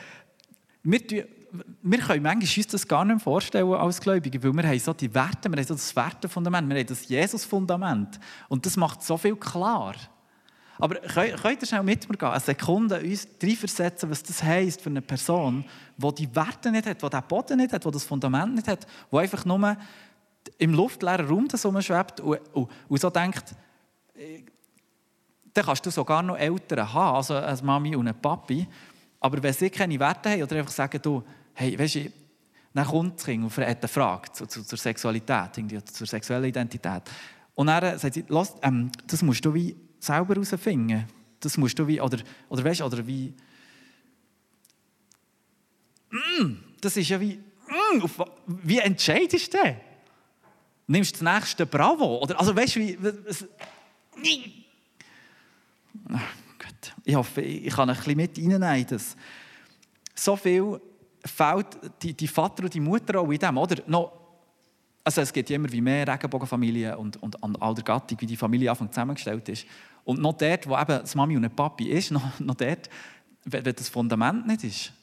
wir, 0.84 1.28
wir 1.82 2.00
können 2.00 2.24
manchmal 2.24 2.58
uns 2.58 2.68
das 2.68 2.88
gar 2.88 3.06
nicht 3.06 3.22
vorstellen 3.22 3.74
als 3.74 4.00
Gläubige, 4.00 4.44
weil 4.44 4.54
wir 4.54 4.70
haben 4.70 4.80
so 4.80 4.94
die 4.94 5.14
Werte, 5.14 5.50
wir 5.50 5.58
haben 5.58 5.68
so 5.68 5.74
das 5.74 5.96
Wertefundament, 5.96 6.70
wir 6.70 6.78
haben 6.78 6.88
das 6.88 7.08
Jesus-Fundament. 7.08 8.20
Und 8.48 8.66
das 8.66 8.78
macht 8.78 9.04
so 9.04 9.18
viel 9.18 9.36
klar. 9.36 9.96
Aber 10.78 10.96
könnt 10.96 11.62
ihr 11.62 11.68
schnell 11.68 11.84
mit 11.84 12.10
mir 12.10 12.18
gehen, 12.18 12.30
eine 12.30 12.40
Sekunde 12.40 13.02
uns 13.02 13.28
reinversetzen, 13.44 14.10
was 14.10 14.24
das 14.24 14.42
heisst 14.42 14.82
für 14.82 14.90
eine 14.90 15.02
Person, 15.02 15.66
die 15.98 16.16
die 16.16 16.36
Werte 16.36 16.72
nicht 16.72 16.88
hat, 16.88 17.02
die 17.02 17.10
den 17.10 17.24
Boden 17.28 17.58
nicht 17.58 17.74
hat, 17.74 17.84
die 17.84 17.92
das 17.92 18.06
Fundament 18.06 18.56
nicht 18.56 18.68
hat, 18.68 18.88
die 19.12 19.18
einfach 19.18 19.44
nur 19.44 19.76
im 20.58 20.74
luftleeren 20.74 21.28
Raum 21.28 21.48
das 21.50 21.66
rumschwebt 21.66 22.22
und, 22.22 22.40
und, 22.54 22.70
und 22.88 23.02
so 23.02 23.10
denkt, 23.10 23.56
äh, 24.16 24.44
dann 25.54 25.66
kannst 25.66 25.86
du 25.86 25.90
sogar 25.90 26.24
noch 26.24 26.38
Eltern 26.38 26.94
haben, 26.94 27.16
also 27.16 27.36
eine 27.36 27.62
Mami 27.62 27.96
und 27.96 28.08
ein 28.08 28.22
Papi. 28.22 28.66
Aber 29.20 29.44
wenn 29.44 29.54
sie 29.54 29.70
keine 29.70 30.00
Werte 30.00 30.30
haben 30.30 30.44
oder 30.44 30.56
einfach 30.58 30.72
sagen, 30.72 31.02
du, 31.02 31.24
hey, 31.60 31.78
weißt 31.78 31.95
du, 31.95 32.12
dann 32.74 32.88
kommt 32.88 33.17
das 33.17 33.26
Kind 33.26 33.43
und 33.43 33.58
hat 33.58 33.80
eine 33.80 33.88
Frage 33.88 34.32
zu, 34.32 34.45
zu, 34.45 34.63
zur 34.63 34.78
Sexualität, 34.78 35.50
zur 35.91 36.08
sexuellen 36.08 36.45
Identität. 36.45 37.04
Und 37.54 37.67
dann 37.67 38.00
sagt 38.00 38.13
sie, 38.13 38.24
ähm, 38.62 38.91
das 39.06 39.22
musst 39.22 39.43
du 39.43 39.54
wie 39.54 39.76
selber 40.00 40.36
herausfinden. 40.36 41.06
Das 41.41 41.58
musst 41.58 41.78
du 41.78 41.86
wie, 41.86 42.00
oder, 42.00 42.19
oder 42.48 42.63
weißt 42.63 42.82
oder 42.82 43.06
wie, 43.06 43.34
mm, 46.12 46.54
das 46.80 46.95
ist 46.95 47.10
ja 47.10 47.19
wie, 47.19 47.36
mm, 47.36 48.02
auf, 48.04 48.24
wie 48.48 48.78
entscheidest 48.78 49.54
du 49.54 49.58
denn? 49.58 49.76
Nimmst 50.88 51.19
du 51.19 51.26
das 51.26 51.34
nächste 51.34 51.65
Bravo? 51.65 52.19
Oder, 52.19 52.39
also 52.39 52.56
weißt 52.56 52.78
du, 52.78 52.80
wie, 52.80 52.98
was, 53.02 53.45
Ach 56.12 56.22
Gott. 56.58 56.93
Ich 57.04 57.15
hoffe, 57.15 57.41
ich 57.41 57.74
kann 57.74 57.89
ein 57.89 57.95
bisschen 57.98 58.15
mit 58.15 58.38
reinnehmen. 58.38 58.88
Dass 58.88 59.17
so 60.15 60.36
viel 60.38 60.80
fehlt 61.30 61.68
die, 62.02 62.13
die 62.13 62.28
Vater 62.28 62.63
und 62.63 62.74
die 62.74 62.80
Mutter 62.80 63.20
auch 63.20 63.32
in 63.32 63.39
dem, 63.39 63.58
oder? 63.58 63.82
Noch, 63.88 64.12
also 65.04 65.22
es 65.22 65.34
gibt 65.34 65.50
immer 65.50 65.72
wie 65.72 65.82
mehr 65.82 66.08
Regenbogenfamilien 66.08 66.96
und, 66.96 67.22
und 67.22 67.44
an 67.44 67.56
all 67.60 67.74
der 67.74 67.84
Gattung, 67.84 68.20
wie 68.22 68.26
die 68.26 68.38
Familie 68.38 68.70
Anfang 68.70 68.92
zusammengestellt 68.92 69.48
ist. 69.50 69.65
Und 70.04 70.22
noch 70.22 70.34
dort, 70.34 70.68
wo 70.68 70.78
eben 70.78 70.88
das 70.88 71.15
Mami 71.15 71.38
und 71.38 71.46
ein 71.46 71.56
Papi 71.56 71.89
ist, 71.89 72.12
noch, 72.12 72.39
noch 72.39 72.56
dort, 72.56 72.89
wenn, 73.46 73.65
wenn 73.65 73.76
das 73.76 73.89
Fundament 73.89 74.48
nicht 74.48 74.63
ist, 74.63 74.94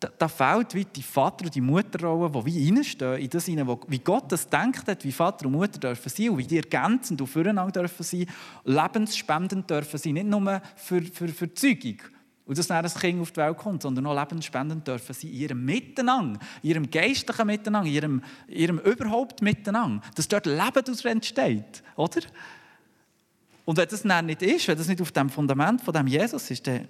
da, 0.00 0.08
da 0.18 0.28
fehlt 0.28 0.74
wie 0.74 0.86
die 0.86 1.02
Vater- 1.02 1.44
und 1.44 1.54
die 1.54 1.60
Mutterrolle, 1.60 2.30
die 2.30 2.46
wie 2.46 2.70
reinstehen, 2.70 3.20
in 3.20 3.28
das 3.28 3.44
hinein, 3.44 3.68
wie 3.86 3.98
Gott 3.98 4.32
das 4.32 4.48
denkt 4.48 4.88
hat, 4.88 5.04
wie 5.04 5.12
Vater 5.12 5.44
und 5.46 5.52
Mutter 5.52 5.78
dürfen 5.78 6.08
sein 6.08 6.30
und 6.30 6.38
wie 6.38 6.46
die 6.46 6.56
ergänzend 6.56 7.20
und 7.20 7.26
füreinander 7.26 7.82
dürfen 7.82 8.02
sein, 8.02 8.26
lebensspendend 8.64 9.68
dürfen 9.68 9.98
sein, 9.98 10.14
nicht 10.14 10.26
nur 10.26 10.62
für, 10.76 11.02
für, 11.02 11.28
für 11.28 11.48
die 11.48 11.54
Zeugung 11.54 11.98
und 12.50 12.58
dass 12.58 12.66
dann 12.66 12.84
ein 12.84 12.90
Kind 12.92 13.22
auf 13.22 13.30
die 13.30 13.36
Welt 13.36 13.56
kommt, 13.58 13.82
sondern 13.82 14.04
auch 14.06 14.18
lebensspendend 14.18 14.84
dürfen 14.84 15.12
sein 15.12 15.30
in 15.30 15.36
ihrem 15.36 15.64
Miteinander, 15.64 16.40
in 16.64 16.70
ihrem 16.70 16.90
geistlichen 16.90 17.46
Miteinander, 17.46 17.88
in 17.88 17.94
ihrem, 17.94 18.22
in 18.48 18.56
ihrem 18.56 18.78
überhaupt 18.80 19.40
Miteinander, 19.40 20.02
dass 20.16 20.26
dort 20.26 20.46
Leben 20.46 20.58
daraus 20.58 21.04
entsteht, 21.04 21.84
oder? 21.94 22.22
Und 23.64 23.76
wenn 23.76 23.88
das 23.88 24.02
dann 24.02 24.26
nicht 24.26 24.42
ist, 24.42 24.66
wenn 24.66 24.76
das 24.76 24.88
nicht 24.88 25.00
auf 25.00 25.12
dem 25.12 25.30
Fundament 25.30 25.80
von 25.80 25.94
dem 25.94 26.08
Jesus 26.08 26.50
ist, 26.50 26.66
dann 26.66 26.88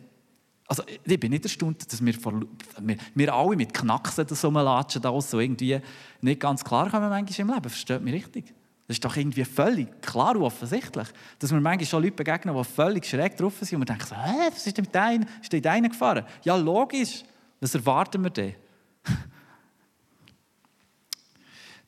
also 0.66 0.82
ich 1.04 1.20
bin 1.20 1.30
nicht 1.30 1.44
erstaunt, 1.44 1.92
dass 1.92 2.02
wir, 2.02 2.14
wir, 2.14 2.96
wir 3.14 3.34
alle 3.34 3.56
mit 3.56 3.74
Knacksen 3.74 4.26
das 4.26 4.42
rumlatschen, 4.42 5.02
da 5.02 5.20
so 5.20 5.40
irgendwie 5.40 5.78
nicht 6.22 6.40
ganz 6.40 6.64
klar 6.64 6.88
kommen 6.88 7.10
manchmal 7.10 7.40
im 7.40 7.54
Leben. 7.54 7.68
Versteht 7.68 8.00
mich 8.00 8.14
richtig? 8.14 8.54
Das 8.90 8.96
ist 8.96 9.04
doch 9.04 9.16
irgendwie 9.16 9.44
völlig 9.44 10.02
klar 10.02 10.34
und 10.34 10.42
offensichtlich, 10.42 11.06
dass 11.38 11.52
wir 11.52 11.60
manchmal 11.60 11.86
schon 11.86 12.02
Leute 12.02 12.16
begegnen, 12.16 12.56
die 12.56 12.64
völlig 12.64 13.06
schräg 13.06 13.36
drauf 13.36 13.54
sind 13.60 13.74
und 13.74 13.82
wir 13.82 13.84
denken 13.84 14.16
hä, 14.20 14.48
was 14.50 14.66
ist 14.66 14.76
denn 14.76 14.84
mit 14.84 14.92
deinem, 14.92 15.28
ist 15.40 15.52
denn 15.52 15.62
deinen 15.62 15.90
gefahren? 15.90 16.26
Ja, 16.42 16.56
logisch. 16.56 17.22
Was 17.60 17.72
erwarten 17.72 18.20
wir 18.24 18.30
denn? 18.30 18.56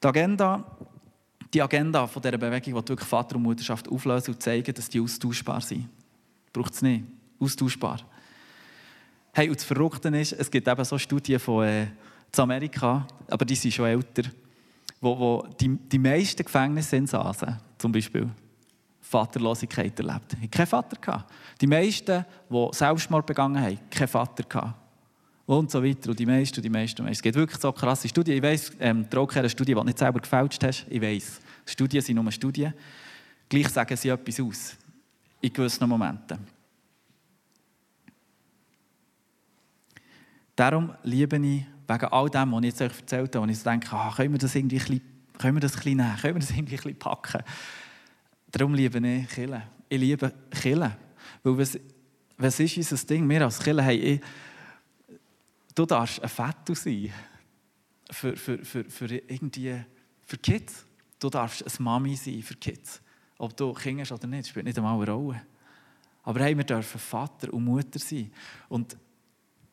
Die 0.00 0.06
Agenda, 0.06 0.64
die 1.52 1.60
Agenda 1.60 2.06
von 2.06 2.22
dieser 2.22 2.38
Bewegung, 2.38 2.72
die 2.84 2.88
wirklich 2.88 3.08
Vater 3.08 3.34
und 3.34 3.42
Mutterschaft 3.42 3.88
auflösen 3.88 4.34
und 4.34 4.40
zeigen, 4.40 4.72
dass 4.72 4.88
die 4.88 5.00
austauschbar 5.00 5.60
sind. 5.60 5.88
Braucht 6.52 6.74
es 6.74 6.82
nicht. 6.82 7.04
Austauschbar. 7.40 7.98
Hey, 9.32 9.48
und 9.48 9.56
das 9.56 9.64
Verrückte 9.64 10.08
ist, 10.08 10.34
es 10.34 10.48
gibt 10.48 10.68
eben 10.68 10.84
so 10.84 10.96
Studien 10.98 11.40
von 11.40 11.64
äh, 11.64 11.88
Amerika, 12.36 13.08
aber 13.28 13.44
die 13.44 13.56
sind 13.56 13.74
schon 13.74 13.86
älter, 13.86 14.30
wo, 15.02 15.18
wo 15.18 15.46
die, 15.60 15.68
die 15.68 15.98
meisten 15.98 16.44
Gefängnisinsassen 16.44 17.58
zum 17.76 17.92
Beispiel 17.92 18.30
Vaterlosigkeit 19.00 19.98
erlebt 19.98 20.32
haben. 20.32 20.50
Keinen 20.50 20.66
Vater. 20.66 21.26
Die 21.60 21.66
meisten, 21.66 22.24
die 22.48 22.68
Selbstmord 22.70 23.26
begangen 23.26 23.60
haben, 23.60 23.78
keinen 23.90 24.08
Vater. 24.08 24.74
Und 25.44 25.70
so 25.70 25.82
weiter. 25.84 26.10
Und 26.10 26.18
die 26.18 26.24
meisten, 26.24 26.60
und 26.60 26.64
die 26.64 26.70
meisten, 26.70 27.00
und 27.00 27.04
die 27.04 27.08
meisten. 27.08 27.08
Es 27.08 27.20
gibt 27.20 27.34
wirklich 27.34 27.60
so 27.60 27.72
krasse 27.72 28.08
Studien. 28.08 28.36
Ich 28.36 28.42
weiss, 28.42 28.70
ähm, 28.78 29.06
die 29.10 29.16
eine 29.16 29.50
Studie, 29.50 29.72
die 29.72 29.80
du 29.80 29.84
nicht 29.84 29.98
selber 29.98 30.20
gefälscht 30.20 30.62
hast, 30.64 30.86
ich 30.88 31.02
weiss. 31.02 31.40
Studien 31.66 32.00
sind 32.00 32.14
nur 32.14 32.30
Studien. 32.30 32.72
Gleich 33.48 33.68
sagen 33.68 33.96
sie 33.96 34.08
etwas 34.08 34.40
aus. 34.40 34.76
In 35.40 35.52
gewissen 35.52 35.88
Momenten. 35.88 36.38
Darum 40.54 40.94
liebe 41.02 41.36
ich, 41.44 41.64
wegen 41.92 42.06
all 42.06 42.28
dem, 42.28 42.52
was 42.52 42.58
ich 42.60 42.66
jetzt 42.66 42.82
euch 42.82 42.98
erzählt 43.00 43.34
habe, 43.34 43.46
wo 43.46 43.50
ich 43.50 43.62
denke, 43.62 43.92
ah, 43.92 44.12
können 44.14 44.32
wir 44.32 44.38
das 44.38 44.54
irgendwie 44.54 44.76
ein 44.76 44.86
bisschen, 44.86 45.02
können 45.38 45.56
wir 45.56 45.60
das 45.60 45.72
ein 45.72 45.76
bisschen 45.76 45.96
nehmen, 45.96 46.16
können 46.16 46.34
wir 46.34 46.40
das 46.40 46.50
irgendwie 46.50 46.74
ein 46.74 46.82
bisschen 46.82 46.98
packen. 46.98 47.42
Darum 48.50 48.74
liebe 48.74 48.98
ich 49.06 49.28
Killen. 49.28 49.62
Ich 49.88 50.00
liebe 50.00 50.32
Killen. 50.50 50.92
Weil 51.42 51.58
was, 51.58 51.78
was 52.36 52.60
ist 52.60 52.76
unser 52.76 53.06
Ding? 53.06 53.28
Wir 53.28 53.42
als 53.42 53.58
Killen 53.58 53.84
haben, 53.84 54.20
du 55.74 55.86
darfst 55.86 56.22
ein 56.22 56.28
Fetto 56.28 56.74
sein. 56.74 57.12
Für, 58.10 58.36
für, 58.36 58.64
für, 58.64 58.84
für 58.84 59.06
irgendwie, 59.06 59.82
für 60.26 60.36
Kids. 60.36 60.84
Du 61.18 61.30
darfst 61.30 61.62
eine 61.62 61.84
Mami 61.84 62.16
sein 62.16 62.42
für 62.42 62.54
Kids. 62.56 63.00
Ob 63.38 63.56
du 63.56 63.72
Kinder 63.72 64.02
hast 64.02 64.12
oder 64.12 64.26
nicht, 64.26 64.48
spielt 64.48 64.66
nicht 64.66 64.76
einmal 64.76 64.96
eine 64.96 65.10
Rolle. 65.10 65.42
Aber 66.24 66.40
hey, 66.40 66.56
wir 66.56 66.64
dürfen 66.64 67.00
Vater 67.00 67.52
und 67.52 67.64
Mutter 67.64 67.98
sein. 67.98 68.30
Und 68.68 68.96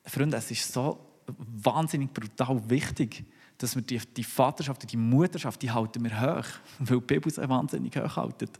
Freunde, 0.06 0.38
es 0.38 0.50
ist 0.50 0.72
so 0.72 1.09
wahnsinnig 1.38 2.14
brutal 2.14 2.70
wichtig, 2.70 3.26
dass 3.58 3.76
wir 3.76 3.82
die, 3.82 4.00
die 4.00 4.24
Vaterschaft 4.24 4.82
und 4.84 4.92
die 4.92 4.98
Mutterschaft, 4.98 5.62
die 5.62 5.72
halten 5.72 6.04
wir 6.04 6.22
hoch, 6.22 6.48
weil 6.80 7.00
die 7.00 7.06
Bibel 7.06 7.32
sie 7.32 7.48
wahnsinnig 7.48 7.96
hoch 7.96 8.16
haltet. 8.16 8.52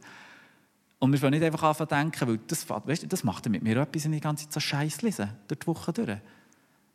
Und 0.98 1.12
wir 1.12 1.22
wollen 1.22 1.32
nicht 1.32 1.42
einfach 1.42 1.62
anfangen 1.62 1.88
denken, 1.88 2.28
weil 2.28 2.38
das, 2.46 2.68
weißt 2.68 3.10
das 3.10 3.24
macht 3.24 3.48
mit 3.48 3.62
mir 3.62 3.78
etwas, 3.78 4.04
wenn 4.04 4.12
ich 4.12 4.20
die 4.20 4.24
ganze 4.24 4.44
Zeit 4.44 4.52
so 4.52 4.60
Scheiß 4.60 5.00
lese, 5.02 5.34
durch 5.48 5.60
die 5.60 5.66
Woche 5.66 5.92
durch. 5.92 6.18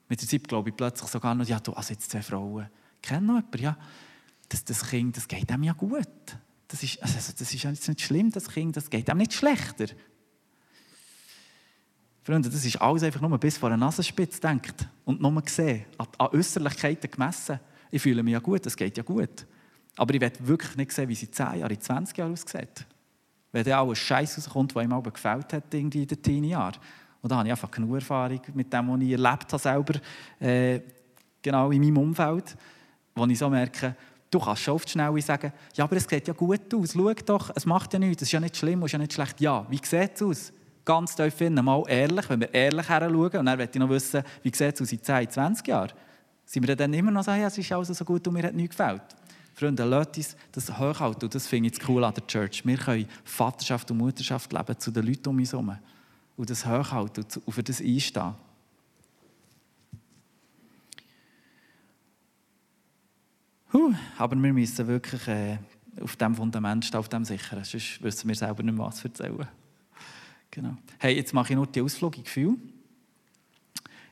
Mit 0.07 0.21
der 0.21 0.27
Zeit 0.27 0.47
glaube 0.47 0.69
ich 0.69 0.75
plötzlich 0.75 1.09
sogar 1.09 1.33
noch, 1.33 1.47
ja, 1.47 1.59
du, 1.59 1.73
also 1.73 1.93
jetzt 1.93 2.11
zwei 2.11 2.21
Frauen, 2.21 2.69
kennen 3.01 3.25
noch 3.25 3.35
jemanden, 3.35 3.63
ja, 3.63 3.77
das, 4.49 4.63
das 4.63 4.87
Kind, 4.87 5.17
das 5.17 5.27
geht 5.27 5.51
einem 5.51 5.63
ja 5.63 5.73
gut. 5.73 6.07
Das 6.67 6.83
ist, 6.83 7.01
also, 7.01 7.15
das 7.15 7.53
ist 7.53 7.87
nicht 7.87 8.01
schlimm, 8.01 8.31
das 8.31 8.49
Kind, 8.49 8.77
das 8.77 8.89
geht 8.91 9.09
einem 9.09 9.19
nicht 9.19 9.33
schlechter. 9.33 9.85
Freunde, 12.25 12.49
das 12.49 12.65
ist 12.65 12.81
alles 12.81 13.03
einfach 13.03 13.21
nur 13.21 13.37
bis 13.37 13.55
vor 13.55 13.69
eine 13.69 13.77
Nasenspitze 13.77 14.41
denkt 14.41 14.87
und 15.03 15.21
nur 15.21 15.39
gesehen, 15.43 15.85
an, 15.99 16.07
an 16.17 16.27
Äußerlichkeiten 16.33 17.11
gemessen. 17.11 17.59
Ich 17.91 18.01
fühle 18.01 18.23
mich 18.23 18.31
ja 18.31 18.39
gut, 18.39 18.65
es 18.65 18.75
geht 18.75 18.97
ja 18.97 19.03
gut. 19.03 19.45
Aber 19.95 20.11
ich 20.11 20.19
will 20.19 20.31
wirklich 20.39 20.75
nicht 20.75 20.91
sehen, 20.91 21.07
wie 21.07 21.13
sie 21.13 21.27
in 21.27 21.33
10 21.33 21.59
Jahren, 21.59 21.71
in 21.71 21.79
20 21.79 22.17
Jahren 22.17 22.31
aussieht. 22.31 22.87
Wenn 23.51 23.63
dann 23.63 23.73
auch 23.75 23.89
ein 23.89 23.95
Scheiß 23.95 24.39
rauskommt, 24.39 24.73
der 24.73 24.81
ihm 24.81 24.93
aber 24.93 25.11
gefällt 25.11 25.53
hat 25.53 25.71
irgendwie 25.71 26.01
in 26.01 26.07
den 26.07 26.19
Teenie-Jahren. 26.19 26.77
Und 27.21 27.31
da 27.31 27.37
habe 27.37 27.47
ich 27.47 27.51
einfach 27.51 27.69
genug 27.69 27.93
Erfahrung 27.93 28.41
mit 28.55 28.73
dem, 28.73 28.87
was 28.89 29.01
ich 29.01 29.11
erlebt 29.11 29.53
habe 29.53 29.59
selber, 29.59 29.99
äh, 30.39 30.79
genau 31.43 31.69
in 31.69 31.79
meinem 31.79 31.97
Umfeld, 31.97 32.57
wo 33.13 33.27
ich 33.27 33.37
so 33.37 33.51
merke, 33.51 33.95
du 34.31 34.39
kannst 34.39 34.63
schon 34.63 34.73
oft 34.73 34.89
schnell 34.89 35.21
sagen, 35.21 35.53
ja, 35.75 35.83
aber 35.83 35.95
es 35.95 36.05
sieht 36.05 36.27
ja 36.27 36.33
gut 36.33 36.73
aus, 36.73 36.93
schau 36.93 37.13
doch, 37.13 37.51
es 37.55 37.67
macht 37.67 37.93
ja 37.93 37.99
nichts, 37.99 38.23
es 38.23 38.29
ist 38.29 38.31
ja 38.31 38.39
nicht 38.39 38.57
schlimm, 38.57 38.79
es 38.79 38.87
ist 38.87 38.91
ja 38.93 38.97
nicht 38.97 39.13
schlecht. 39.13 39.39
Ja, 39.41 39.67
wie 39.69 39.77
sieht 39.77 40.15
es 40.15 40.23
aus? 40.23 40.53
Ganz 40.85 41.15
tief 41.15 41.33
finden, 41.33 41.65
mal 41.65 41.83
ehrlich, 41.87 42.29
wenn 42.29 42.39
wir 42.39 42.53
ehrlich 42.53 42.87
heranschauen, 42.87 43.39
und 43.39 43.45
dann 43.45 43.57
möchte 43.57 43.77
ich 43.77 43.79
noch 43.79 43.89
wissen, 43.89 44.23
wie 44.43 44.55
sieht 44.55 44.75
es 44.75 44.81
aus 44.81 44.91
in 44.91 45.01
10, 45.01 45.29
20 45.29 45.67
Jahren, 45.67 45.91
sind 46.45 46.67
wir 46.67 46.75
dann 46.75 46.93
immer 46.93 47.11
noch 47.11 47.23
sagen, 47.23 47.41
ja, 47.41 47.47
es 47.47 47.57
ist 47.57 47.71
alles 47.71 47.87
so 47.87 48.05
gut 48.05 48.27
und 48.27 48.33
mir 48.33 48.43
hat 48.43 48.53
nichts 48.53 48.77
gefällt. 48.77 49.01
Freunde, 49.55 49.85
lasst 49.85 50.17
uns 50.17 50.35
das 50.51 50.77
hochhalten 50.77 51.23
und 51.23 51.33
das 51.33 51.47
finde 51.47 51.69
ich 51.69 51.89
cool 51.89 52.03
an 52.03 52.13
der 52.13 52.27
Church. 52.27 52.65
Wir 52.65 52.77
können 52.77 53.07
Vaterschaft 53.23 53.89
und 53.89 53.97
Mutterschaft 53.97 54.51
leben 54.51 54.77
zu 54.77 54.91
den 54.91 55.05
Leuten 55.05 55.29
um 55.29 55.37
uns 55.37 55.53
herum 55.53 55.77
und 56.35 56.49
das 56.49 56.65
hochhalten 56.65 57.25
und 57.45 57.53
für 57.53 57.63
das 57.63 57.81
einstehen. 57.81 58.35
Huh, 63.71 63.93
aber 64.17 64.35
wir 64.35 64.53
müssen 64.53 64.87
wirklich 64.87 65.27
äh, 65.27 65.57
auf 66.01 66.15
dem 66.17 66.35
Fundament 66.35 66.85
stehen, 66.85 66.99
auf 66.99 67.09
dem 67.09 67.25
sichern, 67.25 67.63
sonst 67.63 68.01
wissen 68.03 68.27
wir 68.27 68.35
selber 68.35 68.61
nicht 68.61 68.75
mehr, 68.75 68.85
was 68.85 69.03
erzählen. 69.03 69.47
Genau. 70.55 70.77
Hey, 70.99 71.17
jetzt 71.17 71.33
mache 71.33 71.51
ich 71.51 71.55
nur 71.57 71.67
die 71.67 71.81
Ausflug 71.81 72.15
in 72.15 72.23
Gefühl. 72.23 72.55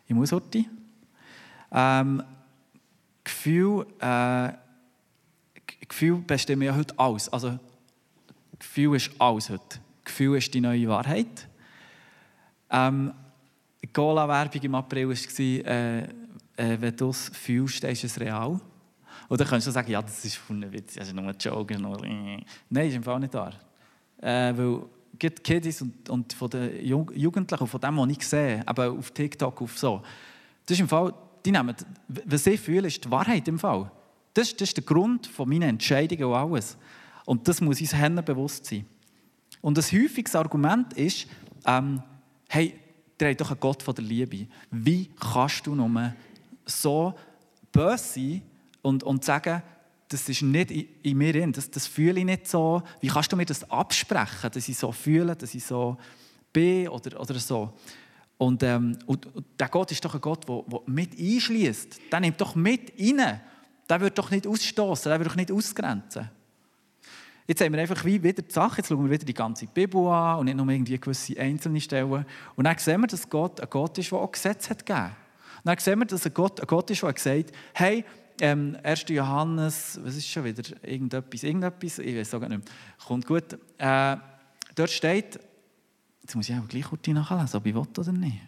Ich 0.05 0.13
muss 0.13 0.33
heute. 0.33 0.65
Ähm, 1.71 2.21
Gefühl, 3.23 3.87
äh, 3.99 4.51
Gefühl 5.87 6.17
bestimmt 6.17 6.63
ja 6.63 6.75
heute 6.75 6.99
alles. 6.99 7.31
Also, 7.31 7.57
Gefühl 8.59 8.97
ist 8.97 9.11
alles 9.19 9.49
heute. 9.49 9.79
Gefühl 10.03 10.37
ist 10.37 10.53
die 10.53 10.59
neue 10.59 10.85
Wahrheit. 10.89 11.47
Ähm, 12.69 13.13
die 13.81 13.87
Cola-Werbung 13.87 14.61
im 14.63 14.75
April 14.75 15.07
war, 15.07 15.39
äh, 15.39 16.01
äh, 16.01 16.07
wenn 16.57 16.97
du 16.97 17.09
es 17.09 17.29
fühlst, 17.29 17.85
ist 17.85 18.03
es 18.03 18.19
real. 18.19 18.59
Oder 19.29 19.45
kannst 19.45 19.67
du 19.67 19.71
sagen, 19.71 19.89
ja, 19.89 20.01
das 20.01 20.25
ist 20.25 20.35
von 20.35 20.57
einem 20.57 20.73
Witz, 20.73 20.95
das 20.95 21.07
ist 21.07 21.13
nur 21.13 21.25
ein 21.25 21.37
Joke. 21.39 21.79
Nein, 21.79 22.87
ist 22.89 22.95
im 22.95 23.03
Fall 23.03 23.21
nicht 23.21 23.33
wahr. 23.33 23.53
Äh, 24.17 24.57
weil 24.57 24.81
die 25.21 25.29
Kiddies 25.29 25.81
und, 25.81 26.09
und 26.09 26.33
von 26.33 26.49
den 26.49 26.85
Jugendlichen, 26.85 27.67
von 27.67 27.81
dem, 27.81 27.97
was 27.97 28.09
ich 28.09 28.27
sehe, 28.27 28.63
aber 28.65 28.91
auf 28.91 29.11
TikTok, 29.11 29.61
auf 29.61 29.77
so, 29.77 30.01
das 30.65 30.75
ist 30.75 30.81
im 30.81 30.87
Fall, 30.87 31.13
die 31.45 31.51
nehmen, 31.51 31.75
was 32.07 32.43
sie 32.43 32.57
fühlen, 32.57 32.85
ist 32.85 33.03
die 33.03 33.11
Wahrheit 33.11 33.47
im 33.47 33.59
Fall. 33.59 33.91
Das, 34.33 34.55
das 34.55 34.69
ist 34.69 34.77
der 34.77 34.83
Grund 34.83 35.27
von 35.27 35.47
meinen 35.47 35.69
Entscheidungen 35.69 36.23
und 36.25 36.33
alles. 36.33 36.77
Und 37.25 37.47
das 37.47 37.61
muss 37.61 37.79
uns 37.81 37.93
Händen 37.93 38.23
bewusst 38.23 38.65
sein. 38.65 38.85
Und 39.61 39.77
ein 39.77 39.83
häufiges 39.83 40.35
Argument 40.35 40.93
ist, 40.93 41.27
ähm, 41.65 42.01
hey, 42.49 42.79
der 43.19 43.31
hat 43.31 43.41
doch 43.41 43.51
einen 43.51 43.59
Gott 43.59 43.83
von 43.83 43.95
der 43.95 44.03
Liebe. 44.03 44.47
Wie 44.71 45.09
kannst 45.19 45.67
du 45.67 45.75
nur 45.75 46.13
so 46.65 47.13
böse 47.71 47.97
sein 47.97 48.41
und, 48.81 49.03
und 49.03 49.23
sagen, 49.23 49.61
das 50.09 50.29
ist 50.29 50.41
nicht 50.41 50.71
in 50.71 51.17
mir 51.17 51.33
drin, 51.33 51.51
das, 51.51 51.69
das 51.71 51.87
fühle 51.87 52.19
ich 52.19 52.25
nicht 52.25 52.47
so. 52.47 52.83
Wie 53.01 53.07
kannst 53.07 53.31
du 53.31 53.35
mir 53.35 53.45
das 53.45 53.69
absprechen, 53.69 54.51
dass 54.51 54.67
ich 54.67 54.77
so 54.77 54.91
fühle, 54.91 55.35
dass 55.35 55.55
ich 55.55 55.63
so 55.63 55.97
bin 56.51 56.87
oder, 56.87 57.19
oder 57.19 57.35
so? 57.35 57.73
Und, 58.37 58.61
ähm, 58.63 58.97
und, 59.05 59.25
und 59.35 59.45
der 59.59 59.69
Gott 59.69 59.91
ist 59.91 60.03
doch 60.03 60.13
ein 60.13 60.21
Gott, 60.21 60.47
der, 60.47 60.63
der 60.67 60.81
mit 60.85 61.17
einschließt. 61.17 61.99
Der 62.11 62.19
nimmt 62.19 62.39
doch 62.41 62.55
mit 62.55 62.93
rein. 62.99 63.41
Der 63.89 64.01
wird 64.01 64.17
doch 64.17 64.31
nicht 64.31 64.47
ausstoßen, 64.47 65.09
der 65.09 65.19
wird 65.19 65.29
doch 65.29 65.35
nicht 65.35 65.51
ausgrenzen. 65.51 66.29
Jetzt 67.45 67.61
haben 67.61 67.73
wir 67.73 67.81
einfach 67.81 68.05
wie 68.05 68.23
wieder 68.23 68.41
die 68.41 68.51
Sache, 68.51 68.77
jetzt 68.77 68.87
schauen 68.87 69.03
wir 69.03 69.11
wieder 69.11 69.25
die 69.25 69.33
ganze 69.33 69.65
Bibel 69.67 70.07
an 70.07 70.39
und 70.39 70.45
nicht 70.45 70.55
nur 70.55 70.69
irgendwie 70.69 70.97
gewisse 70.97 71.37
einzelne 71.37 71.81
Stellen. 71.81 72.25
Und 72.55 72.63
dann 72.63 72.77
sehen 72.77 73.01
wir, 73.01 73.07
dass 73.07 73.29
Gott 73.29 73.59
ein 73.59 73.69
Gott 73.69 73.97
ist, 73.97 74.11
der 74.11 74.19
auch 74.19 74.31
Gesetze 74.31 74.69
hat 74.69 74.85
gegeben. 74.85 75.07
Und 75.57 75.65
dann 75.65 75.77
sehen 75.77 75.99
wir, 75.99 76.05
dass 76.05 76.25
ein 76.25 76.33
Gott 76.33 76.61
ein 76.61 76.67
Gott 76.67 76.89
ist, 76.89 77.03
der 77.03 77.11
gesagt 77.11 77.47
hat, 77.49 77.55
hey, 77.73 78.05
ähm, 78.41 78.77
1. 78.83 79.05
Johannes, 79.09 79.99
was 80.03 80.15
ist 80.15 80.27
schon 80.27 80.43
wieder? 80.43 80.63
Irgendetwas, 80.83 81.43
irgendetwas, 81.43 81.99
ich 81.99 82.15
weiß 82.15 82.31
sogar 82.31 82.49
nicht 82.49 82.65
mehr. 82.65 82.73
Kommt 83.05 83.25
gut. 83.25 83.53
Äh, 83.77 84.17
dort 84.75 84.89
steht, 84.89 85.39
jetzt 86.21 86.35
muss 86.35 86.49
ich 86.49 86.55
auch 86.55 86.67
gleich 86.67 86.85
kurz 86.85 87.07
nachlesen, 87.07 87.57
ob 87.57 87.65
ich 87.65 87.73
will 87.73 87.87
oder 87.97 88.11
nicht. 88.11 88.41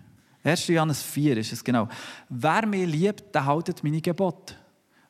1. 0.44 0.68
Johannes 0.68 1.02
4 1.02 1.38
ist 1.38 1.54
es 1.54 1.64
genau. 1.64 1.88
Wer 2.30 2.66
mich 2.68 2.88
liebt, 2.88 3.34
der 3.34 3.46
haltet 3.46 3.84
meine 3.84 4.02
Gebote. 4.02 4.56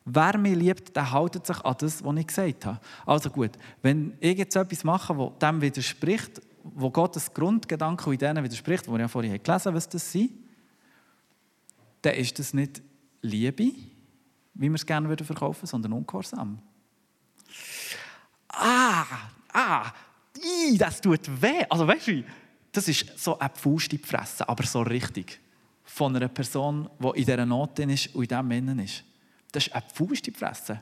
Wer 0.04 0.38
mich 0.38 0.56
liebt, 0.56 0.94
der 0.94 1.10
haltet 1.10 1.46
sich 1.46 1.60
an 1.60 1.74
das, 1.78 2.02
was 2.02 2.16
ich 2.16 2.26
gesagt 2.26 2.64
habe. 2.64 2.80
Also 3.04 3.28
gut, 3.28 3.50
wenn 3.82 4.14
ich 4.20 4.38
jetzt 4.38 4.56
etwas 4.56 4.84
mache, 4.84 5.14
das 5.14 5.50
dem 5.50 5.60
widerspricht, 5.60 6.40
wo 6.62 6.90
Gottes 6.90 7.32
Grundgedanken 7.34 8.12
in 8.12 8.18
denen 8.18 8.44
widerspricht, 8.44 8.88
wo 8.88 8.94
ich 8.94 9.00
ja 9.00 9.08
vorhin 9.08 9.32
gelesen 9.42 9.64
habe, 9.66 9.76
was 9.76 9.88
das 9.88 10.10
sind, 10.10 10.30
dann 12.02 12.14
ist 12.14 12.38
das 12.38 12.54
nicht 12.54 12.82
Liebe, 13.20 13.72
wie 14.58 14.68
wir 14.68 14.74
es 14.74 14.86
gerne 14.86 15.08
würden 15.08 15.26
verkaufen, 15.26 15.66
sondern 15.66 15.92
Ungehorsam. 15.92 16.58
Ah, 18.48 19.04
ah, 19.52 19.92
ii, 20.42 20.78
das 20.78 21.00
tut 21.00 21.28
weh. 21.42 21.64
Also 21.68 21.86
weißt 21.86 22.08
du, 22.08 22.24
das 22.72 22.88
ist 22.88 23.18
so 23.18 23.38
ein 23.38 23.50
Pfust 23.50 23.92
in 23.92 24.00
die 24.00 24.06
Fresse, 24.06 24.48
aber 24.48 24.64
so 24.64 24.82
richtig. 24.82 25.40
Von 25.84 26.16
einer 26.16 26.28
Person, 26.28 26.90
die 26.98 27.20
in 27.20 27.24
dieser 27.24 27.46
Not 27.46 27.78
ist 27.78 28.14
und 28.14 28.22
in 28.22 28.28
diesem 28.28 28.50
Innen 28.50 28.78
ist. 28.80 29.04
Das 29.52 29.66
ist 29.66 29.74
ein 29.74 29.82
Pfust 29.92 30.26
in 30.26 30.34
die 30.34 30.38
Fresse. 30.38 30.80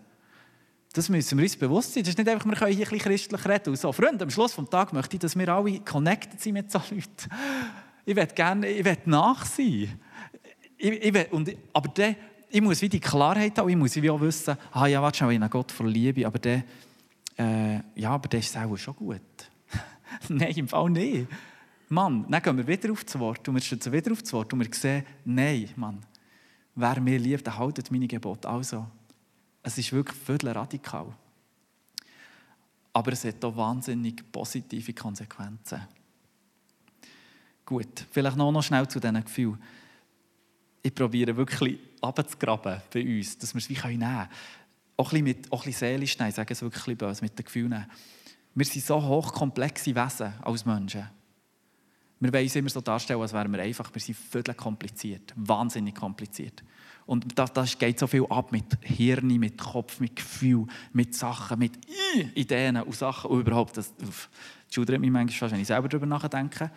Das 0.92 1.08
müssen 1.08 1.36
wir 1.38 1.42
uns 1.42 1.56
bewusst 1.56 1.92
sein. 1.92 2.04
Das 2.04 2.10
ist 2.10 2.18
nicht 2.18 2.28
einfach, 2.28 2.46
wir 2.46 2.54
können 2.54 2.72
hier 2.72 2.86
ein 2.86 2.90
bisschen 2.90 3.10
christlich 3.10 3.44
reden. 3.46 3.70
Und 3.70 3.76
so. 3.76 3.92
Freunde, 3.92 4.24
am 4.24 4.30
Schluss 4.30 4.54
des 4.54 4.70
Tages 4.70 4.92
möchte 4.92 5.16
ich, 5.16 5.20
dass 5.20 5.36
wir 5.36 5.48
alle 5.48 5.80
connected 5.80 6.40
sind 6.40 6.54
mit 6.54 6.70
solchen 6.70 6.96
Leuten. 6.96 7.28
Ich 8.06 8.14
will 8.14 8.26
gerne, 8.26 8.68
ich 8.68 8.84
will 8.84 8.98
nach 9.06 9.44
sein. 9.44 10.00
Ich, 10.76 10.90
ich 10.90 11.14
will, 11.14 11.26
und, 11.32 11.50
aber 11.72 11.88
dann 11.88 12.16
ich 12.54 12.60
muss 12.60 12.80
wie 12.82 12.88
die 12.88 13.00
Klarheit 13.00 13.58
haben, 13.58 13.68
ich 13.68 13.74
muss 13.74 13.96
wie 13.96 14.08
auch 14.08 14.20
wissen, 14.20 14.56
ah 14.70 14.86
ja, 14.86 15.02
warte 15.02 15.18
schon, 15.18 15.30
ich 15.32 15.40
habe 15.40 15.50
Gott 15.50 15.72
vor 15.72 15.88
Liebe, 15.88 16.24
aber 16.24 16.38
der, 16.38 16.62
äh, 17.36 17.80
ja, 17.96 18.10
aber 18.10 18.28
der 18.28 18.38
ist 18.38 18.56
auch 18.56 18.76
schon 18.76 18.94
gut. 18.94 19.20
nein, 20.28 20.52
im 20.54 20.68
Fall 20.68 20.88
nicht. 20.90 21.26
Mann, 21.88 22.24
dann 22.30 22.40
gehen 22.40 22.56
wir 22.56 22.66
wieder 22.68 22.92
auf 22.92 23.02
das 23.02 23.18
Wort 23.18 23.48
und 23.48 23.56
wir 23.56 23.60
stützen 23.60 23.92
wieder 23.92 24.12
auf 24.12 24.22
das 24.22 24.32
Wort 24.32 24.52
und 24.52 24.60
wir 24.60 24.72
sehen, 24.72 25.04
nein, 25.24 25.68
Mann, 25.74 25.98
wer 26.76 27.00
mir 27.00 27.18
liebt, 27.18 27.44
der 27.44 27.58
haltet 27.58 27.90
meine 27.90 28.06
Gebote. 28.06 28.48
Also, 28.48 28.86
es 29.64 29.76
ist 29.76 29.92
wirklich 29.92 30.16
völlig 30.16 30.54
radikal. 30.54 31.12
Aber 32.92 33.12
es 33.12 33.24
hat 33.24 33.44
auch 33.44 33.56
wahnsinnig 33.56 34.30
positive 34.30 34.92
Konsequenzen. 34.92 35.80
Gut, 37.66 38.06
vielleicht 38.12 38.36
noch, 38.36 38.52
noch 38.52 38.62
schnell 38.62 38.86
zu 38.86 39.00
diesen 39.00 39.24
Gefühlen 39.24 39.58
ich 40.84 40.94
probiere 40.94 41.34
wirklich 41.34 41.78
abzugraben 42.04 42.80
bei 42.92 43.18
uns, 43.18 43.38
dass 43.38 43.54
wir 43.54 43.58
es 43.58 43.68
wie 43.68 43.74
nehmen 43.74 44.00
können. 44.00 44.28
Auch 44.96 45.12
ein 45.12 45.24
bisschen, 45.24 45.50
bisschen 45.50 45.72
seelisch 45.72 46.18
nehmen, 46.18 46.32
sagen 46.32 46.52
es 46.52 46.62
wirklich 46.62 46.96
böse, 46.96 47.22
mit 47.22 47.38
den 47.38 47.44
Gefühlen. 47.44 47.86
Wir 48.54 48.66
sind 48.66 48.84
so 48.84 49.02
hochkomplexe 49.02 49.94
Wesen 49.94 50.32
als 50.42 50.64
Menschen. 50.64 51.08
Wir 52.20 52.32
wollen 52.32 52.44
uns 52.44 52.56
immer 52.56 52.70
so 52.70 52.80
darstellen, 52.80 53.20
als 53.20 53.32
wären 53.32 53.52
wir 53.52 53.60
einfach. 53.60 53.92
Wir 53.92 54.00
sind 54.00 54.16
völlig 54.16 54.56
kompliziert, 54.56 55.32
wahnsinnig 55.36 55.94
kompliziert. 55.94 56.62
Und 57.06 57.38
da, 57.38 57.44
da 57.46 57.64
geht 57.64 57.98
so 57.98 58.06
viel 58.06 58.24
ab 58.30 58.50
mit 58.50 58.64
Hirn, 58.80 59.26
mit 59.26 59.58
Kopf, 59.58 60.00
mit 60.00 60.16
Gefühl, 60.16 60.66
mit 60.92 61.14
Sachen, 61.14 61.58
mit 61.58 61.72
Ideen 62.34 62.76
und 62.78 62.94
Sachen. 62.94 63.30
Und 63.30 63.40
überhaupt, 63.40 63.76
das, 63.76 63.94
das 63.96 64.28
schudert 64.70 65.00
mich 65.00 65.10
manchmal, 65.10 65.50
wenn 65.50 65.60
ich 65.60 65.66
selber 65.66 65.88
darüber 65.88 66.06
nachdenke. 66.06 66.70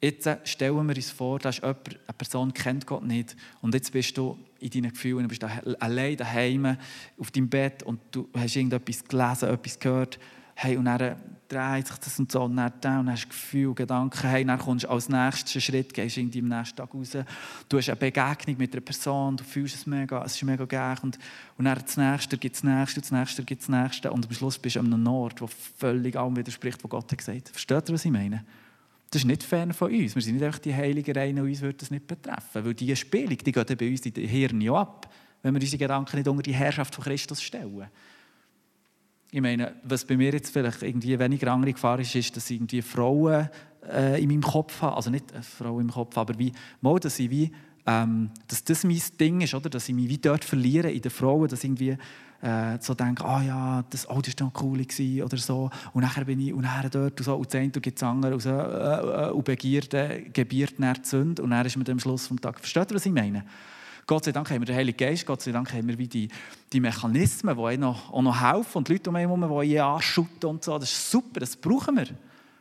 Jetzt 0.00 0.28
stellen 0.44 0.86
wir 0.86 0.96
uns 0.96 1.10
vor, 1.10 1.40
da 1.40 1.48
ist 1.48 1.58
jemand, 1.58 1.88
eine 1.88 2.16
Person 2.16 2.54
kennt 2.54 2.86
Gott 2.86 3.02
nicht 3.02 3.36
und 3.60 3.74
jetzt 3.74 3.90
bist 3.90 4.16
du 4.16 4.38
in 4.60 4.70
deinen 4.70 4.92
Gefühlen, 4.92 5.22
du 5.24 5.28
bist 5.28 5.44
allein 5.80 6.16
daheim 6.16 6.76
auf 7.18 7.30
deinem 7.32 7.48
Bett 7.48 7.82
und 7.82 8.00
du 8.12 8.28
hast 8.36 8.54
irgendetwas 8.54 9.04
gelesen, 9.04 9.48
etwas 9.48 9.78
gehört, 9.78 10.18
hey, 10.54 10.76
und 10.76 10.84
dann 10.84 11.16
dreht 11.48 11.86
sich 11.86 11.96
das 11.98 12.18
und 12.18 12.30
so 12.30 12.42
und 12.42 12.56
dann, 12.56 12.72
da, 12.80 13.00
und 13.00 13.06
dann 13.06 13.12
hast 13.12 13.24
du 13.24 13.28
Gefühle, 13.28 13.74
Gedanken, 13.74 14.28
hey, 14.28 14.44
dann 14.44 14.58
kommst 14.58 14.84
du 14.84 14.88
als 14.88 15.08
nächsten 15.08 15.60
Schritt, 15.60 15.92
gehst 15.92 16.16
irgendwie 16.16 16.40
am 16.40 16.48
nächsten 16.48 16.76
Tag 16.76 16.94
raus, 16.94 17.16
du 17.68 17.78
hast 17.78 17.88
eine 17.88 17.96
Begegnung 17.96 18.56
mit 18.56 18.72
einer 18.72 18.80
Person, 18.80 19.36
du 19.36 19.42
fühlst 19.42 19.74
es 19.74 19.86
mega, 19.86 20.22
es 20.24 20.36
ist 20.36 20.42
mega 20.44 20.64
geil 20.64 20.96
und, 21.02 21.18
und 21.56 21.64
dann 21.64 21.78
das 21.78 21.96
Nächste 21.96 22.38
gibt 22.38 22.54
das 22.54 22.62
Nächste, 22.62 23.00
das 23.00 23.10
Nächste 23.10 23.42
gibt 23.42 23.62
das 23.62 23.68
Nächste 23.68 24.12
und 24.12 24.26
am 24.26 24.32
Schluss 24.32 24.58
bist 24.58 24.76
du 24.76 24.80
an 24.80 24.92
einem 24.92 25.06
Ort, 25.08 25.40
der 25.40 25.48
völlig 25.48 26.14
allem 26.14 26.36
widerspricht, 26.36 26.82
was 26.84 26.90
Gott 26.90 27.10
hat 27.10 27.18
gesagt. 27.18 27.48
Versteht 27.48 27.88
ihr, 27.88 27.94
was 27.94 28.04
ich 28.04 28.12
meine? 28.12 28.44
Das 29.10 29.22
ist 29.22 29.26
nicht 29.26 29.42
fern 29.42 29.72
von 29.72 29.90
uns. 29.90 30.14
Wir 30.14 30.22
sind 30.22 30.34
nicht 30.34 30.44
einfach 30.44 30.58
die 30.58 30.74
Heiligen 30.74 31.16
rein 31.16 31.38
und 31.38 31.48
uns 31.48 31.62
würde 31.62 31.78
das 31.78 31.90
nicht 31.90 32.06
betreffen. 32.06 32.64
Weil 32.64 32.74
diese 32.74 32.96
Spielung, 32.96 33.38
die 33.38 33.52
geht 33.52 33.78
bei 33.78 33.88
uns 33.88 34.04
in 34.04 34.12
den 34.12 34.28
Hirn 34.28 34.60
ja 34.60 34.74
ab, 34.74 35.12
wenn 35.42 35.54
wir 35.54 35.60
unsere 35.60 35.78
Gedanken 35.78 36.16
nicht 36.16 36.28
unter 36.28 36.42
die 36.42 36.54
Herrschaft 36.54 36.94
von 36.94 37.04
Christus 37.04 37.42
stellen. 37.42 37.88
Ich 39.30 39.40
meine, 39.40 39.76
was 39.82 40.04
bei 40.04 40.16
mir 40.16 40.32
jetzt 40.32 40.52
vielleicht 40.52 40.82
irgendwie 40.82 41.18
weniger 41.18 41.52
andere 41.52 41.72
Gefahr 41.72 41.98
ist, 42.00 42.14
ist, 42.14 42.36
dass 42.36 42.50
ich 42.50 42.56
irgendwie 42.56 42.82
Frauen 42.82 43.48
äh, 43.90 44.22
in 44.22 44.28
meinem 44.28 44.42
Kopf 44.42 44.80
habe. 44.82 44.96
Also 44.96 45.10
nicht 45.10 45.32
eine 45.32 45.42
Frau 45.42 45.80
im 45.80 45.90
Kopf, 45.90 46.16
aber 46.16 46.38
wie, 46.38 46.52
mal, 46.80 46.98
dass 46.98 47.18
ich 47.18 47.30
wie, 47.30 47.50
ähm, 47.86 48.30
dass 48.46 48.64
das 48.64 48.84
mein 48.84 49.00
Ding 49.20 49.40
ist, 49.40 49.54
oder? 49.54 49.70
dass 49.70 49.88
ich 49.88 49.94
mich 49.94 50.08
wie 50.08 50.18
dort 50.18 50.44
verliere 50.44 50.90
in 50.90 51.02
den 51.02 51.10
Frauen, 51.10 51.48
dass 51.48 51.64
irgendwie 51.64 51.96
äh, 52.40 52.78
so 52.80 52.94
denke, 52.94 53.24
ah 53.24 53.38
oh 53.38 53.40
ja, 53.40 53.84
das, 53.90 54.08
oh, 54.08 54.20
das 54.20 54.34
war 54.38 54.46
noch 54.46 54.62
cool 54.62 54.78
gewesen, 54.78 55.22
oder 55.22 55.36
so. 55.36 55.70
Und 55.92 56.02
nachher 56.02 56.24
bin 56.24 56.40
ich 56.40 56.52
und 56.52 56.66
dort 56.90 57.18
und 57.18 57.24
so. 57.24 57.34
Und 57.34 57.46
das 57.46 57.60
eine 57.60 57.70
gibt 57.70 57.98
es 57.98 58.02
andere 58.02 58.34
und, 58.34 58.40
so, 58.40 58.50
äh, 58.50 59.26
äh, 59.26 59.30
und 59.30 59.44
Begierde 59.44 60.24
gebiert 60.32 60.74
die 60.78 60.94
Sünde. 61.02 61.42
Und 61.42 61.50
dann 61.50 61.66
ist 61.66 61.76
man 61.76 61.88
am 61.88 61.98
Schluss 61.98 62.28
des 62.28 62.40
Tages. 62.40 62.60
Versteht 62.60 62.90
ihr, 62.90 62.94
was 62.94 63.06
ich 63.06 63.12
meine? 63.12 63.44
Gott 64.06 64.24
sei 64.24 64.32
Dank 64.32 64.50
haben 64.50 64.60
wir 64.60 64.66
den 64.66 64.76
Heiligen 64.76 64.96
Geist, 64.96 65.26
Gott 65.26 65.42
sei 65.42 65.52
Dank 65.52 65.70
haben 65.70 65.86
wir 65.86 65.98
wie 65.98 66.08
die, 66.08 66.28
die 66.72 66.80
Mechanismen, 66.80 67.54
die 67.54 67.76
noch, 67.76 68.10
auch 68.10 68.22
noch 68.22 68.40
helfen 68.40 68.78
und 68.78 68.88
die 68.88 68.94
Leute 68.94 69.10
um 69.10 69.16
einen 69.16 69.38
herum, 69.38 69.62
die 69.62 69.78
anschütten 69.78 70.48
und 70.48 70.64
so. 70.64 70.78
Das 70.78 70.90
ist 70.90 71.10
super, 71.10 71.40
das 71.40 71.56
brauchen 71.56 71.96
wir. 71.96 72.06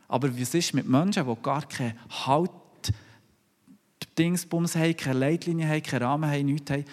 Aber 0.09 0.37
was 0.37 0.53
ist 0.53 0.73
mit 0.73 0.89
Menschen, 0.89 1.25
die 1.25 1.41
gar 1.41 1.61
keinen 1.65 1.93
Halt 2.25 2.51
Dingsbums 4.17 4.75
haben, 4.75 4.97
keine 4.97 5.19
Leitlinie 5.19 5.67
haben, 5.67 5.83
keinen 5.83 6.03
Rahmen 6.03 6.29
haben, 6.29 6.45
nichts 6.45 6.71
haben, 6.71 6.85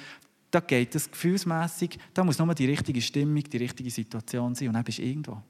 da 0.55 0.61
geht 0.61 0.95
es 0.95 1.11
gefühlsmässig, 1.11 1.99
da 2.13 2.23
muss 2.23 2.39
nur 2.39 2.55
die 2.55 2.67
richtige 2.67 3.03
Stimmung, 3.03 3.43
die 3.43 3.57
richtige 3.57 3.91
Situation 3.91 4.55
sein 4.55 4.69
und 4.69 4.75
dann 4.75 4.85
bist 4.85 4.99
du 4.99 5.03
irgendwo. 5.03 5.43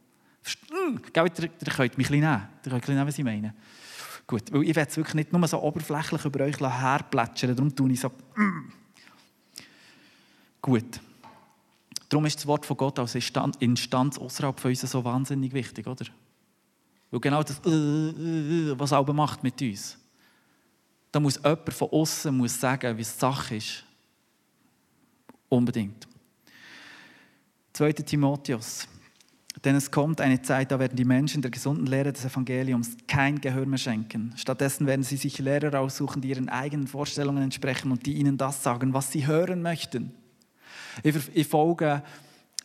Hm, 0.70 1.00
ihr, 1.14 1.24
ihr 1.24 1.30
könnt 1.30 1.38
mich 1.38 1.78
ein 1.78 1.90
bisschen 1.96 2.20
nehmen, 2.20 2.48
ihr 2.64 2.70
könnt 2.70 2.88
nehmen, 2.88 3.06
was 3.06 3.18
ich 3.18 3.24
meine. 3.24 3.54
Gut, 4.26 4.50
weil 4.52 4.62
ich 4.62 4.74
will 4.74 4.86
es 4.88 4.96
wirklich 4.96 5.14
nicht 5.14 5.32
nur 5.32 5.46
so 5.46 5.62
oberflächlich 5.62 6.24
über 6.24 6.44
euch 6.44 6.58
herplätschern, 6.58 7.54
darum 7.54 7.74
tue 7.74 7.92
ich 7.92 8.00
so... 8.00 8.08
Mm. 8.08 8.72
Gut. 10.62 11.00
Darum 12.08 12.24
ist 12.24 12.38
das 12.38 12.46
Wort 12.46 12.64
von 12.64 12.76
Gott 12.76 12.98
als 12.98 13.14
Instanz 13.14 14.18
außerhalb 14.18 14.58
von 14.58 14.70
uns 14.70 14.80
so 14.80 15.04
wahnsinnig 15.04 15.52
wichtig, 15.52 15.86
oder? 15.86 16.06
Weil 17.10 17.20
genau 17.20 17.42
das, 17.42 17.60
äh, 17.66 17.70
äh, 17.70 18.70
äh 18.70 18.78
was 18.78 18.92
auch 18.94 19.06
macht 19.12 19.42
mit 19.42 19.60
uns. 19.60 19.98
Da 21.12 21.20
muss 21.20 21.36
jemand 21.36 21.72
von 21.74 21.90
außen 21.90 22.48
sagen, 22.48 22.96
wie 22.96 23.02
es 23.02 23.18
Sache 23.18 23.56
ist. 23.56 23.84
Unbedingt. 25.54 26.08
2. 27.74 27.92
Timotheus. 27.92 28.88
Denn 29.64 29.76
es 29.76 29.90
kommt 29.90 30.20
eine 30.20 30.42
Zeit, 30.42 30.72
da 30.72 30.80
werden 30.80 30.96
die 30.96 31.04
Menschen 31.04 31.42
der 31.42 31.50
gesunden 31.52 31.86
Lehre 31.86 32.12
des 32.12 32.24
Evangeliums 32.24 32.96
kein 33.06 33.40
Gehör 33.40 33.64
mehr 33.64 33.78
schenken. 33.78 34.32
Stattdessen 34.36 34.86
werden 34.86 35.04
sie 35.04 35.16
sich 35.16 35.38
Lehrer 35.38 35.78
aussuchen, 35.78 36.20
die 36.20 36.30
ihren 36.30 36.48
eigenen 36.48 36.88
Vorstellungen 36.88 37.44
entsprechen 37.44 37.92
und 37.92 38.04
die 38.04 38.14
ihnen 38.14 38.36
das 38.36 38.64
sagen, 38.64 38.92
was 38.92 39.12
sie 39.12 39.26
hören 39.28 39.62
möchten. 39.62 40.12
Ich, 41.04 41.46
folge 41.46 42.02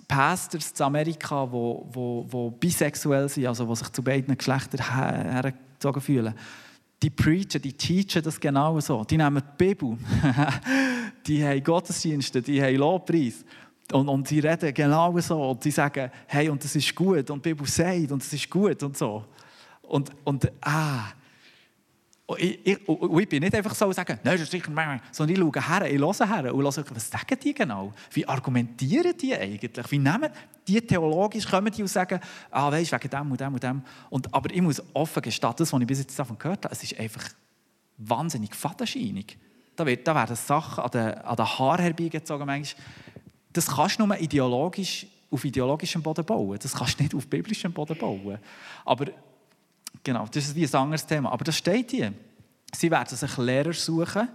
Pastors 0.07 0.71
in 0.71 0.85
Amerika, 0.85 1.51
wo, 1.51 1.87
wo, 1.91 2.25
wo 2.27 2.49
bisexuell 2.49 3.29
sind, 3.29 3.45
also 3.45 3.65
die 3.65 3.75
sich 3.75 3.89
zu 3.89 4.01
beiden 4.01 4.35
Geschlechtern 4.35 4.91
hergezogen 4.91 6.01
fühlen 6.01 6.33
die 7.01 7.09
preachen, 7.09 7.61
die 7.61 7.73
teachen 7.73 8.21
das 8.23 8.39
genau 8.39 8.79
so. 8.79 9.03
Die 9.03 9.17
nehmen 9.17 9.41
die 9.41 9.65
Bibel, 9.65 9.97
die 11.25 11.43
haben 11.43 11.63
Gottesdienste, 11.63 12.41
die 12.41 12.61
haben 12.61 12.75
Lobpreis. 12.75 13.45
Und, 13.91 14.07
und 14.07 14.27
sie 14.27 14.39
reden 14.39 14.73
genau 14.73 15.17
so 15.19 15.49
und 15.49 15.63
sie 15.63 15.71
sagen, 15.71 16.11
hey, 16.27 16.49
und 16.49 16.63
das 16.63 16.75
ist 16.75 16.93
gut 16.93 17.29
und 17.29 17.43
die 17.43 17.49
Bibel 17.49 17.67
sagt 17.67 18.11
und 18.11 18.21
das 18.21 18.31
ist 18.31 18.49
gut 18.49 18.81
und 18.83 18.95
so. 18.95 19.25
Und, 19.81 20.11
und 20.23 20.51
ah, 20.61 21.11
und 22.29 22.39
ich, 22.39 22.59
ich, 22.63 22.87
und 22.87 23.19
ich 23.19 23.27
bin 23.27 23.41
nicht 23.41 23.55
einfach 23.55 23.73
so 23.73 23.87
und 23.87 23.95
sage, 23.95 24.19
nein, 24.23 24.35
das 24.35 24.43
ist 24.43 24.51
sicher, 24.51 24.71
sondern 25.11 25.35
ich 25.35 25.39
schaue 25.39 25.67
her, 25.67 25.91
ich 25.91 25.99
höre 25.99 26.27
her 26.27 26.53
und 26.53 26.77
höre, 26.77 26.95
was 26.95 27.09
sagen 27.09 27.39
die 27.43 27.55
genau? 27.55 27.91
Wie 28.11 28.27
argumentieren 28.27 29.17
die 29.17 29.33
eigentlich? 29.33 29.91
Wie 29.91 29.97
nehmen 29.97 30.29
die 30.67 30.79
theologisch, 30.79 31.47
kommen 31.47 31.73
die 31.73 31.81
und 31.81 31.87
sagen, 31.87 32.19
ah, 32.51 32.71
weißt 32.71 32.91
wegen 32.91 33.09
dem 33.09 33.31
und 33.31 33.41
dem 33.41 33.53
und 33.55 33.63
dem. 33.63 33.81
Und, 34.11 34.31
aber 34.31 34.53
ich 34.53 34.61
muss 34.61 34.79
offen 34.93 35.23
gestehen, 35.23 35.53
das, 35.57 35.73
was 35.73 35.81
ich 35.81 35.87
bis 35.87 35.97
jetzt 35.97 36.19
davon 36.19 36.37
gehört 36.37 36.65
habe, 36.65 36.75
es 36.75 36.83
ist 36.83 36.99
einfach 36.99 37.29
wahnsinnig 37.97 38.53
fadenscheinig. 38.53 39.35
Da, 39.79 39.85
wird, 39.85 40.07
da 40.07 40.13
werden 40.13 40.35
Sachen 40.35 40.83
an 40.83 40.91
den, 40.91 41.13
an 41.13 41.35
den 41.35 41.45
Haaren 41.45 41.83
herbeigezogen, 41.83 42.45
manchmal. 42.45 42.83
Das 43.53 43.67
kannst 43.67 43.99
du 43.99 44.05
nur 44.05 44.19
ideologisch, 44.19 45.07
auf 45.31 45.45
ideologischem 45.45 46.01
Boden 46.01 46.25
bauen. 46.25 46.57
Das 46.61 46.73
kannst 46.73 46.99
du 46.99 47.03
nicht 47.03 47.15
auf 47.15 47.27
biblischem 47.27 47.71
Boden 47.71 47.97
bauen. 47.97 48.39
Aber 48.85 49.05
Genau, 50.03 50.25
das 50.31 50.45
ist 50.45 50.55
wie 50.55 50.65
ein 50.65 50.75
anderes 50.75 51.05
Thema. 51.05 51.31
Aber 51.31 51.43
das 51.43 51.57
steht 51.57 51.91
hier. 51.91 52.13
Sie 52.73 52.89
werden 52.91 53.15
sich 53.15 53.37
Lehrer 53.37 53.73
suchen, 53.73 54.29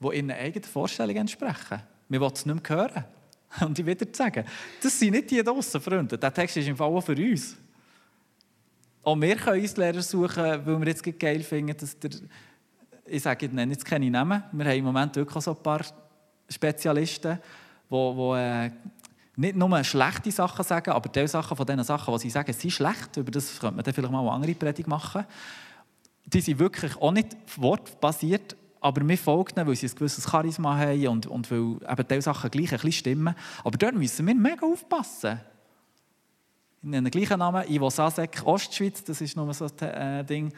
die 0.00 0.16
ihren 0.16 0.30
eigenen 0.30 0.64
Vorstellungen 0.64 1.18
entsprechen. 1.18 1.80
Wir 2.08 2.20
wollen 2.20 2.32
es 2.32 2.46
nicht 2.46 2.68
mehr 2.68 2.78
hören. 2.78 3.04
Und 3.60 3.78
ich 3.78 3.86
wieder 3.86 4.06
sagen, 4.12 4.44
das 4.82 4.98
sind 4.98 5.12
nicht 5.12 5.30
die 5.30 5.42
draussen, 5.42 5.80
Freunde. 5.80 6.18
Der 6.18 6.32
Text 6.32 6.56
ist 6.56 6.68
im 6.68 6.76
Fall 6.76 6.88
auch 6.88 7.00
für 7.00 7.16
uns. 7.16 7.56
Auch 9.02 9.18
wir 9.20 9.36
können 9.36 9.62
uns 9.62 9.76
Lehrer 9.76 10.02
suchen, 10.02 10.44
weil 10.44 10.80
wir 10.80 10.86
jetzt 10.88 11.18
geil 11.18 11.42
finden, 11.42 11.76
dass 11.76 11.98
der, 11.98 12.10
ich 13.06 13.22
sage, 13.22 13.46
ich 13.46 13.52
nenne 13.52 13.72
jetzt 13.72 13.84
keine 13.84 14.10
Namen, 14.10 14.42
wir 14.52 14.64
haben 14.64 14.78
im 14.78 14.84
Moment 14.84 15.16
wirklich 15.16 15.42
so 15.42 15.52
ein 15.52 15.62
paar 15.62 15.80
Spezialisten, 16.48 17.38
die, 17.90 18.14
die 18.14 18.32
äh, 18.36 18.70
nicht 19.36 19.56
nur 19.56 19.84
schlechte 19.84 20.30
Sachen 20.30 20.64
sagen, 20.64 20.90
aber 20.90 21.08
die 21.08 21.26
Sachen 21.26 21.56
von 21.56 21.66
diesen 21.66 21.84
Sachen, 21.84 22.14
die 22.14 22.20
sie 22.20 22.30
sagen, 22.30 22.52
sind 22.52 22.70
schlecht. 22.70 23.16
Über 23.16 23.30
das 23.30 23.58
könnte 23.60 23.76
man 23.76 23.84
dann 23.84 23.92
vielleicht 23.92 24.12
mal 24.12 24.20
eine 24.20 24.30
andere 24.30 24.54
Predigt 24.54 24.88
machen. 24.88 25.26
Die 26.24 26.40
sind 26.40 26.58
wirklich 26.58 26.96
auch 26.96 27.12
nicht 27.12 27.36
wortbasiert, 27.56 28.56
aber 28.80 29.06
wir 29.06 29.18
folgen 29.18 29.58
ihnen, 29.58 29.66
weil 29.66 29.76
sie 29.76 29.88
ein 29.88 29.94
gewisses 29.94 30.24
Charisma 30.24 30.76
haben 30.76 31.08
und, 31.08 31.26
und 31.26 31.50
weil 31.50 31.58
eben 31.58 32.08
diese 32.08 32.22
Sachen 32.22 32.50
gleich 32.50 32.72
ein 32.72 32.76
bisschen 32.76 32.92
stimmen. 32.92 33.34
Aber 33.62 33.76
dort 33.76 33.94
müssen 33.94 34.26
wir 34.26 34.34
mega 34.34 34.66
aufpassen. 34.66 35.40
Nenne 36.86 37.10
gleichen 37.10 37.40
Namen, 37.40 37.68
Ivo 37.68 37.90
Sasek, 37.90 38.42
Ostschweiz, 38.44 39.02
das 39.02 39.20
ist 39.20 39.36
nur 39.36 39.52
so 39.52 39.66
ein 39.66 39.88
äh, 39.88 40.24
Ding. 40.24 40.52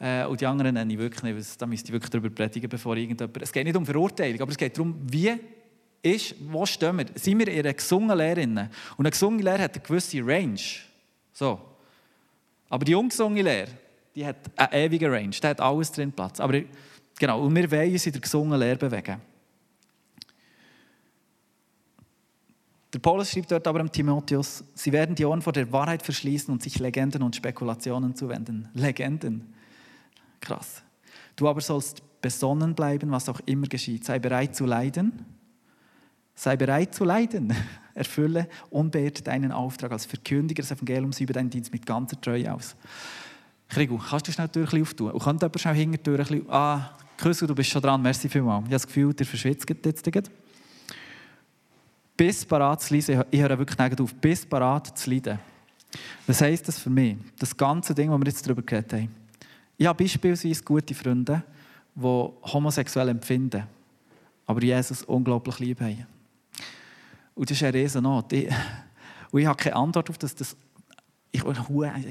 Äh, 0.00 0.24
und 0.24 0.40
die 0.40 0.46
anderen 0.46 0.72
nenne 0.72 0.90
ich 0.90 0.98
wirklich 0.98 1.22
nicht, 1.22 1.60
da 1.60 1.66
müsste 1.66 1.88
ich 1.88 1.92
wirklich 1.92 2.08
darüber 2.08 2.30
predigen, 2.30 2.70
bevor 2.70 2.96
irgendjemand... 2.96 3.42
Es 3.42 3.52
geht 3.52 3.64
nicht 3.64 3.76
um 3.76 3.84
Verurteilung, 3.84 4.40
aber 4.40 4.50
es 4.50 4.56
geht 4.56 4.78
darum, 4.78 4.96
wie 5.02 5.34
ist, 6.00 6.36
wo 6.50 6.64
stehen 6.64 6.96
wir? 6.96 7.06
Sind 7.14 7.38
wir 7.38 7.48
in 7.48 7.60
einer 7.60 7.74
gesungenen 7.74 8.16
Lehre? 8.16 8.40
Und 8.40 8.58
eine 8.98 9.10
gesungene 9.10 9.42
Lehre 9.42 9.64
hat 9.64 9.74
eine 9.74 9.84
gewisse 9.84 10.26
Range. 10.26 10.60
So. 11.34 11.60
Aber 12.70 12.84
die 12.86 12.94
ungesungene 12.94 13.42
Lehre, 13.42 13.68
die 14.14 14.24
hat 14.24 14.36
eine 14.56 14.84
ewige 14.86 15.12
Range. 15.12 15.36
Da 15.38 15.48
hat 15.48 15.60
alles 15.60 15.92
drin 15.92 16.12
Platz. 16.12 16.40
Aber 16.40 16.60
genau, 17.18 17.42
und 17.42 17.54
wir 17.54 17.70
wollen 17.70 17.92
uns 17.92 18.06
in 18.06 18.12
der 18.12 18.22
gesungenen 18.22 18.58
Lehre 18.58 18.76
bewegen. 18.76 19.20
Der 22.94 23.00
Paulus 23.00 23.30
schreibt 23.30 23.50
dort 23.50 23.66
aber 23.66 23.80
am 23.80 23.90
Timotheus, 23.90 24.64
sie 24.74 24.92
werden 24.92 25.14
die 25.16 25.24
Ohren 25.24 25.42
vor 25.42 25.52
der 25.52 25.70
Wahrheit 25.72 26.02
verschließen 26.02 26.52
und 26.52 26.62
sich 26.62 26.78
Legenden 26.78 27.22
und 27.22 27.34
Spekulationen 27.34 28.14
zuwenden. 28.14 28.68
Legenden. 28.72 29.52
Krass. 30.40 30.82
Du 31.34 31.48
aber 31.48 31.60
sollst 31.60 32.02
besonnen 32.20 32.74
bleiben, 32.74 33.10
was 33.10 33.28
auch 33.28 33.40
immer 33.46 33.66
geschieht. 33.66 34.04
Sei 34.04 34.18
bereit 34.18 34.54
zu 34.54 34.64
leiden 34.64 35.26
Sei 36.34 36.56
bereit 36.56 36.94
zu 36.94 37.04
leiden. 37.04 37.54
Erfülle 37.94 38.48
unbeirrt 38.70 39.26
deinen 39.26 39.52
Auftrag 39.52 39.92
als 39.92 40.04
Verkündiger 40.04 40.62
des 40.62 40.72
Evangeliums 40.72 41.20
über 41.20 41.32
deinen 41.32 41.50
Dienst 41.50 41.72
mit 41.72 41.86
ganzer 41.86 42.20
Treue 42.20 42.52
aus. 42.52 42.74
Krigu, 43.68 43.98
kannst 43.98 44.26
du 44.26 44.32
schnell 44.32 44.48
die 44.48 44.64
Tür 44.64 44.82
auftun? 44.82 45.10
Und 45.12 45.22
kann 45.22 45.38
jemand 45.38 45.60
schnell 45.60 45.74
hinter 45.74 45.98
die 45.98 46.02
Tür 46.02 46.18
ein 46.18 46.26
bisschen... 46.26 46.50
Ah, 46.50 46.90
Küssel, 47.16 47.46
du 47.46 47.54
bist 47.54 47.70
schon 47.70 47.80
dran. 47.80 48.02
Merci 48.02 48.28
vielmals. 48.28 48.62
Ich 48.62 48.64
habe 48.64 48.70
das 48.72 48.86
Gefühl, 48.86 49.14
der 49.14 49.26
verschwitzt 49.26 49.68
jetzt. 49.84 50.30
Bis 52.16 52.44
parat 52.44 52.82
zu 52.82 52.94
leiden. 52.94 53.24
Ich 53.30 53.40
höre 53.40 53.58
wirklich 53.58 53.78
nicht 53.78 54.00
auf. 54.00 54.14
Bis 54.14 54.46
parat 54.46 54.96
zu 54.96 55.10
leiden. 55.10 55.38
Was 56.26 56.40
heisst 56.40 56.68
das 56.68 56.78
für 56.78 56.90
mich? 56.90 57.16
Das 57.38 57.56
ganze 57.56 57.94
Ding, 57.94 58.10
das 58.10 58.18
wir 58.18 58.26
jetzt 58.26 58.46
darüber 58.46 58.62
geredet 58.62 58.92
haben. 58.92 59.14
Ich 59.76 59.86
habe 59.86 60.02
beispielsweise 60.02 60.62
gute 60.62 60.94
Freunde, 60.94 61.42
die 61.94 62.02
homosexuell 62.02 63.08
empfinden, 63.08 63.64
aber 64.46 64.62
Jesus 64.62 65.02
unglaublich 65.02 65.58
lieb 65.58 65.80
haben. 65.80 66.06
Und 67.34 67.50
das 67.50 67.56
ist 67.56 67.64
eine 67.64 67.74
Riesennot. 67.74 68.32
Ich, 68.32 68.48
und 69.30 69.40
ich 69.40 69.46
habe 69.46 69.60
keine 69.60 69.76
Antwort 69.76 70.10
auf 70.10 70.18
das. 70.18 70.34
das 70.34 70.56
ich, 71.32 71.42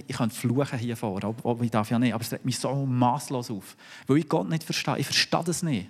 ich 0.07 0.17
kann 0.17 0.29
fluchen 0.29 0.77
hier 0.77 0.97
vor, 0.97 1.23
aber 1.23 1.63
ich 1.63 1.71
darf 1.71 1.89
ja 1.89 1.97
nicht. 1.97 2.13
Aber 2.13 2.21
es 2.21 2.31
regt 2.33 2.43
mich 2.43 2.59
so 2.59 2.85
maßlos 2.85 3.51
auf. 3.51 3.77
Weil 4.05 4.17
ich 4.17 4.27
Gott 4.27 4.49
nicht 4.49 4.65
verstehe. 4.65 4.97
Ich 4.97 5.05
verstehe 5.05 5.43
das 5.45 5.63
nicht. 5.63 5.89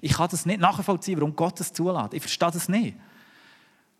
Ich 0.00 0.14
kann 0.14 0.28
das 0.28 0.46
nicht 0.46 0.60
nachvollziehen, 0.60 1.20
warum 1.20 1.36
Gott 1.36 1.60
das 1.60 1.72
zulässt. 1.72 2.12
Ich 2.12 2.22
verstehe 2.22 2.50
das 2.50 2.68
nicht. 2.68 2.96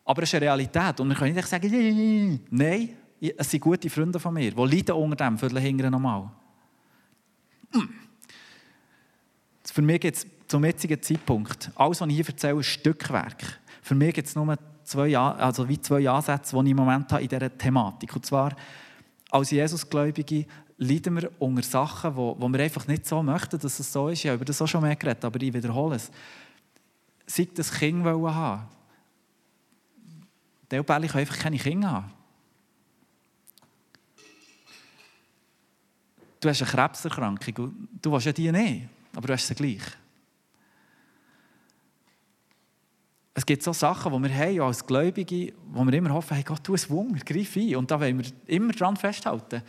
Aber 0.05 0.22
es 0.22 0.28
ist 0.28 0.34
eine 0.34 0.46
Realität. 0.46 1.00
Und 1.00 1.09
wir 1.09 1.16
können 1.16 1.34
nicht 1.34 1.48
sagen, 1.48 2.40
nein, 2.50 2.90
es 3.20 3.50
sind 3.50 3.61
gute 3.61 3.88
Freunde 3.88 4.18
von 4.18 4.34
mir, 4.34 4.50
die 4.50 4.76
leiden 4.76 4.94
unter 4.94 5.24
dem, 5.24 5.38
viertel 5.38 5.61
hinten 5.61 5.90
nochmal. 5.90 6.30
Hm. 7.72 7.88
Für 9.64 9.82
mich 9.82 10.00
gibt 10.00 10.16
es 10.16 10.26
zum 10.48 10.64
jetzigen 10.64 11.00
Zeitpunkt, 11.00 11.70
alles, 11.76 12.00
was 12.00 12.09
ich 12.09 12.16
hier 12.16 12.28
erzähle, 12.28 12.61
ist 12.61 12.66
Stückwerk. 12.66 13.61
Für 13.80 13.94
mich 13.94 14.12
gibt 14.12 14.28
es 14.28 14.34
nur 14.34 14.59
zwei, 14.84 15.16
also 15.16 15.68
wie 15.68 15.80
zwei 15.80 16.09
Ansätze, 16.09 16.57
die 16.57 16.64
ich 16.64 16.70
im 16.72 16.76
Moment 16.76 17.11
habe 17.12 17.22
in 17.22 17.28
dieser 17.28 17.57
Thematik. 17.57 18.14
Und 18.14 18.26
zwar, 18.26 18.55
als 19.30 19.50
Jesusgläubige 19.50 20.44
leiden 20.76 21.16
wir 21.16 21.30
unter 21.38 21.62
Sachen, 21.62 22.16
wo, 22.16 22.36
wo 22.38 22.48
wir 22.48 22.61
einfach 22.61 22.86
nicht 22.86 23.07
so 23.07 23.22
möchten, 23.22 23.59
dass 23.59 23.78
es 23.78 23.92
so 23.92 24.09
ist. 24.09 24.24
Ich 24.24 24.26
habe 24.26 24.36
über 24.36 24.44
das 24.44 24.61
auch 24.61 24.66
schon 24.66 24.82
mehr 24.82 24.96
geredet, 24.96 25.24
aber 25.24 25.40
ich 25.40 25.55
wiederhole 25.55 25.96
es. 25.96 26.11
Sei 27.26 27.48
das 27.55 27.72
Kind 27.72 28.05
haben 28.05 28.68
Die 30.72 30.82
Bälle 30.82 31.06
können 31.06 31.20
einfach 31.20 31.38
keine 31.38 31.58
Kinder 31.58 31.90
haben. 31.90 32.12
Du 36.40 36.48
hast 36.48 36.60
eine 36.60 36.70
Krebserkrankung 36.70 37.88
du 38.02 38.10
willst 38.10 38.26
ja 38.26 38.32
die 38.32 38.50
nicht, 38.50 38.88
aber 39.14 39.28
du 39.28 39.32
hast 39.32 39.46
sie 39.46 39.54
gleich. 39.54 39.82
es 43.34 43.46
gibt 43.46 43.62
so 43.62 43.72
Sachen, 43.72 44.12
die 44.12 44.28
wir 44.28 44.36
haben 44.36 44.60
als 44.60 44.86
Gläubige, 44.86 45.52
wo 45.72 45.84
wir 45.84 45.94
immer 45.94 46.10
hoffen, 46.10 46.34
hey 46.34 46.44
Gott, 46.44 46.62
tu 46.62 46.74
es 46.74 46.88
Wunder, 46.90 47.18
greif 47.24 47.56
ein. 47.56 47.76
Und 47.76 47.90
da 47.90 47.98
wollen 47.98 48.18
wir 48.18 48.26
immer 48.46 48.72
dran 48.72 48.96
festhalten. 48.96 49.62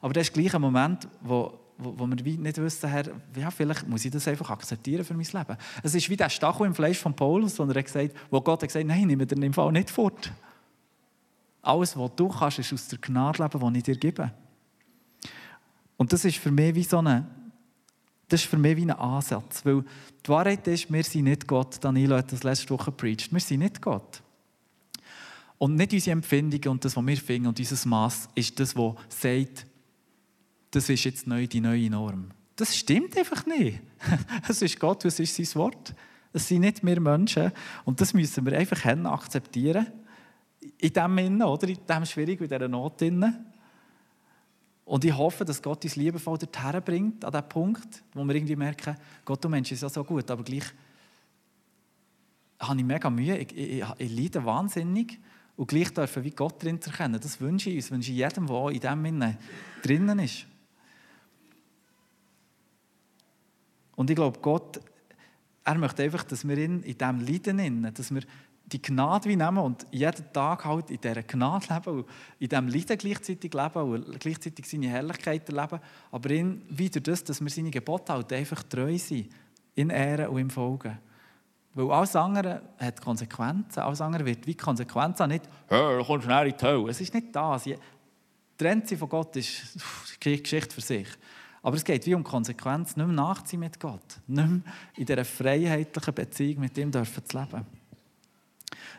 Aber 0.00 0.12
das 0.12 0.28
ist 0.28 0.34
gleich 0.34 0.54
ein 0.54 0.60
Moment, 0.60 1.08
wo, 1.20 1.58
wo, 1.78 1.98
wo 1.98 2.06
wir 2.06 2.14
nicht 2.14 2.58
wissen, 2.58 2.88
Herr, 2.88 3.06
ja, 3.36 3.50
vielleicht 3.50 3.88
muss 3.88 4.04
ich 4.04 4.12
das 4.12 4.28
einfach 4.28 4.50
akzeptieren 4.50 5.04
für 5.04 5.14
mein 5.14 5.26
Leben. 5.26 5.56
Es 5.82 5.94
ist 5.94 6.08
wie 6.08 6.16
der 6.16 6.28
Stachel 6.28 6.66
im 6.66 6.74
Fleisch 6.74 6.98
von 6.98 7.14
Paulus, 7.14 7.58
wo, 7.58 7.64
er 7.64 7.82
gesagt, 7.82 8.14
wo 8.30 8.40
Gott 8.40 8.62
hat 8.62 8.68
gesagt 8.68 8.86
nein, 8.86 9.08
nimm 9.08 9.26
den 9.26 9.42
im 9.42 9.52
Fall 9.52 9.72
nicht 9.72 9.90
fort. 9.90 10.32
Alles, 11.62 11.96
was 11.96 12.10
du 12.16 12.28
kannst, 12.28 12.58
ist 12.58 12.72
aus 12.72 12.88
der 12.88 12.98
Gnade 12.98 13.42
leben, 13.42 13.72
die 13.72 13.78
ich 13.78 13.84
dir 13.84 13.96
gebe. 13.96 14.32
Und 15.96 16.12
das 16.12 16.24
ist 16.24 16.38
für 16.38 16.50
mich 16.50 16.74
wie 16.74 16.84
so 16.84 16.98
eine 16.98 17.26
das 18.28 18.42
ist 18.42 18.50
für 18.50 18.58
mich 18.58 18.76
wie 18.76 18.82
ein 18.82 18.90
Ansatz. 18.90 19.64
Weil 19.64 19.84
die 20.24 20.28
Wahrheit 20.28 20.66
ist, 20.68 20.92
wir 20.92 21.02
sind 21.02 21.24
nicht 21.24 21.46
Gott. 21.46 21.78
Danilo 21.80 22.16
hat 22.16 22.30
das 22.30 22.42
letzte 22.42 22.70
Woche 22.70 22.90
gepredigt. 22.90 23.32
Wir 23.32 23.40
sind 23.40 23.60
nicht 23.60 23.80
Gott. 23.80 24.22
Und 25.56 25.74
nicht 25.74 25.92
unsere 25.92 26.12
Empfindungen 26.12 26.68
und 26.68 26.84
das, 26.84 26.94
was 26.96 27.04
wir 27.04 27.16
finden 27.16 27.48
und 27.48 27.58
unser 27.58 27.88
Maß 27.88 28.28
ist 28.34 28.60
das, 28.60 28.76
was 28.76 28.94
sagt, 29.08 29.66
das 30.70 30.88
ist 30.88 31.04
jetzt 31.04 31.26
neu 31.26 31.46
die 31.46 31.60
neue 31.60 31.90
Norm. 31.90 32.30
Das 32.54 32.76
stimmt 32.76 33.16
einfach 33.16 33.46
nicht. 33.46 33.80
Es 34.48 34.62
ist 34.62 34.78
Gott, 34.78 35.04
es 35.04 35.18
ist 35.18 35.34
sein 35.34 35.60
Wort. 35.60 35.94
Es 36.32 36.46
sind 36.46 36.60
nicht 36.60 36.84
wir 36.84 37.00
Menschen. 37.00 37.50
Und 37.84 38.00
das 38.00 38.14
müssen 38.14 38.44
wir 38.44 38.56
einfach 38.56 38.84
akzeptieren. 38.84 39.86
In 40.78 40.92
dem 40.92 41.18
Innen, 41.18 41.42
oder? 41.42 41.68
In 41.68 41.78
dem 41.88 42.04
Schwierig, 42.04 42.40
in 42.40 42.48
dieser 42.48 42.68
Not. 42.68 43.02
Innen. 43.02 43.46
Und 44.84 45.04
ich 45.04 45.16
hoffe, 45.16 45.44
dass 45.44 45.62
Gott 45.62 45.84
uns 45.84 45.96
liebevoll 45.96 46.38
dorthin 46.38 46.82
bringt, 46.82 47.24
an 47.24 47.32
den 47.32 47.48
Punkt, 47.48 48.02
wo 48.14 48.24
wir 48.24 48.34
irgendwie 48.34 48.56
merken, 48.56 48.96
Gott, 49.24 49.44
du 49.44 49.48
Mensch, 49.48 49.70
ist 49.70 49.82
ja 49.82 49.88
so 49.88 50.02
gut, 50.02 50.30
aber 50.30 50.42
gleich 50.42 50.64
habe 52.58 52.78
ich 52.78 52.84
mega 52.84 53.10
Mühe, 53.10 53.36
ich, 53.36 53.56
ich, 53.56 53.84
ich 53.98 54.16
leide 54.16 54.44
wahnsinnig 54.44 55.18
und 55.56 55.68
gleich 55.68 55.92
dürfen 55.92 56.24
wie 56.24 56.30
Gott 56.30 56.62
drin 56.62 56.80
erkennen. 56.82 57.20
Das 57.20 57.40
wünsche 57.40 57.68
ich 57.70 57.76
uns, 57.76 57.90
wünsche 57.90 58.10
ich 58.12 58.16
jedem, 58.16 58.46
der 58.46 58.68
in 58.68 58.80
dem 58.80 59.04
Sinne 59.04 59.38
drinnen 59.82 60.18
ist. 60.20 60.46
Und 63.94 64.08
ich 64.08 64.16
glaube, 64.16 64.38
Gott, 64.40 64.80
er 65.64 65.74
möchte 65.76 66.02
einfach, 66.02 66.24
dass 66.24 66.46
wir 66.46 66.56
in, 66.56 66.82
in 66.82 66.96
diesem 66.96 67.20
Leiden, 67.20 67.92
dass 67.92 68.14
wir 68.14 68.22
die 68.72 68.82
Gnade 68.82 69.28
wie 69.28 69.36
nehmen 69.36 69.58
und 69.58 69.86
jeden 69.90 70.32
Tag 70.32 70.64
halt 70.64 70.90
in 70.90 71.00
dieser 71.00 71.22
Gnade 71.22 71.66
leben 71.72 71.98
und 71.98 72.06
in 72.38 72.48
diesem 72.48 72.68
Leiden 72.68 72.98
gleichzeitig 72.98 73.54
leben 73.54 73.82
und 73.82 74.20
gleichzeitig 74.20 74.68
seine 74.68 74.88
Herrlichkeit 74.88 75.48
erleben, 75.48 75.80
aber 76.10 76.30
in, 76.30 76.62
wieder 76.68 77.00
das, 77.00 77.24
dass 77.24 77.40
wir 77.40 77.50
seine 77.50 77.70
Gebote 77.70 78.12
halt 78.12 78.32
einfach 78.32 78.62
treu 78.64 78.96
sind, 78.98 79.30
in 79.74 79.90
Ehren 79.90 80.28
und 80.28 80.38
im 80.38 80.50
Folgen. 80.50 80.98
Weil 81.74 81.90
alles 81.92 82.16
andere 82.16 82.62
hat 82.78 83.00
Konsequenzen. 83.00 83.80
Alles 83.80 84.00
andere 84.00 84.24
wird 84.26 84.46
wie 84.46 84.54
Konsequenzen 84.54 85.22
haben. 85.22 85.30
Nicht, 85.30 85.48
hey, 85.68 85.98
du 85.98 86.04
kommst 86.04 86.24
schnell 86.24 86.48
in 86.48 86.56
die 86.56 86.64
Hölle. 86.64 86.90
Es 86.90 87.00
ist 87.00 87.14
nicht 87.14 87.34
das. 87.34 87.62
Die 87.62 87.76
Trennung 88.56 88.84
von 88.84 89.08
Gott 89.08 89.36
ist 89.36 89.78
eine 90.24 90.38
Geschichte 90.38 90.74
für 90.74 90.80
sich. 90.80 91.08
Aber 91.62 91.76
es 91.76 91.84
geht 91.84 92.06
wie 92.06 92.14
um 92.14 92.24
Konsequenz, 92.24 92.96
nicht 92.96 93.06
mehr 93.06 93.14
nachziehen 93.14 93.60
mit 93.60 93.78
Gott. 93.78 94.18
Nicht 94.26 94.48
mehr 94.48 94.60
in 94.96 95.06
dieser 95.06 95.24
freiheitlichen 95.24 96.14
Beziehung 96.14 96.60
mit 96.60 96.76
ihm 96.78 96.90
dürfen 96.90 97.24
zu 97.24 97.38
leben. 97.38 97.64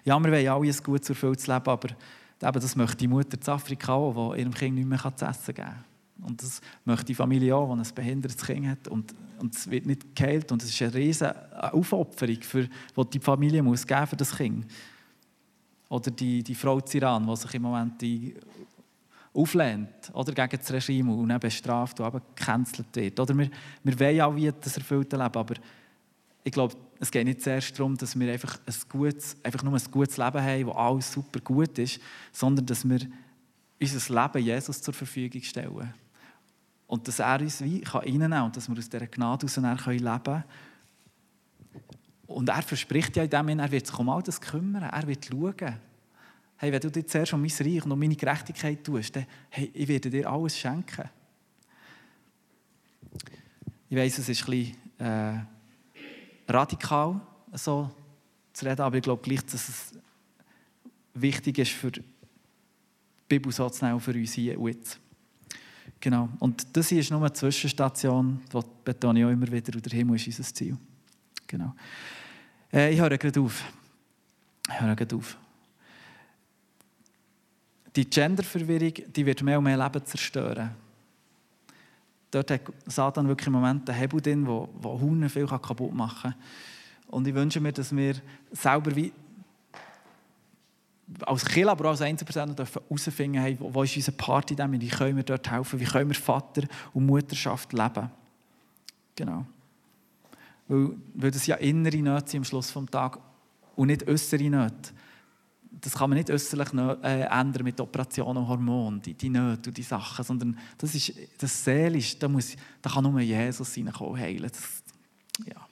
Ja, 0.06 0.20
wir 0.20 0.32
wollen 0.32 0.48
alle 0.48 0.72
ein 0.72 0.84
gutes, 0.84 1.10
erfülltes 1.10 1.48
Leben, 1.48 1.68
aber 1.68 1.90
eben, 1.90 2.62
das 2.62 2.76
möchte 2.76 2.98
die 2.98 3.08
Mutter 3.08 3.40
zu 3.40 3.52
Afrika 3.52 3.94
auch, 3.94 4.34
die 4.34 4.42
ihrem 4.42 4.54
Kind 4.54 4.76
nicht 4.76 4.88
mehr 4.88 5.16
zu 5.16 5.26
essen 5.26 5.54
geben 5.54 5.68
kann. 5.68 5.84
Und 6.22 6.42
das 6.42 6.62
möchte 6.86 7.06
die 7.06 7.16
Familie 7.16 7.56
auch, 7.56 7.74
die 7.74 7.80
ein 7.80 7.96
behindertes 7.96 8.46
Kind 8.46 8.68
hat. 8.68 8.88
Und, 8.88 9.14
und 9.40 9.56
es 9.56 9.70
wird 9.70 9.86
nicht 9.86 10.16
geheilt. 10.16 10.52
Und 10.52 10.62
es 10.62 10.70
ist 10.70 10.82
eine 10.82 10.94
riesige 10.94 11.74
Aufopferung, 11.74 12.42
für, 12.42 12.64
die 12.64 13.10
die 13.14 13.20
Familie 13.20 13.64
muss 13.64 13.88
geben 13.88 14.08
für 14.08 14.18
das 14.18 14.36
Kind. 14.36 14.66
Oder 15.88 16.12
die, 16.12 16.44
die 16.44 16.56
Frau 16.56 16.82
Ziran, 16.82 17.26
die 17.26 17.36
sich 17.36 17.54
im 17.54 17.62
Moment 17.64 18.02
die 18.02 18.36
auflehnt 19.34 20.12
oder 20.14 20.34
gegen 20.34 20.58
das 20.58 20.72
Regime 20.72 21.14
und 21.14 21.30
dann 21.30 21.40
bestraft 21.40 22.00
und 22.00 22.36
gecancelt 22.36 22.88
wird. 22.94 23.20
Oder 23.20 23.38
wir, 23.38 23.50
wir 23.84 24.00
wollen 24.00 24.22
auch 24.22 24.36
wie 24.36 24.52
das 24.52 24.76
erfüllte 24.76 25.16
Leben, 25.18 25.38
aber 25.38 25.56
ich 26.44 26.52
glaube, 26.52 26.76
es 27.00 27.12
geht 27.12 27.26
nicht 27.26 27.42
zuerst 27.42 27.78
darum, 27.80 27.96
dass 27.96 28.20
wir 28.20 28.32
einfach, 28.32 28.60
ein 28.66 28.74
gutes, 28.90 29.38
einfach 29.42 29.64
nur 29.64 29.74
ein 29.74 29.92
gutes 29.92 30.18
Leben 30.18 30.42
haben, 30.42 30.66
wo 30.66 30.72
alles 30.72 31.12
super 31.12 31.40
gut 31.40 31.78
ist, 31.80 32.00
sondern 32.34 32.66
dass 32.66 32.88
wir 32.88 33.00
unser 33.82 34.22
Leben 34.22 34.46
Jesus 34.46 34.82
zur 34.82 34.94
Verfügung 34.94 35.42
stellen. 35.42 35.94
Und 36.88 37.08
dass 37.08 37.20
er 37.20 37.40
uns 37.40 37.64
wie 37.64 37.82
kann 37.82 38.02
reinnehmen 38.02 38.42
und 38.42 38.58
dass 38.58 38.68
wir 38.68 38.78
aus 38.78 38.90
dieser 38.90 39.08
Gnade 39.08 39.48
heraus 39.48 39.86
leben 39.86 40.24
können. 40.24 40.44
Und 42.28 42.50
er 42.50 42.62
verspricht 42.62 43.16
ja 43.16 43.24
in 43.24 43.30
dem 43.30 43.48
Sinne, 43.48 43.62
er 43.62 43.72
wird 43.72 43.88
sich 43.88 43.98
um 43.98 44.10
all 44.10 44.22
das 44.22 44.42
kümmern, 44.42 44.84
er 44.84 45.08
wird 45.08 45.26
schauen. 45.26 45.76
Hey, 46.58 46.72
wenn 46.72 46.82
du 46.82 46.92
dir 46.92 47.08
zuerst 47.08 47.32
um 47.32 47.42
mein 47.42 47.52
Reich 47.52 47.86
und 47.86 47.92
um 47.92 47.98
meine 48.00 48.16
Gerechtigkeit 48.16 48.84
tust, 48.84 49.16
dann 49.16 49.26
hey, 49.50 49.72
ich 49.74 49.88
werde 49.88 50.10
dir 50.10 50.30
alles 50.30 50.58
schenken. 50.58 51.10
Ich 53.88 53.98
weiß, 53.98 54.18
es 54.18 54.30
ist 54.30 54.44
ein 54.44 54.52
bisschen 54.52 54.76
äh, 55.00 55.40
radikal, 56.50 57.20
so 57.54 57.90
zu 58.54 58.66
reden, 58.66 58.82
aber 58.82 58.98
ich 58.98 59.04
glaube 59.04 59.22
gleich, 59.22 59.46
dass 59.46 59.70
es 59.70 59.94
wichtig 61.14 61.58
ist, 61.60 61.72
für 61.72 61.92
die 61.92 62.04
Bibel 63.28 63.52
so 63.52 63.70
zu 63.70 63.86
nehmen, 63.86 64.00
für 64.00 64.14
uns 64.14 64.34
hier 64.34 64.60
und 64.60 64.68
jetzt. 64.68 65.00
Genau. 66.00 66.30
Und 66.40 66.66
das 66.76 66.90
hier 66.90 67.00
ist 67.00 67.12
nur 67.12 67.20
eine 67.20 67.34
Zwischenstation, 67.34 68.42
das 68.50 68.66
betone 68.84 69.20
ich 69.20 69.26
auch 69.26 69.30
immer 69.30 69.52
wieder, 69.52 69.76
und 69.76 69.86
der 69.86 69.98
Himmel 69.98 70.16
ist 70.16 70.28
unser 70.28 70.44
Ziel. 70.44 70.78
Genau. 71.46 71.76
Äh, 72.72 72.94
ich 72.94 73.00
höre 73.00 73.18
gerade 73.18 73.42
auf. 73.42 73.64
Ich 74.68 74.80
höre 74.80 74.96
gerade 74.96 75.16
auf. 75.16 75.38
Die 77.96 78.10
Genderverwirrung, 78.10 78.94
die 79.14 79.26
wird 79.26 79.42
mehr 79.42 79.58
und 79.58 79.64
mehr 79.64 79.78
Leben 79.78 80.06
zerstören. 80.06 80.72
Dort 82.32 82.52
hat 82.52 82.62
Satan 82.86 83.28
wirklich 83.28 83.48
im 83.48 83.54
Moment 83.54 83.90
einen 83.90 84.00
Hebel 84.00 84.22
drin, 84.22 84.46
der, 84.46 84.92
Hunde 84.92 85.30
viel 85.30 85.48
kaputt 85.48 85.94
machen 85.94 86.32
kann. 86.32 86.36
Und 87.08 87.28
ich 87.28 87.34
wünsche 87.34 87.60
mir, 87.60 87.72
dass 87.72 87.96
wir 87.96 88.16
selber 88.52 88.96
wie 88.96 89.12
als 91.26 91.44
Kind, 91.44 91.68
aber 91.68 91.86
auch 91.86 91.90
als 91.90 92.02
Einzelperson 92.02 92.56
herausfinden 92.56 93.42
hey, 93.42 93.58
wo 93.60 93.82
ist 93.82 93.96
unsere 93.96 94.16
Party 94.16 94.56
denn? 94.56 94.80
Wie 94.80 94.88
können 94.88 95.16
wir 95.16 95.24
dort 95.24 95.50
helfen? 95.50 95.80
Wie 95.80 95.86
können 95.86 96.10
wir 96.10 96.16
Vater 96.16 96.64
und 96.94 97.08
Mutterschaft 97.08 97.74
leben? 97.74 98.12
Genau. 99.16 99.46
Weil, 100.68 100.92
weil 101.16 101.32
das 101.32 101.48
ja 101.48 101.56
innere 101.56 101.98
Nöte 101.98 102.38
am 102.38 102.44
Schluss 102.44 102.72
des 102.72 102.86
Tages 102.92 103.20
und 103.76 103.88
nicht 103.88 104.08
äußere 104.08 104.44
Nöte 104.44 104.92
das 105.82 105.94
kann 105.94 106.10
man 106.10 106.18
nicht 106.18 106.30
äußerlich 106.30 106.74
äh, 106.74 107.22
ändern 107.22 107.64
mit 107.64 107.80
Operationen 107.80 108.38
und 108.38 108.48
Hormonen, 108.48 109.02
die, 109.02 109.14
die 109.14 109.30
Nöte 109.30 109.70
und 109.70 109.78
die 109.78 109.84
Sachen, 109.84 110.26
sondern 110.26 110.58
das 110.78 110.96
ist 110.96 111.14
das 111.38 111.64
Seelisch, 111.64 112.18
da, 112.18 112.28
muss, 112.28 112.56
da 112.82 112.90
kann 112.90 113.04
nur 113.04 113.20
Jesus 113.20 113.78
reinkommen, 113.78 114.20
heilen. 114.20 114.50
Das, 114.52 114.84
ja. 115.46 115.68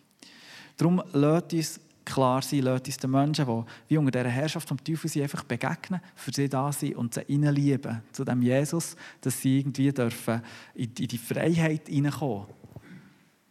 Darum 0.78 1.02
lasst 1.14 1.54
uns 1.54 1.80
klar 2.06 2.42
sein, 2.42 2.62
lasst 2.62 2.88
uns 2.88 2.98
den 2.98 3.12
Menschen, 3.12 3.46
die 3.46 3.64
wie 3.90 3.98
unter 3.98 4.12
dieser 4.12 4.30
Herrschaft 4.30 4.68
vom 4.68 4.82
Teufel 4.84 5.10
sind, 5.10 5.24
einfach 5.24 5.44
begegnen, 5.44 6.00
für 6.16 6.32
sie 6.34 6.48
da 6.48 6.72
sein 6.72 6.96
und 6.96 7.14
sie 7.14 7.22
lieben 7.28 8.02
zu 8.12 8.24
dem 8.24 8.42
Jesus, 8.42 8.96
dass 9.22 9.42
sie 9.42 9.60
irgendwie 9.60 9.92
dürfen 9.92 10.42
in, 10.74 10.92
in 10.98 11.08
die 11.08 11.18
Freiheit 11.18 11.88
hineinkommen. 11.88 12.48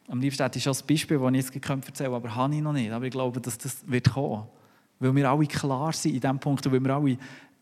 Am 0.09 0.21
liebsten 0.21 0.43
hätte 0.43 0.59
ich 0.59 0.65
schon 0.65 0.73
das 0.73 0.83
Beispiel, 0.83 1.19
das 1.19 1.29
ich 1.31 1.37
jetzt 1.37 1.55
erzählen 1.55 1.81
könnte, 1.81 2.07
aber 2.07 2.35
habe 2.35 2.55
ich 2.55 2.63
noch 2.63 2.73
nicht. 2.73 2.93
Aber 2.93 3.05
ich 3.05 3.11
glaube, 3.11 3.41
dass 3.41 3.59
das 3.59 3.79
wird 3.87 4.13
kommen. 4.13 4.45
Weil 4.99 5.15
wir 5.15 5.31
alle 5.31 5.47
klar 5.47 5.93
sind 5.93 6.15
in 6.15 6.21
diesem 6.21 6.39
Punkt, 6.39 6.71
weil 6.71 6.83
wir 6.83 6.95
alle 6.95 7.19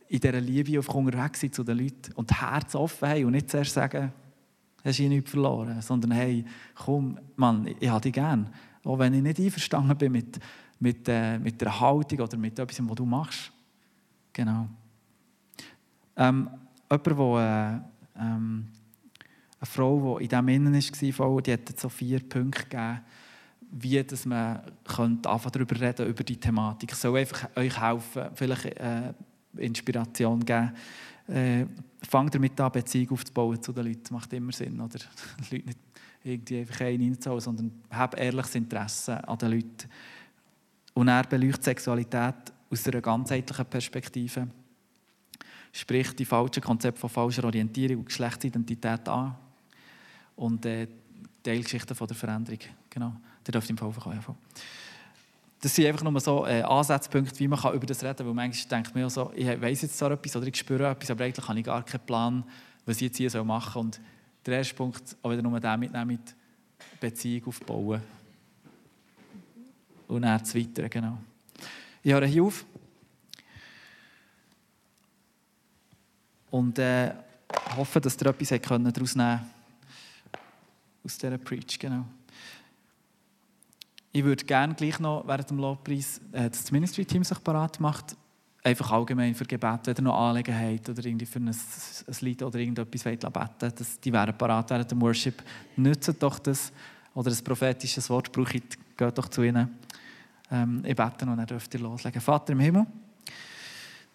in 0.09 0.21
dieser 0.21 0.41
Liebe 0.41 0.79
auf 0.79 0.89
unterwegs 0.89 1.41
sind 1.41 1.55
zu 1.55 1.65
den 1.65 1.79
Leuten 1.79 2.13
und 2.15 2.31
das 2.31 2.41
Herz 2.41 2.75
offen 2.75 3.09
haben 3.09 3.25
und 3.25 3.33
nicht 3.33 3.51
zuerst 3.51 3.73
sagen, 3.73 4.13
hast 4.85 4.99
du 4.99 5.09
nichts 5.09 5.31
verloren, 5.31 5.81
sondern 5.81 6.13
hey, 6.13 6.45
komm, 6.75 7.19
Mann, 7.37 7.75
ich 7.81 7.89
habe 7.89 8.03
dich 8.03 8.13
gern. 8.13 8.51
Auch 8.85 8.99
wenn 8.99 9.15
ich 9.15 9.23
nicht 9.23 9.41
einverstanden 9.41 9.97
bin 9.97 10.13
mit, 10.13 10.39
mit, 10.79 11.09
äh, 11.09 11.39
mit 11.39 11.61
der 11.61 11.81
Haltung 11.81 12.21
oder 12.21 12.37
mit 12.37 12.59
etwas, 12.59 12.87
was 12.87 12.95
du 12.95 13.07
machst. 13.07 13.51
Genau. 14.33 14.69
Ähm, 16.17 16.51
jemand, 16.91 17.07
der, 17.07 17.83
äh, 18.17 18.21
ähm, 18.21 18.67
eine 19.59 19.67
Frau, 19.67 20.19
die 20.19 20.25
in 20.25 20.29
diesem 20.29 20.49
Innen 20.49 20.75
war, 20.75 21.43
die 21.43 21.53
hat 21.53 21.81
so 21.81 21.89
vier 21.89 22.21
Punkte 22.21 22.65
gegeben, 22.65 23.01
wie 23.77 24.03
dass 24.05 24.25
man 24.25 24.61
könnte 24.85 25.23
darüber 25.23 25.81
reden 25.81 26.07
über 26.07 26.23
die 26.23 26.37
Thematik. 26.37 26.93
Ich 26.93 26.99
soll 26.99 27.19
einfach 27.19 27.49
euch 27.57 27.81
helfen, 27.81 28.29
vielleicht 28.35 28.67
äh, 28.67 29.13
Inspiration 29.57 30.45
geben. 30.45 30.73
Äh, 31.27 31.67
fangt 32.09 32.35
damit 32.35 32.61
an, 32.61 32.71
Beziehung 32.71 33.11
aufzubauen 33.13 33.61
zu 33.61 33.73
den 33.73 33.87
Leuten. 33.87 34.03
Das 34.03 34.11
macht 34.13 34.33
immer 34.33 34.53
Sinn, 34.53 34.81
oder? 34.81 34.99
Die 35.51 35.57
Leute 35.57 35.67
nicht 35.67 35.79
irgendwie 36.23 36.61
einfach 36.61 36.81
einen 36.83 37.03
reinzuholen, 37.03 37.41
sondern 37.41 37.73
habt 37.91 38.19
ehrliches 38.19 38.55
Interesse 38.55 39.27
an 39.27 39.39
den 39.39 39.51
Leuten. 39.51 39.89
Und 40.95 41.09
er 41.09 41.25
beleuchtet 41.25 41.65
Sexualität 41.65 42.53
aus 42.71 42.87
einer 42.87 43.01
ganzheitlichen 43.01 43.67
Perspektive. 43.67 44.49
Spricht 45.73 46.19
die 46.21 46.25
falschen 46.25 46.63
Konzepte 46.63 47.01
von 47.01 47.11
falscher 47.11 47.45
Orientierung 47.45 47.99
und 47.99 48.07
Geschlechtsidentität 48.07 49.09
an. 49.09 49.35
Und 50.37 50.65
äh, 50.65 50.87
Teilgeschichten 51.43 51.97
von 51.97 52.07
der 52.07 52.17
Veränderung. 52.17 52.61
Genau. 52.89 53.17
Der 53.47 53.53
dürft 53.53 53.71
im 53.71 53.77
Fall 53.77 53.93
kommen. 53.93 54.21
Das 55.61 55.75
sind 55.75 55.87
einfach 55.87 56.03
nur 56.03 56.21
so 56.21 56.47
äh, 56.47 56.63
Ansatzpunkte, 56.63 57.39
wie 57.39 57.49
man 57.49 57.59
kann 57.59 57.75
über 57.75 57.87
das 57.87 58.03
reden 58.03 58.17
kann. 58.17 58.27
Weil 58.27 58.35
manchmal 58.35 58.69
denkt 58.69 58.95
man 58.95 59.09
so, 59.09 59.33
ich 59.35 59.47
weiß 59.47 59.83
jetzt 59.83 59.97
so 59.97 60.07
etwas 60.07 60.37
oder 60.37 60.47
ich 60.47 60.57
spüre 60.57 60.91
etwas, 60.91 61.11
aber 61.11 61.25
eigentlich 61.25 61.49
habe 61.49 61.59
ich 61.59 61.65
gar 61.65 61.83
keinen 61.83 62.05
Plan, 62.05 62.45
was 62.85 62.97
ich 62.97 63.03
jetzt 63.03 63.17
hier 63.17 63.45
machen 63.45 63.73
soll. 63.73 63.83
Und 63.83 64.01
der 64.45 64.59
erste 64.59 64.75
Punkt, 64.75 65.17
auch 65.23 65.31
wieder 65.31 65.41
nur 65.41 65.59
den 65.59 65.81
mitnehmen, 65.81 66.07
mit 66.07 66.35
Beziehung 67.01 67.47
aufbauen. 67.47 68.03
Und 70.07 70.23
dann 70.23 70.39
das 70.39 70.55
Weitere, 70.55 70.89
genau. 70.89 71.19
Ich 72.03 72.13
höre 72.13 72.27
hier 72.27 72.45
auf. 72.45 72.67
Und 76.51 76.79
äh, 76.79 77.15
hoffe, 77.75 78.01
dass 78.01 78.21
ihr 78.21 78.27
etwas 78.27 78.49
daraus 78.49 79.17
nehmen 79.17 79.41
könnt. 79.41 79.49
Aus 81.05 81.19
dieser 81.19 81.39
Preach, 81.39 81.79
genau. 81.79 82.05
Ich 84.17 84.23
würde 84.23 84.45
gerne 84.45 84.75
gleich 84.75 85.01
noch 85.01 85.27
während 85.27 85.51
dem 85.51 85.59
Lobpreis, 85.59 86.21
äh, 86.31 86.49
dass 86.49 86.63
das 86.63 86.71
Ministry-Team 86.71 87.25
sich 87.25 87.43
parat 87.43 87.81
macht, 87.81 88.17
einfach 88.63 88.93
allgemein 88.93 89.35
für 89.35 89.45
Gebet, 89.45 89.81
wenn 89.87 89.97
ihr 89.97 90.03
noch 90.03 90.17
Anliegen 90.17 90.57
habt 90.57 90.89
oder 90.89 91.05
irgendwie 91.05 91.27
für 91.27 91.41
ein, 91.41 91.49
ein 91.49 92.17
Lied 92.21 92.41
oder 92.45 92.61
irgendetwas 92.61 93.05
wollt 93.07 93.21
beten 93.21 93.75
dass 93.77 93.99
die 93.99 94.13
wären 94.13 94.39
parat 94.39 94.71
während 94.71 94.89
dem 94.89 95.03
Worship. 95.03 95.43
Nützt 95.75 96.23
doch 96.23 96.39
das 96.39 96.73
oder 97.13 97.33
ein 97.33 97.39
prophetisches 97.43 98.09
Wort 98.09 98.31
brauche 98.31 98.59
ich, 98.59 98.63
geht 98.97 99.19
doch 99.19 99.27
zu 99.27 99.43
ihnen. 99.43 99.81
Ähm, 100.49 100.85
ich 100.85 100.95
bete 100.95 101.27
und 101.27 101.37
dann 101.37 101.47
dürft 101.47 101.75
ihr 101.75 101.81
loslegen. 101.81 102.21
Vater 102.21 102.53
im 102.53 102.61
Himmel, 102.61 102.87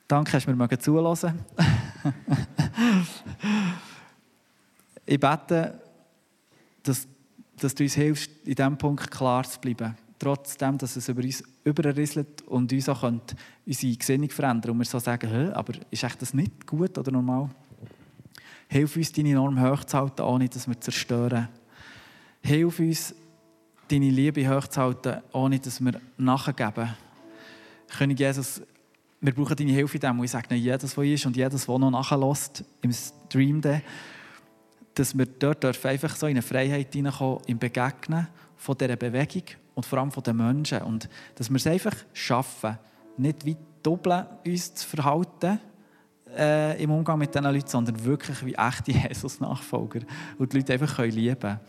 danke, 0.08 0.32
dass 0.32 0.48
wir 0.48 0.56
mir 0.56 0.80
zulassen. 0.80 1.42
ich 5.06 5.20
bete, 5.20 5.82
dass 6.84 7.06
dass 7.60 7.76
du 7.76 7.84
uns 7.84 7.94
hilfst, 7.94 8.32
in 8.46 8.56
diesem 8.56 8.78
Punkt 8.78 9.10
klar 9.12 9.44
zu 9.44 9.60
bleiben. 9.60 9.96
Trotzdem, 10.18 10.78
dass 10.78 10.96
es 10.96 11.08
über 11.08 11.24
uns 11.24 11.44
überrisselt 11.64 12.42
und 12.44 12.72
uns 12.74 12.90
auch 12.90 13.02
könnte 13.02 13.36
unsere 13.66 13.96
Gesinnung 13.96 14.30
verändern 14.30 14.72
und 14.72 14.80
wir 14.80 14.86
so 14.86 15.00
sagen, 15.00 15.54
aber 15.54 15.74
ist 15.92 16.04
echt 16.04 16.22
das 16.22 16.34
nicht 16.34 16.68
gut 16.68 16.98
oder 16.98 17.12
normal? 17.12 17.50
Hilf 18.68 18.96
uns, 18.98 19.12
deine 19.12 19.34
Norm 19.34 19.62
hochzuhalten, 19.62 20.26
ohne 20.26 20.50
dass 20.50 20.68
wir 20.68 20.80
zerstören. 20.80 21.48
Hilf 22.42 22.80
uns, 22.80 23.16
deine 23.88 24.10
Liebe 24.10 24.48
hochzuhalten, 24.48 25.22
ohne 25.32 25.60
dass 25.60 25.84
wir 25.84 26.00
nachgeben. 26.18 26.90
König 27.98 28.20
Jesus, 28.20 28.62
wir 29.22 29.34
brauchen 29.34 29.56
deine 29.56 29.72
Hilfe 29.72 29.98
in 29.98 30.02
dem, 30.02 30.18
wo 30.20 30.24
ich 30.24 30.32
sage, 30.32 30.54
jedes, 30.56 30.96
was 30.98 31.06
ist 31.06 31.26
und 31.26 31.36
jedes, 31.36 31.68
was 31.68 31.80
noch 31.80 31.92
nachlässt 31.92 32.64
im 32.82 32.94
Stream, 32.94 33.62
dass 35.00 35.18
wir 35.18 35.26
dort 35.26 35.64
einfach 35.86 36.16
so 36.16 36.28
in 36.28 36.32
eine 36.32 36.42
Freiheit 36.42 36.94
hineinkommen, 36.94 37.40
im 37.48 37.58
Begegnen 37.58 38.28
von 38.58 38.78
dieser 38.78 38.98
Bewegung 38.98 39.44
und 39.74 39.86
vor 39.86 40.00
allem 40.00 40.12
von 40.12 40.24
den 40.24 40.36
Menschen. 40.36 40.82
Und 40.82 41.08
dass 41.36 41.50
wir 41.50 41.56
es 41.56 41.68
einfach 41.68 41.96
schaffen, 42.12 42.78
nicht 43.16 43.46
wie 43.46 43.56
doppeln 43.82 44.26
uns 44.46 44.76
zu 44.76 44.86
verhalten 44.86 45.60
äh, 46.38 46.84
im 46.84 46.92
Umgang 46.92 47.18
mit 47.18 47.34
diesen 47.34 47.46
Leuten, 47.46 47.68
sondern 47.68 48.04
wirklich 48.04 48.46
wie 48.46 48.56
echte 48.56 48.92
Jesus-Nachfolger 49.08 50.02
und 50.38 50.52
die 50.52 50.58
Leute 50.58 50.74
einfach 50.74 50.98
können 50.98 51.14
lieben 51.14 51.40
können. 51.40 51.60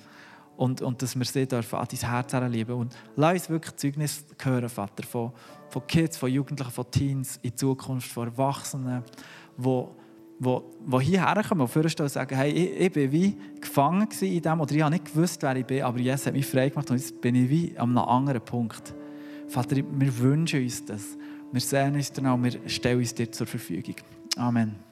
Und, 0.57 0.83
und 0.83 1.01
dass 1.01 1.16
wir 1.16 1.24
sie 1.24 1.47
dürfen 1.47 1.78
an 1.78 1.87
dein 1.89 2.11
Herz 2.11 2.33
lieben 2.53 2.72
Und 2.72 2.97
lass 3.14 3.33
uns 3.33 3.49
wirklich 3.49 3.76
Zeugnis 3.76 4.24
hören, 4.43 4.68
Vater, 4.68 5.05
von, 5.05 5.33
von 5.68 5.87
Kids, 5.87 6.18
von 6.18 6.31
Jugendlichen, 6.31 6.72
von 6.72 6.91
Teens, 6.91 7.39
in 7.43 7.57
Zukunft, 7.57 8.11
von 8.11 8.28
Erwachsenen, 8.28 9.05
die 9.57 9.85
wo 10.43 11.01
hierher 11.01 11.43
kommen 11.43 11.61
und 11.61 11.68
vorstellen 11.68 12.07
und 12.07 12.12
sagen, 12.12 12.34
hey, 12.34 12.51
ich, 12.51 12.80
ich 12.80 12.93
bin 12.93 13.12
wie 13.12 13.36
gefangen 13.61 14.09
in 14.22 14.41
dem 14.41 14.61
oder 14.61 14.74
ich 14.74 14.82
habe 14.82 14.93
nicht 14.93 15.05
gewusst, 15.05 15.43
wer 15.43 15.55
ich 15.55 15.66
bin, 15.66 15.82
aber 15.82 15.99
Jesus 15.99 16.26
hat 16.26 16.32
mich 16.32 16.47
frei 16.47 16.70
gemacht 16.70 16.91
und 16.91 16.97
jetzt 16.97 17.20
bin 17.20 17.34
ich 17.34 17.51
wie 17.51 17.78
an 17.78 17.91
einem 17.91 18.09
anderen 18.09 18.41
Punkt. 18.41 18.95
Vater, 19.49 19.76
wir 19.76 20.18
wünschen 20.18 20.62
uns 20.62 20.84
das. 20.84 21.18
Wir 21.53 21.61
sehen 21.61 21.95
uns 21.95 22.12
danach 22.12 22.34
und 22.34 22.45
wir 22.45 22.68
stellen 22.68 22.99
uns 22.99 23.14
dir 23.14 23.30
zur 23.30 23.47
Verfügung. 23.47 23.97
Amen. 24.36 24.89